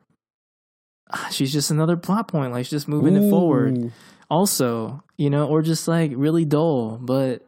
ah, 1.12 1.28
she's 1.32 1.54
just 1.54 1.72
another 1.72 1.98
plot 1.98 2.28
point, 2.28 2.52
like 2.52 2.66
she's 2.66 2.72
just 2.72 2.88
moving 2.88 3.16
it 3.16 3.30
forward. 3.30 3.92
Also, 4.30 5.04
you 5.18 5.30
know, 5.30 5.48
or 5.48 5.62
just 5.62 5.88
like 5.88 6.12
really 6.16 6.46
dull, 6.46 6.98
but 7.02 7.46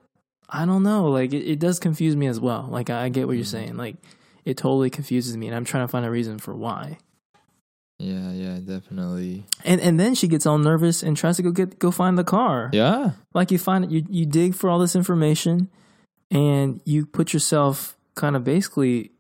I 0.47 0.65
don't 0.65 0.83
know. 0.83 1.09
Like 1.09 1.33
it, 1.33 1.43
it 1.49 1.59
does 1.59 1.79
confuse 1.79 2.15
me 2.15 2.27
as 2.27 2.39
well. 2.39 2.67
Like 2.69 2.89
I, 2.91 3.09
get 3.09 3.25
what 3.27 3.35
you're 3.35 3.43
Mhm. 3.45 3.47
saying. 3.47 3.77
Like 3.77 3.95
it 4.43 4.57
totally 4.57 4.91
confuses 4.91 5.35
me, 5.35 5.47
and 5.47 5.55
I'm 5.55 5.65
trying 5.65 5.83
to 5.83 5.87
find 5.87 6.05
a 6.05 6.11
reason 6.11 6.37
for 6.37 6.53
why. 6.53 6.99
Yeah, 7.97 8.31
yeah, 8.31 8.59
definitely. 8.59 9.45
And 9.63 9.79
and 9.79 9.99
then 9.99 10.15
she 10.15 10.27
gets 10.27 10.45
all 10.45 10.57
nervous 10.57 11.01
and 11.01 11.15
tries 11.15 11.37
to 11.37 11.43
go 11.43 11.51
get 11.51 11.79
go 11.79 11.91
find 11.91 12.17
the 12.17 12.23
car. 12.23 12.69
Yeah, 12.73 13.11
like 13.33 13.51
you 13.51 13.57
find 13.57 13.91
you 13.91 14.05
you 14.09 14.25
dig 14.25 14.53
for 14.53 14.69
all 14.69 14.79
this 14.79 14.95
information 14.95 15.69
and 16.31 16.81
you 16.85 17.05
put 17.05 17.33
yourself 17.33 17.97
kind 18.15 18.35
of 18.35 18.43
basically 18.43 19.11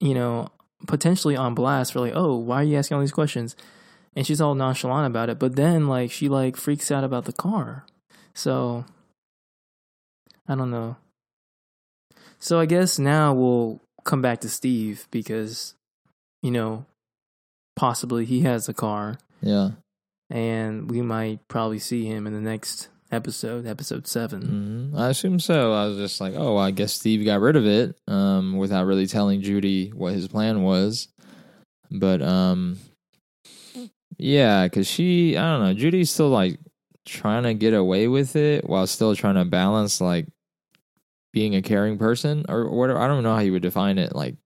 you 0.00 0.14
know 0.14 0.48
potentially 0.86 1.36
on 1.36 1.54
blast 1.54 1.92
for 1.92 2.00
like 2.00 2.12
oh 2.14 2.36
why 2.36 2.60
are 2.60 2.64
you 2.64 2.76
asking 2.76 2.94
all 2.94 3.00
these 3.00 3.12
questions 3.12 3.56
and 4.14 4.26
she's 4.26 4.40
all 4.40 4.54
nonchalant 4.54 5.06
about 5.06 5.28
it 5.28 5.38
but 5.38 5.56
then 5.56 5.88
like 5.88 6.10
she 6.10 6.28
like 6.28 6.56
freaks 6.56 6.90
out 6.90 7.02
about 7.02 7.24
the 7.24 7.32
car 7.32 7.86
so 8.34 8.84
i 10.46 10.54
don't 10.54 10.70
know 10.70 10.96
so 12.38 12.60
i 12.60 12.66
guess 12.66 12.98
now 12.98 13.32
we'll 13.32 13.80
come 14.04 14.20
back 14.20 14.40
to 14.40 14.48
steve 14.48 15.08
because 15.10 15.74
you 16.42 16.50
know 16.50 16.84
possibly 17.76 18.24
he 18.24 18.40
has 18.40 18.68
a 18.68 18.74
car 18.74 19.18
yeah. 19.40 19.70
and 20.30 20.90
we 20.90 21.02
might 21.02 21.46
probably 21.48 21.78
see 21.78 22.06
him 22.06 22.26
in 22.26 22.32
the 22.32 22.40
next 22.40 22.88
episode, 23.12 23.66
episode 23.66 24.06
7 24.06 24.42
hmm 24.42 24.96
I 24.96 25.10
assume 25.10 25.38
so. 25.38 25.72
I 25.72 25.86
was 25.86 25.98
just 25.98 26.20
like, 26.20 26.34
oh, 26.36 26.56
I 26.56 26.70
guess 26.70 26.94
Steve 26.94 27.24
got 27.24 27.40
rid 27.40 27.56
of 27.56 27.66
it, 27.66 27.96
um, 28.08 28.56
without 28.56 28.86
really 28.86 29.06
telling 29.06 29.42
Judy 29.42 29.90
what 29.90 30.14
his 30.14 30.26
plan 30.26 30.62
was. 30.62 31.08
But 31.90 32.22
um, 32.22 32.78
yeah, 34.18 34.64
because 34.64 34.86
she, 34.86 35.36
I 35.36 35.42
don't 35.42 35.62
know, 35.64 35.74
Judy's 35.74 36.10
still 36.10 36.30
like 36.30 36.58
trying 37.06 37.44
to 37.44 37.54
get 37.54 37.74
away 37.74 38.08
with 38.08 38.36
it 38.36 38.68
while 38.68 38.86
still 38.86 39.14
trying 39.14 39.36
to 39.36 39.44
balance 39.44 40.00
like 40.00 40.26
being 41.32 41.54
a 41.54 41.62
caring 41.62 41.98
person 41.98 42.44
or 42.48 42.70
whatever. 42.70 42.98
I 42.98 43.06
don't 43.08 43.22
know 43.22 43.34
how 43.34 43.40
you 43.40 43.52
would 43.52 43.62
define 43.62 43.98
it. 43.98 44.14
Like, 44.14 44.36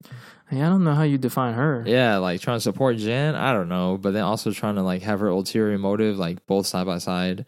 Hey, 0.51 0.61
I 0.63 0.69
don't 0.69 0.85
know 0.85 0.95
how 0.95 1.05
you 1.05 1.17
define 1.17 1.55
her. 1.55 1.85
yeah, 1.87 2.17
like 2.19 2.41
trying 2.41 2.57
to 2.57 2.61
support 2.61 2.97
Jen. 2.97 3.35
I 3.37 3.53
don't 3.53 3.69
know, 3.69 3.97
but 3.97 4.13
then 4.13 4.25
also 4.25 4.51
trying 4.53 4.75
to 4.75 4.83
like 4.83 5.03
have 5.03 5.21
her 5.21 5.29
ulterior 5.29 5.79
motive, 5.79 6.19
like 6.19 6.45
both 6.47 6.67
side 6.67 6.87
by 6.87 6.99
side. 6.99 7.47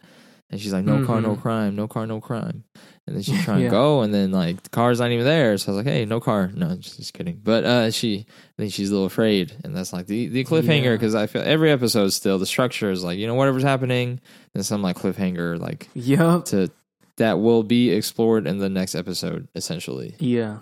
And 0.49 0.61
she's 0.61 0.71
like, 0.71 0.85
no 0.85 1.03
car, 1.05 1.19
no 1.19 1.35
Mhm. 1.35 1.41
crime, 1.41 1.75
no 1.75 1.87
car, 1.87 2.05
no 2.05 2.21
crime. 2.21 2.63
And 3.07 3.15
then 3.15 3.23
she's 3.23 3.43
trying 3.43 3.59
Yeah. 3.63 3.69
to 3.69 3.71
go, 3.71 4.01
and 4.03 4.13
then 4.13 4.31
like 4.31 4.61
the 4.63 4.69
car's 4.69 4.99
not 4.99 5.11
even 5.11 5.25
there. 5.25 5.57
So 5.57 5.71
I 5.71 5.75
was 5.75 5.83
like, 5.85 5.91
hey, 5.93 6.05
no 6.05 6.19
car. 6.19 6.51
No, 6.53 6.75
just, 6.75 6.97
just 6.97 7.13
kidding. 7.13 7.41
But 7.43 7.63
uh, 7.65 7.91
she, 7.91 8.25
I 8.29 8.61
think 8.61 8.71
she's 8.73 8.89
a 8.91 8.93
little 8.93 9.07
afraid, 9.07 9.51
and 9.63 9.75
that's 9.75 9.91
like 9.91 10.05
the 10.07 10.27
the 10.27 10.43
cliffhanger 10.45 10.83
Yeah. 10.83 10.91
because 10.93 11.15
I 11.15 11.25
feel 11.27 11.41
every 11.43 11.71
episode 11.71 12.09
still 12.13 12.37
the 12.39 12.45
structure 12.45 12.91
is 12.91 13.03
like 13.03 13.17
you 13.17 13.25
know 13.27 13.33
whatever's 13.35 13.63
happening, 13.63 14.21
then 14.53 14.63
some 14.63 14.81
like 14.83 14.97
cliffhanger 14.97 15.59
like 15.59 15.89
Yup. 15.95 16.45
to 16.45 16.69
that 17.17 17.39
will 17.39 17.63
be 17.63 17.89
explored 17.91 18.47
in 18.47 18.59
the 18.59 18.69
next 18.69 18.95
episode, 18.95 19.47
essentially. 19.55 20.15
Yeah. 20.19 20.59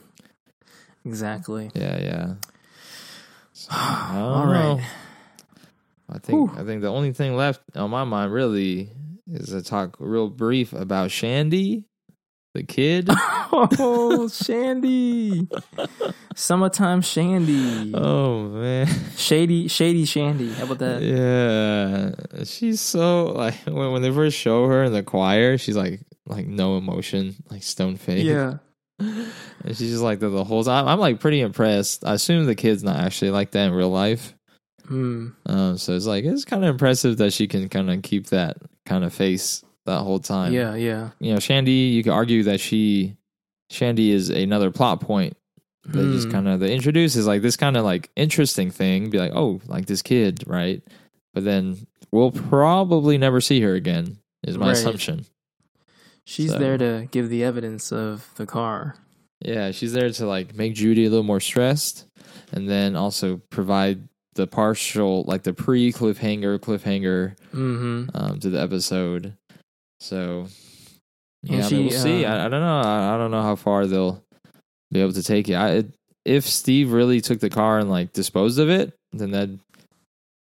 Exactly. 1.06 1.72
Yeah, 1.74 2.00
yeah. 2.00 2.34
So, 3.54 3.70
All 3.76 4.46
right. 4.46 4.84
I 6.10 6.18
think 6.20 6.52
Whew. 6.52 6.60
I 6.60 6.64
think 6.66 6.82
the 6.82 6.90
only 6.90 7.14
thing 7.14 7.36
left 7.36 7.62
on 7.76 7.90
my 7.90 8.04
mind 8.04 8.34
really 8.34 8.90
is 9.32 9.50
to 9.50 9.62
talk 9.62 9.96
real 10.00 10.30
brief 10.30 10.74
about 10.74 11.12
Shandy, 11.12 11.86
the 12.54 12.64
kid. 12.64 13.10
Oh, 13.54 14.30
Shandy. 14.30 15.46
Summertime 16.36 17.02
Shandy. 17.02 17.92
oh 17.94 18.44
man. 18.48 18.88
Shady, 19.18 19.68
shady 19.68 20.06
Shandy. 20.06 20.54
How 20.54 20.64
about 20.64 20.80
that? 20.80 21.02
Yeah, 21.02 22.44
she's 22.46 22.80
so 22.80 23.26
like 23.26 23.56
when 23.66 23.92
when 23.92 24.02
they 24.02 24.10
first 24.10 24.38
show 24.38 24.68
her 24.68 24.84
in 24.84 24.94
the 24.94 25.04
choir, 25.04 25.58
she's 25.58 25.76
like 25.76 26.00
like 26.26 26.48
no 26.48 26.78
emotion, 26.78 27.36
like 27.50 27.62
stone 27.64 27.98
face. 27.98 28.24
Yeah. 28.24 28.60
and 29.66 29.78
she's 29.78 29.92
just 29.92 30.04
like 30.04 30.20
that 30.20 30.30
the 30.30 30.44
whole 30.44 30.64
time. 30.64 30.88
I'm 30.88 31.00
like 31.00 31.20
pretty 31.20 31.42
impressed. 31.42 32.06
I 32.06 32.14
assume 32.14 32.46
the 32.46 32.56
kid's 32.56 32.84
not 32.84 32.98
actually 32.98 33.32
like 33.32 33.52
that 33.52 33.68
in 33.68 33.74
real 33.74 33.90
life. 33.92 34.34
Hmm. 34.88 35.30
Um, 35.46 35.78
so 35.78 35.94
it's 35.96 36.06
like 36.06 36.26
it's 36.26 36.46
kind 36.46 36.64
of 36.64 36.70
impressive 36.70 37.18
that 37.18 37.34
she 37.34 37.48
can 37.48 37.70
kind 37.70 37.90
of 37.92 38.02
keep 38.02 38.28
that 38.28 38.58
kind 38.86 39.04
of 39.04 39.14
face 39.14 39.64
that 39.86 40.00
whole 40.02 40.20
time. 40.20 40.54
Yeah, 40.54 40.76
yeah. 40.76 41.10
you 41.20 41.34
know, 41.34 41.40
Shandy. 41.40 41.72
You 41.72 42.04
could 42.04 42.14
argue 42.14 42.44
that 42.44 42.60
she, 42.60 43.16
Shandy, 43.70 44.12
is 44.12 44.30
another 44.30 44.72
plot 44.72 45.02
point 45.02 45.38
that 45.86 46.12
just 46.12 46.28
Hmm. 46.28 46.32
kind 46.32 46.48
of 46.48 46.60
they 46.60 46.74
introduce 46.74 47.16
is 47.16 47.26
like 47.28 47.42
this 47.42 47.58
kind 47.58 47.78
of 47.78 47.84
like 47.84 48.10
interesting 48.16 48.70
thing. 48.72 49.10
Be 49.10 49.18
like, 49.20 49.32
oh, 49.34 49.62
like 49.68 49.86
this 49.86 50.02
kid, 50.02 50.44
right? 50.48 50.82
But 51.34 51.44
then 51.46 51.88
we'll 52.12 52.32
probably 52.32 53.18
never 53.18 53.40
see 53.42 53.62
her 53.62 53.74
again. 53.74 54.18
Is 54.44 54.58
my 54.58 54.68
Right. 54.68 54.72
assumption. 54.74 55.26
She's 56.26 56.52
So- 56.52 56.60
there 56.60 56.78
to 56.78 57.08
give 57.12 57.30
the 57.30 57.44
evidence 57.44 57.92
of 57.92 58.30
the 58.36 58.46
car. 58.46 58.96
Yeah, 59.44 59.72
she's 59.72 59.94
there 59.94 60.10
to 60.12 60.26
like 60.28 60.56
make 60.56 60.76
Judy 60.76 61.06
a 61.06 61.10
little 61.10 61.24
more 61.24 61.40
stressed, 61.40 62.06
and 62.52 62.70
then 62.70 62.96
also 62.96 63.42
provide 63.50 64.08
the 64.36 64.46
partial, 64.48 65.24
like 65.24 65.44
the 65.44 65.54
pre 65.54 65.92
cliffhanger, 65.92 66.60
cliffhanger 66.60 67.36
Mm-hmm. 67.54 68.10
um, 68.16 68.40
to 68.40 68.50
the 68.50 68.62
episode. 68.62 69.34
So 70.00 70.48
yeah, 71.44 71.66
I 71.66 71.70
mean, 71.72 71.88
we'll 71.88 72.00
see. 72.00 72.24
uh, 72.24 72.34
I, 72.36 72.46
I 72.46 72.50
don't 72.50 72.62
know. 72.62 72.80
I, 72.82 73.16
I 73.16 73.18
don't 73.18 73.32
know 73.32 73.42
how 73.42 73.56
far 73.56 73.88
they'll 73.88 74.24
be 74.92 75.02
able 75.02 75.14
to 75.14 75.24
take 75.24 75.50
it. 75.50 75.56
I, 75.56 75.70
it. 75.72 75.94
If 76.24 76.46
Steve 76.48 76.92
really 76.92 77.20
took 77.20 77.40
the 77.40 77.50
car 77.50 77.80
and 77.80 77.90
like 77.90 78.14
disposed 78.14 78.60
of 78.60 78.70
it, 78.70 78.94
then 79.12 79.32
that'd 79.32 79.60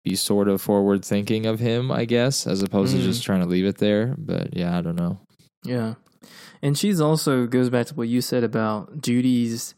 be 0.04 0.16
sort 0.16 0.48
of 0.48 0.62
forward 0.62 1.04
thinking 1.04 1.44
of 1.44 1.60
him, 1.60 1.92
I 1.92 2.06
guess, 2.06 2.46
as 2.46 2.62
opposed 2.62 2.94
Mm. 2.94 3.00
to 3.00 3.04
just 3.04 3.24
trying 3.24 3.40
to 3.42 3.46
leave 3.46 3.66
it 3.66 3.76
there. 3.76 4.14
But 4.16 4.56
yeah, 4.56 4.76
I 4.76 4.80
don't 4.80 4.96
know. 4.96 5.18
Yeah. 5.66 5.94
And 6.62 6.76
she's 6.76 7.00
also 7.00 7.46
goes 7.46 7.70
back 7.70 7.86
to 7.86 7.94
what 7.94 8.08
you 8.08 8.20
said 8.20 8.42
about 8.44 9.02
Judy's 9.02 9.74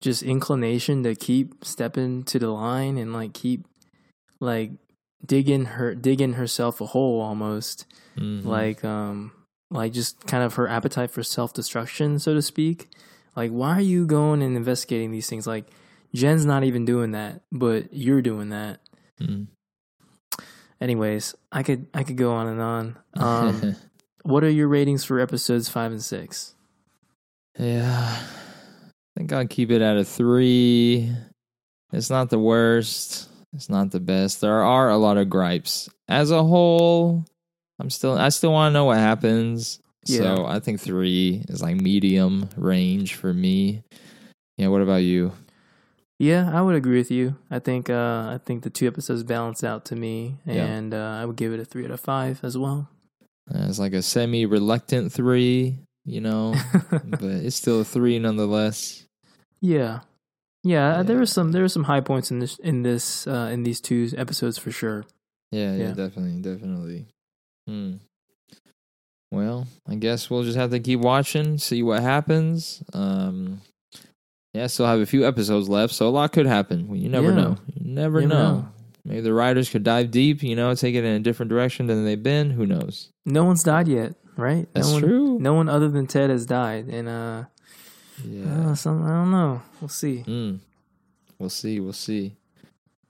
just 0.00 0.22
inclination 0.22 1.02
to 1.02 1.14
keep 1.14 1.64
stepping 1.64 2.22
to 2.24 2.38
the 2.38 2.48
line 2.48 2.98
and 2.98 3.12
like 3.12 3.32
keep 3.32 3.66
like 4.40 4.70
digging 5.24 5.64
her 5.64 5.94
digging 5.94 6.34
herself 6.34 6.80
a 6.80 6.86
hole 6.86 7.20
almost. 7.20 7.86
Mhm. 8.16 8.44
Like 8.44 8.84
um 8.84 9.32
like 9.70 9.92
just 9.92 10.26
kind 10.26 10.44
of 10.44 10.54
her 10.54 10.68
appetite 10.68 11.10
for 11.10 11.22
self 11.22 11.52
destruction, 11.52 12.18
so 12.18 12.34
to 12.34 12.42
speak. 12.42 12.88
Like 13.34 13.50
why 13.50 13.70
are 13.76 13.80
you 13.80 14.06
going 14.06 14.42
and 14.42 14.56
investigating 14.56 15.10
these 15.10 15.28
things? 15.28 15.46
Like 15.46 15.64
Jen's 16.14 16.46
not 16.46 16.64
even 16.64 16.84
doing 16.84 17.12
that, 17.12 17.42
but 17.50 17.92
you're 17.92 18.22
doing 18.22 18.50
that. 18.50 18.80
Mm. 19.20 19.48
Anyways, 20.80 21.34
I 21.50 21.62
could 21.64 21.86
I 21.92 22.04
could 22.04 22.16
go 22.16 22.32
on 22.32 22.46
and 22.46 22.60
on. 22.60 22.98
Um 23.14 23.76
what 24.28 24.44
are 24.44 24.50
your 24.50 24.68
ratings 24.68 25.04
for 25.04 25.18
episodes 25.20 25.68
five 25.68 25.90
and 25.90 26.02
six? 26.02 26.54
Yeah. 27.58 28.16
I 28.18 28.90
think 29.16 29.32
I'll 29.32 29.46
keep 29.46 29.70
it 29.70 29.82
at 29.82 29.96
a 29.96 30.04
three. 30.04 31.10
It's 31.92 32.10
not 32.10 32.30
the 32.30 32.38
worst. 32.38 33.28
It's 33.54 33.70
not 33.70 33.90
the 33.90 34.00
best. 34.00 34.40
There 34.40 34.62
are 34.62 34.90
a 34.90 34.98
lot 34.98 35.16
of 35.16 35.30
gripes. 35.30 35.88
As 36.06 36.30
a 36.30 36.44
whole, 36.44 37.24
I'm 37.80 37.90
still 37.90 38.16
I 38.18 38.28
still 38.28 38.52
want 38.52 38.70
to 38.70 38.74
know 38.74 38.84
what 38.84 38.98
happens. 38.98 39.80
Yeah. 40.04 40.36
So 40.36 40.46
I 40.46 40.60
think 40.60 40.80
three 40.80 41.44
is 41.48 41.62
like 41.62 41.76
medium 41.76 42.48
range 42.56 43.14
for 43.14 43.32
me. 43.32 43.82
Yeah, 44.58 44.68
what 44.68 44.82
about 44.82 45.02
you? 45.02 45.32
Yeah, 46.18 46.50
I 46.52 46.60
would 46.62 46.74
agree 46.74 46.98
with 46.98 47.10
you. 47.10 47.36
I 47.50 47.60
think 47.60 47.88
uh, 47.88 48.26
I 48.34 48.40
think 48.44 48.62
the 48.64 48.70
two 48.70 48.86
episodes 48.86 49.22
balance 49.22 49.64
out 49.64 49.84
to 49.86 49.96
me, 49.96 50.36
Yeah. 50.44 50.64
and 50.66 50.92
uh, 50.92 51.18
I 51.22 51.24
would 51.24 51.36
give 51.36 51.52
it 51.52 51.60
a 51.60 51.64
three 51.64 51.84
out 51.84 51.90
of 51.92 52.00
five 52.00 52.40
as 52.42 52.58
well. 52.58 52.88
Uh, 53.52 53.66
it's 53.68 53.78
like 53.78 53.92
a 53.94 54.02
semi 54.02 54.44
reluctant 54.46 55.12
three, 55.12 55.76
you 56.04 56.20
know, 56.20 56.54
but 56.90 57.22
it's 57.22 57.56
still 57.56 57.80
a 57.80 57.84
three 57.84 58.18
nonetheless. 58.18 59.04
yeah, 59.60 60.00
yeah. 60.64 60.96
Yeah. 60.98 61.02
There 61.02 61.16
were 61.16 61.26
some 61.26 61.52
there 61.52 61.62
were 61.62 61.68
some 61.68 61.84
high 61.84 62.00
points 62.00 62.30
in 62.30 62.40
this 62.40 62.58
in 62.58 62.82
this 62.82 63.26
uh, 63.26 63.48
in 63.52 63.62
these 63.62 63.80
two 63.80 64.08
episodes 64.16 64.58
for 64.58 64.70
sure. 64.70 65.04
Yeah, 65.50 65.72
yeah, 65.74 65.78
Yeah. 65.88 65.92
definitely, 65.94 66.40
definitely. 66.42 67.06
Hmm. 67.66 67.94
Well, 69.30 69.66
I 69.86 69.94
guess 69.96 70.30
we'll 70.30 70.42
just 70.44 70.56
have 70.56 70.70
to 70.70 70.80
keep 70.80 71.00
watching, 71.00 71.58
see 71.58 71.82
what 71.82 72.00
happens. 72.02 72.82
Um, 72.94 73.60
yeah, 74.54 74.66
still 74.68 74.86
have 74.86 75.00
a 75.00 75.06
few 75.06 75.26
episodes 75.26 75.68
left, 75.68 75.92
so 75.94 76.08
a 76.08 76.10
lot 76.10 76.32
could 76.32 76.46
happen. 76.46 76.94
You 76.94 77.08
never 77.10 77.28
Yeah. 77.28 77.34
know. 77.34 77.56
You 77.74 77.92
never 77.92 78.20
Never 78.22 78.26
know. 78.34 78.52
know. 78.60 78.68
Maybe 79.08 79.20
the 79.22 79.32
writers 79.32 79.70
could 79.70 79.84
dive 79.84 80.10
deep, 80.10 80.42
you 80.42 80.54
know, 80.54 80.74
take 80.74 80.94
it 80.94 81.02
in 81.02 81.14
a 81.14 81.20
different 81.20 81.48
direction 81.48 81.86
than 81.86 82.04
they've 82.04 82.22
been. 82.22 82.50
Who 82.50 82.66
knows? 82.66 83.08
No 83.24 83.44
one's 83.44 83.62
died 83.62 83.88
yet, 83.88 84.14
right? 84.36 84.68
That's 84.74 84.88
no 84.88 84.92
one, 84.94 85.02
true. 85.02 85.38
No 85.40 85.54
one 85.54 85.68
other 85.70 85.88
than 85.88 86.06
Ted 86.06 86.28
has 86.28 86.44
died, 86.44 86.88
and 86.88 87.08
uh, 87.08 87.44
Yeah. 88.22 88.70
uh, 88.70 88.74
some, 88.74 89.02
I 89.04 89.08
don't 89.08 89.30
know. 89.30 89.62
We'll 89.80 89.88
see. 89.88 90.24
Mm. 90.26 90.58
We'll 91.38 91.48
see. 91.48 91.80
We'll 91.80 91.92
see. 91.94 92.36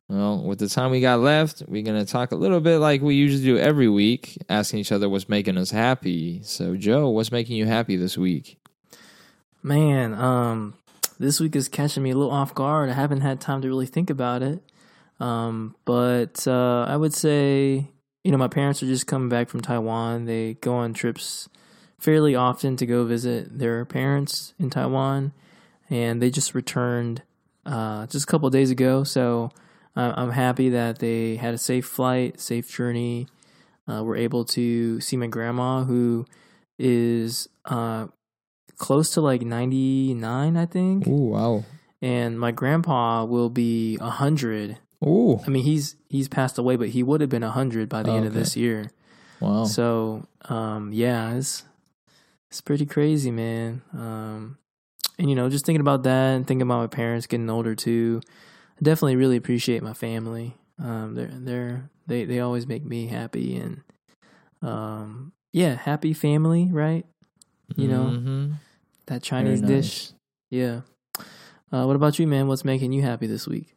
Well, 0.08 0.42
with 0.44 0.58
the 0.60 0.68
time 0.68 0.90
we 0.92 1.00
got 1.00 1.18
left, 1.20 1.64
we're 1.66 1.82
going 1.82 1.98
to 2.02 2.10
talk 2.10 2.30
a 2.32 2.36
little 2.36 2.60
bit 2.60 2.78
like 2.78 3.02
we 3.02 3.14
usually 3.16 3.42
do 3.44 3.58
every 3.58 3.88
week, 3.88 4.38
asking 4.48 4.78
each 4.80 4.92
other 4.92 5.08
what's 5.08 5.28
making 5.28 5.58
us 5.58 5.70
happy. 5.72 6.40
So, 6.44 6.76
Joe, 6.76 7.10
what's 7.10 7.32
making 7.32 7.56
you 7.56 7.66
happy 7.66 7.96
this 7.96 8.16
week? 8.16 8.58
Man, 9.62 10.14
um, 10.14 10.74
this 11.18 11.40
week 11.40 11.56
is 11.56 11.68
catching 11.68 12.02
me 12.04 12.10
a 12.10 12.16
little 12.16 12.32
off 12.32 12.54
guard. 12.54 12.88
I 12.88 12.94
haven't 12.94 13.20
had 13.22 13.40
time 13.40 13.60
to 13.62 13.68
really 13.68 13.86
think 13.86 14.08
about 14.08 14.42
it. 14.42 14.62
Um, 15.20 15.74
but 15.84 16.46
uh, 16.46 16.86
I 16.88 16.96
would 16.96 17.14
say, 17.14 17.90
you 18.24 18.30
know, 18.30 18.38
my 18.38 18.48
parents 18.48 18.82
are 18.82 18.86
just 18.86 19.06
coming 19.06 19.28
back 19.28 19.48
from 19.48 19.60
Taiwan. 19.60 20.26
They 20.26 20.54
go 20.54 20.74
on 20.74 20.94
trips 20.94 21.48
fairly 21.98 22.34
often 22.34 22.76
to 22.76 22.86
go 22.86 23.04
visit 23.04 23.58
their 23.58 23.84
parents 23.84 24.54
in 24.58 24.70
Taiwan, 24.70 25.32
and 25.90 26.22
they 26.22 26.30
just 26.30 26.54
returned 26.54 27.22
uh, 27.66 28.06
just 28.06 28.24
a 28.24 28.26
couple 28.26 28.46
of 28.46 28.52
days 28.52 28.70
ago. 28.70 29.04
So 29.04 29.50
I'm 29.96 30.30
happy 30.30 30.68
that 30.70 31.00
they 31.00 31.36
had 31.36 31.54
a 31.54 31.58
safe 31.58 31.86
flight, 31.86 32.38
safe 32.40 32.70
journey. 32.70 33.26
Uh, 33.88 34.04
we're 34.04 34.16
able 34.16 34.44
to 34.44 35.00
see 35.00 35.16
my 35.16 35.26
grandma, 35.26 35.82
who 35.82 36.24
is 36.78 37.48
uh, 37.64 38.06
close 38.76 39.10
to 39.10 39.20
like 39.20 39.42
99, 39.42 40.56
I 40.56 40.66
think. 40.66 41.08
Ooh, 41.08 41.30
wow. 41.30 41.64
And 42.00 42.38
my 42.38 42.52
grandpa 42.52 43.24
will 43.24 43.50
be 43.50 43.96
100. 43.96 44.78
Ooh, 45.04 45.40
I 45.46 45.50
mean, 45.50 45.64
he's 45.64 45.96
he's 46.08 46.28
passed 46.28 46.58
away, 46.58 46.76
but 46.76 46.88
he 46.88 47.02
would 47.02 47.20
have 47.20 47.30
been 47.30 47.42
100 47.42 47.88
by 47.88 48.02
the 48.02 48.10
Oh, 48.10 48.16
end 48.16 48.26
of 48.26 48.32
okay. 48.32 48.40
this 48.40 48.56
year. 48.56 48.90
wow. 49.40 49.64
So, 49.64 50.26
um, 50.48 50.92
yeah, 50.92 51.34
it's 51.34 51.64
it's 52.50 52.60
pretty 52.60 52.86
crazy, 52.86 53.30
man. 53.30 53.82
Um, 53.92 54.58
and 55.18 55.28
you 55.28 55.36
know, 55.36 55.48
just 55.48 55.64
thinking 55.66 55.80
about 55.80 56.02
that 56.04 56.34
and 56.36 56.46
thinking 56.46 56.62
about 56.62 56.80
my 56.80 56.86
parents 56.86 57.26
getting 57.26 57.48
older 57.50 57.74
too, 57.74 58.20
I 58.78 58.82
definitely 58.82 59.16
really 59.16 59.36
appreciate 59.36 59.82
my 59.82 59.92
family. 59.94 60.56
Um, 60.78 61.14
they're 61.14 61.30
they're 61.32 61.90
they 62.06 62.24
they 62.24 62.40
always 62.40 62.66
make 62.66 62.84
me 62.84 63.06
happy 63.06 63.56
and 63.56 63.82
um, 64.62 65.32
yeah, 65.52 65.74
happy 65.76 66.12
family, 66.12 66.68
right? 66.72 67.06
You 67.76 67.86
know, 67.88 68.04
Mhm. 68.18 68.52
that 69.06 69.22
Chinese 69.22 69.60
nice. 69.60 69.68
dish. 69.68 70.12
Yeah. 70.50 70.80
Uh, 71.70 71.84
what 71.84 71.96
about 71.96 72.18
you, 72.18 72.26
man? 72.26 72.48
What's 72.48 72.64
making 72.64 72.92
you 72.92 73.02
happy 73.02 73.26
this 73.26 73.46
week? 73.46 73.76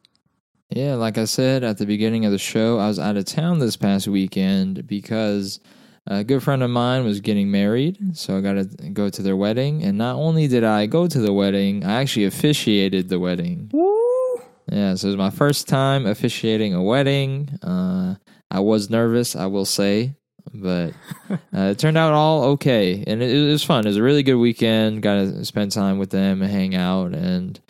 Yeah, 0.74 0.94
like 0.94 1.18
I 1.18 1.26
said 1.26 1.64
at 1.64 1.76
the 1.76 1.84
beginning 1.84 2.24
of 2.24 2.32
the 2.32 2.38
show, 2.38 2.78
I 2.78 2.88
was 2.88 2.98
out 2.98 3.18
of 3.18 3.26
town 3.26 3.58
this 3.58 3.76
past 3.76 4.08
weekend 4.08 4.86
because 4.86 5.60
a 6.06 6.24
good 6.24 6.42
friend 6.42 6.62
of 6.62 6.70
mine 6.70 7.04
was 7.04 7.20
getting 7.20 7.50
married. 7.50 8.16
So 8.16 8.38
I 8.38 8.40
got 8.40 8.54
to 8.54 8.64
go 8.90 9.10
to 9.10 9.22
their 9.22 9.36
wedding. 9.36 9.82
And 9.82 9.98
not 9.98 10.16
only 10.16 10.48
did 10.48 10.64
I 10.64 10.86
go 10.86 11.06
to 11.06 11.18
the 11.18 11.32
wedding, 11.32 11.84
I 11.84 12.00
actually 12.00 12.24
officiated 12.24 13.10
the 13.10 13.20
wedding. 13.20 13.68
Woo! 13.70 14.40
Yeah, 14.70 14.94
so 14.94 15.08
it 15.08 15.10
was 15.10 15.16
my 15.18 15.28
first 15.28 15.68
time 15.68 16.06
officiating 16.06 16.72
a 16.72 16.82
wedding. 16.82 17.50
Uh, 17.62 18.14
I 18.50 18.60
was 18.60 18.88
nervous, 18.88 19.36
I 19.36 19.46
will 19.46 19.66
say, 19.66 20.14
but 20.54 20.94
uh, 21.30 21.36
it 21.52 21.78
turned 21.78 21.98
out 21.98 22.14
all 22.14 22.44
okay, 22.44 23.04
and 23.06 23.22
it, 23.22 23.30
it 23.30 23.46
was 23.46 23.62
fun. 23.62 23.84
It 23.84 23.90
was 23.90 23.98
a 23.98 24.02
really 24.02 24.22
good 24.22 24.36
weekend. 24.36 25.02
Got 25.02 25.16
to 25.16 25.44
spend 25.44 25.72
time 25.72 25.98
with 25.98 26.10
them 26.10 26.40
and 26.40 26.50
hang 26.50 26.74
out, 26.74 27.12
and 27.12 27.60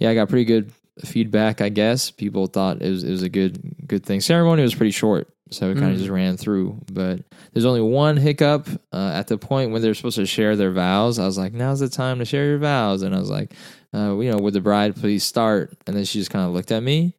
yeah, 0.00 0.10
I 0.10 0.14
got 0.14 0.28
pretty 0.28 0.44
good 0.44 0.72
feedback. 1.04 1.60
I 1.60 1.68
guess 1.68 2.10
people 2.10 2.46
thought 2.46 2.82
it 2.82 2.90
was 2.90 3.04
it 3.04 3.10
was 3.10 3.22
a 3.22 3.28
good 3.28 3.60
good 3.86 4.04
thing. 4.04 4.20
Ceremony 4.20 4.62
was 4.62 4.74
pretty 4.74 4.90
short, 4.90 5.28
so 5.50 5.70
it 5.70 5.74
kind 5.74 5.90
of 5.90 5.96
Mm. 5.96 5.98
just 5.98 6.10
ran 6.10 6.36
through. 6.36 6.80
But 6.92 7.20
there's 7.52 7.64
only 7.64 7.80
one 7.80 8.16
hiccup 8.16 8.68
uh, 8.92 9.12
at 9.14 9.26
the 9.28 9.38
point 9.38 9.70
when 9.72 9.82
they're 9.82 9.94
supposed 9.94 10.16
to 10.16 10.26
share 10.26 10.56
their 10.56 10.72
vows. 10.72 11.18
I 11.18 11.26
was 11.26 11.38
like, 11.38 11.52
"Now's 11.52 11.80
the 11.80 11.88
time 11.88 12.18
to 12.18 12.24
share 12.24 12.46
your 12.46 12.58
vows," 12.58 13.02
and 13.02 13.14
I 13.14 13.18
was 13.18 13.30
like, 13.30 13.54
uh, 13.94 14.16
"You 14.18 14.30
know, 14.32 14.38
would 14.38 14.54
the 14.54 14.60
bride 14.60 14.96
please 14.96 15.24
start?" 15.24 15.76
And 15.86 15.96
then 15.96 16.04
she 16.04 16.18
just 16.18 16.30
kind 16.30 16.46
of 16.46 16.52
looked 16.54 16.72
at 16.72 16.82
me, 16.82 17.14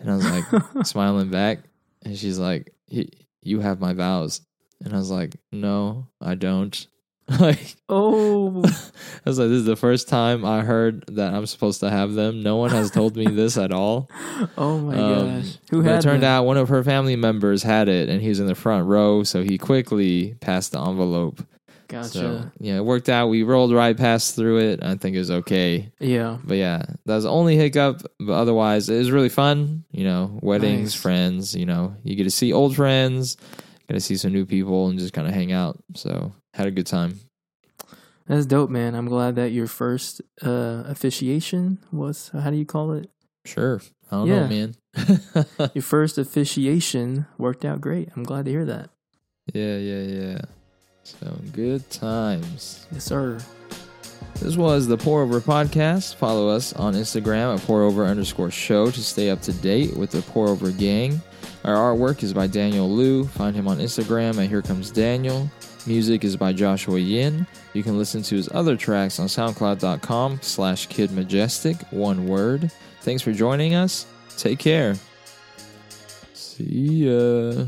and 0.00 0.10
I 0.10 0.14
was 0.16 0.24
like, 0.28 0.44
smiling 0.86 1.28
back, 1.30 1.60
and 2.04 2.16
she's 2.16 2.38
like, 2.38 2.72
"Y- 2.90 3.08
"You 3.42 3.60
have 3.60 3.80
my 3.80 3.92
vows," 3.92 4.40
and 4.84 4.92
I 4.92 4.96
was 4.96 5.10
like, 5.10 5.36
"No, 5.52 6.06
I 6.20 6.34
don't." 6.34 6.86
like 7.40 7.76
oh, 7.88 8.62
I 8.64 9.28
was 9.28 9.38
like, 9.38 9.48
"This 9.48 9.58
is 9.58 9.64
the 9.66 9.76
first 9.76 10.08
time 10.08 10.44
I 10.44 10.62
heard 10.62 11.04
that 11.08 11.34
I'm 11.34 11.46
supposed 11.46 11.80
to 11.80 11.90
have 11.90 12.14
them. 12.14 12.42
No 12.42 12.56
one 12.56 12.70
has 12.70 12.90
told 12.90 13.16
me 13.16 13.26
this 13.26 13.56
at 13.58 13.72
all." 13.72 14.08
oh 14.56 14.78
my 14.78 14.96
Um, 14.96 15.40
gosh. 15.42 15.58
Who 15.70 15.82
had 15.82 15.98
it 15.98 16.02
turned 16.02 16.22
them? 16.22 16.30
out 16.30 16.44
one 16.46 16.56
of 16.56 16.68
her 16.70 16.82
family 16.82 17.16
members 17.16 17.62
had 17.62 17.88
it, 17.88 18.08
and 18.08 18.22
he 18.22 18.28
was 18.30 18.40
in 18.40 18.46
the 18.46 18.54
front 18.54 18.86
row, 18.86 19.22
so 19.24 19.42
he 19.42 19.58
quickly 19.58 20.34
passed 20.40 20.72
the 20.72 20.80
envelope. 20.80 21.42
Gotcha. 21.88 22.08
So 22.08 22.50
yeah, 22.60 22.76
it 22.76 22.84
worked 22.84 23.08
out. 23.08 23.28
We 23.28 23.42
rolled 23.44 23.72
right 23.72 23.96
past 23.96 24.36
through 24.36 24.58
it. 24.60 24.82
I 24.82 24.94
think 24.96 25.16
it 25.16 25.20
was 25.20 25.30
okay. 25.30 25.90
yeah. 25.98 26.36
But 26.44 26.58
yeah, 26.58 26.82
that 27.06 27.14
was 27.14 27.24
the 27.24 27.30
only 27.30 27.56
hiccup. 27.56 28.02
But 28.20 28.32
otherwise, 28.34 28.88
it 28.90 28.98
was 28.98 29.10
really 29.10 29.30
fun. 29.30 29.84
You 29.90 30.04
know, 30.04 30.38
weddings, 30.42 30.92
Nice. 30.92 30.94
friends. 31.00 31.54
You 31.54 31.64
know, 31.66 31.94
you 32.04 32.14
get 32.14 32.24
to 32.24 32.30
see 32.30 32.52
old 32.52 32.76
friends, 32.76 33.38
get 33.88 33.94
to 33.94 34.00
see 34.00 34.16
some 34.16 34.32
new 34.32 34.44
people, 34.46 34.88
and 34.88 34.98
just 34.98 35.12
kind 35.14 35.26
of 35.26 35.34
hang 35.34 35.50
out. 35.52 35.82
So 35.94 36.32
had 36.54 36.66
a 36.66 36.70
good 36.70 36.86
time. 36.86 37.18
That's 38.26 38.44
dope, 38.46 38.68
man. 38.70 38.94
I'm 38.94 39.06
glad 39.08 39.36
that 39.36 39.52
your 39.52 39.66
first 39.66 40.20
uh, 40.44 40.82
officiation 40.86 41.78
was, 41.90 42.30
how 42.34 42.50
do 42.50 42.56
you 42.56 42.66
call 42.66 42.92
it? 42.92 43.10
Sure. 43.46 43.80
I 44.10 44.16
don't 44.16 44.26
Yeah. 44.28 44.40
know, 44.40 44.48
man. 44.48 44.74
Your 45.74 45.82
first 45.82 46.18
officiation 46.18 47.26
worked 47.38 47.64
out 47.64 47.80
great. 47.80 48.08
I'm 48.16 48.24
glad 48.24 48.44
to 48.46 48.50
hear 48.50 48.64
that. 48.66 48.90
yeah, 49.54 49.76
yeah, 49.78 50.02
yeah. 50.02 50.38
So 51.04 51.38
good 51.52 51.88
times. 51.90 52.86
Yes, 52.92 53.04
sir. 53.04 53.38
This 54.40 54.56
was 54.56 54.86
the 54.86 54.96
Pour 54.98 55.22
Over 55.22 55.40
Podcast. 55.40 56.16
Follow 56.16 56.48
us 56.48 56.72
on 56.74 56.94
Instagram 56.94 57.54
at 57.56 57.60
Pour 57.62 57.82
Over 57.82 58.04
underscore 58.06 58.50
show 58.50 58.90
to 58.90 59.02
stay 59.02 59.30
up 59.30 59.40
to 59.42 59.52
date 59.54 59.96
with 59.96 60.10
the 60.10 60.20
Pour 60.22 60.48
Over 60.48 60.70
gang. 60.70 61.20
Our 61.68 61.94
artwork 61.94 62.22
is 62.22 62.32
by 62.32 62.46
Daniel 62.46 62.88
Liu. 62.88 63.26
Find 63.26 63.54
him 63.54 63.68
on 63.68 63.76
Instagram 63.76 64.42
at 64.42 64.48
Here 64.48 64.62
Comes 64.62 64.90
Daniel. 64.90 65.50
Music 65.86 66.24
is 66.24 66.34
by 66.34 66.50
Joshua 66.50 66.98
Yin. 66.98 67.46
You 67.74 67.82
can 67.82 67.98
listen 67.98 68.22
to 68.22 68.36
his 68.36 68.48
other 68.52 68.74
tracks 68.74 69.20
on 69.20 69.26
SoundCloud.com 69.26 70.38
slash 70.40 70.86
Kid 70.86 71.10
Majestic, 71.10 71.76
one 71.90 72.26
word. 72.26 72.72
Thanks 73.02 73.20
for 73.20 73.32
joining 73.32 73.74
us. 73.74 74.06
Take 74.38 74.58
care. 74.58 74.96
See 76.32 77.04
ya. 77.04 77.66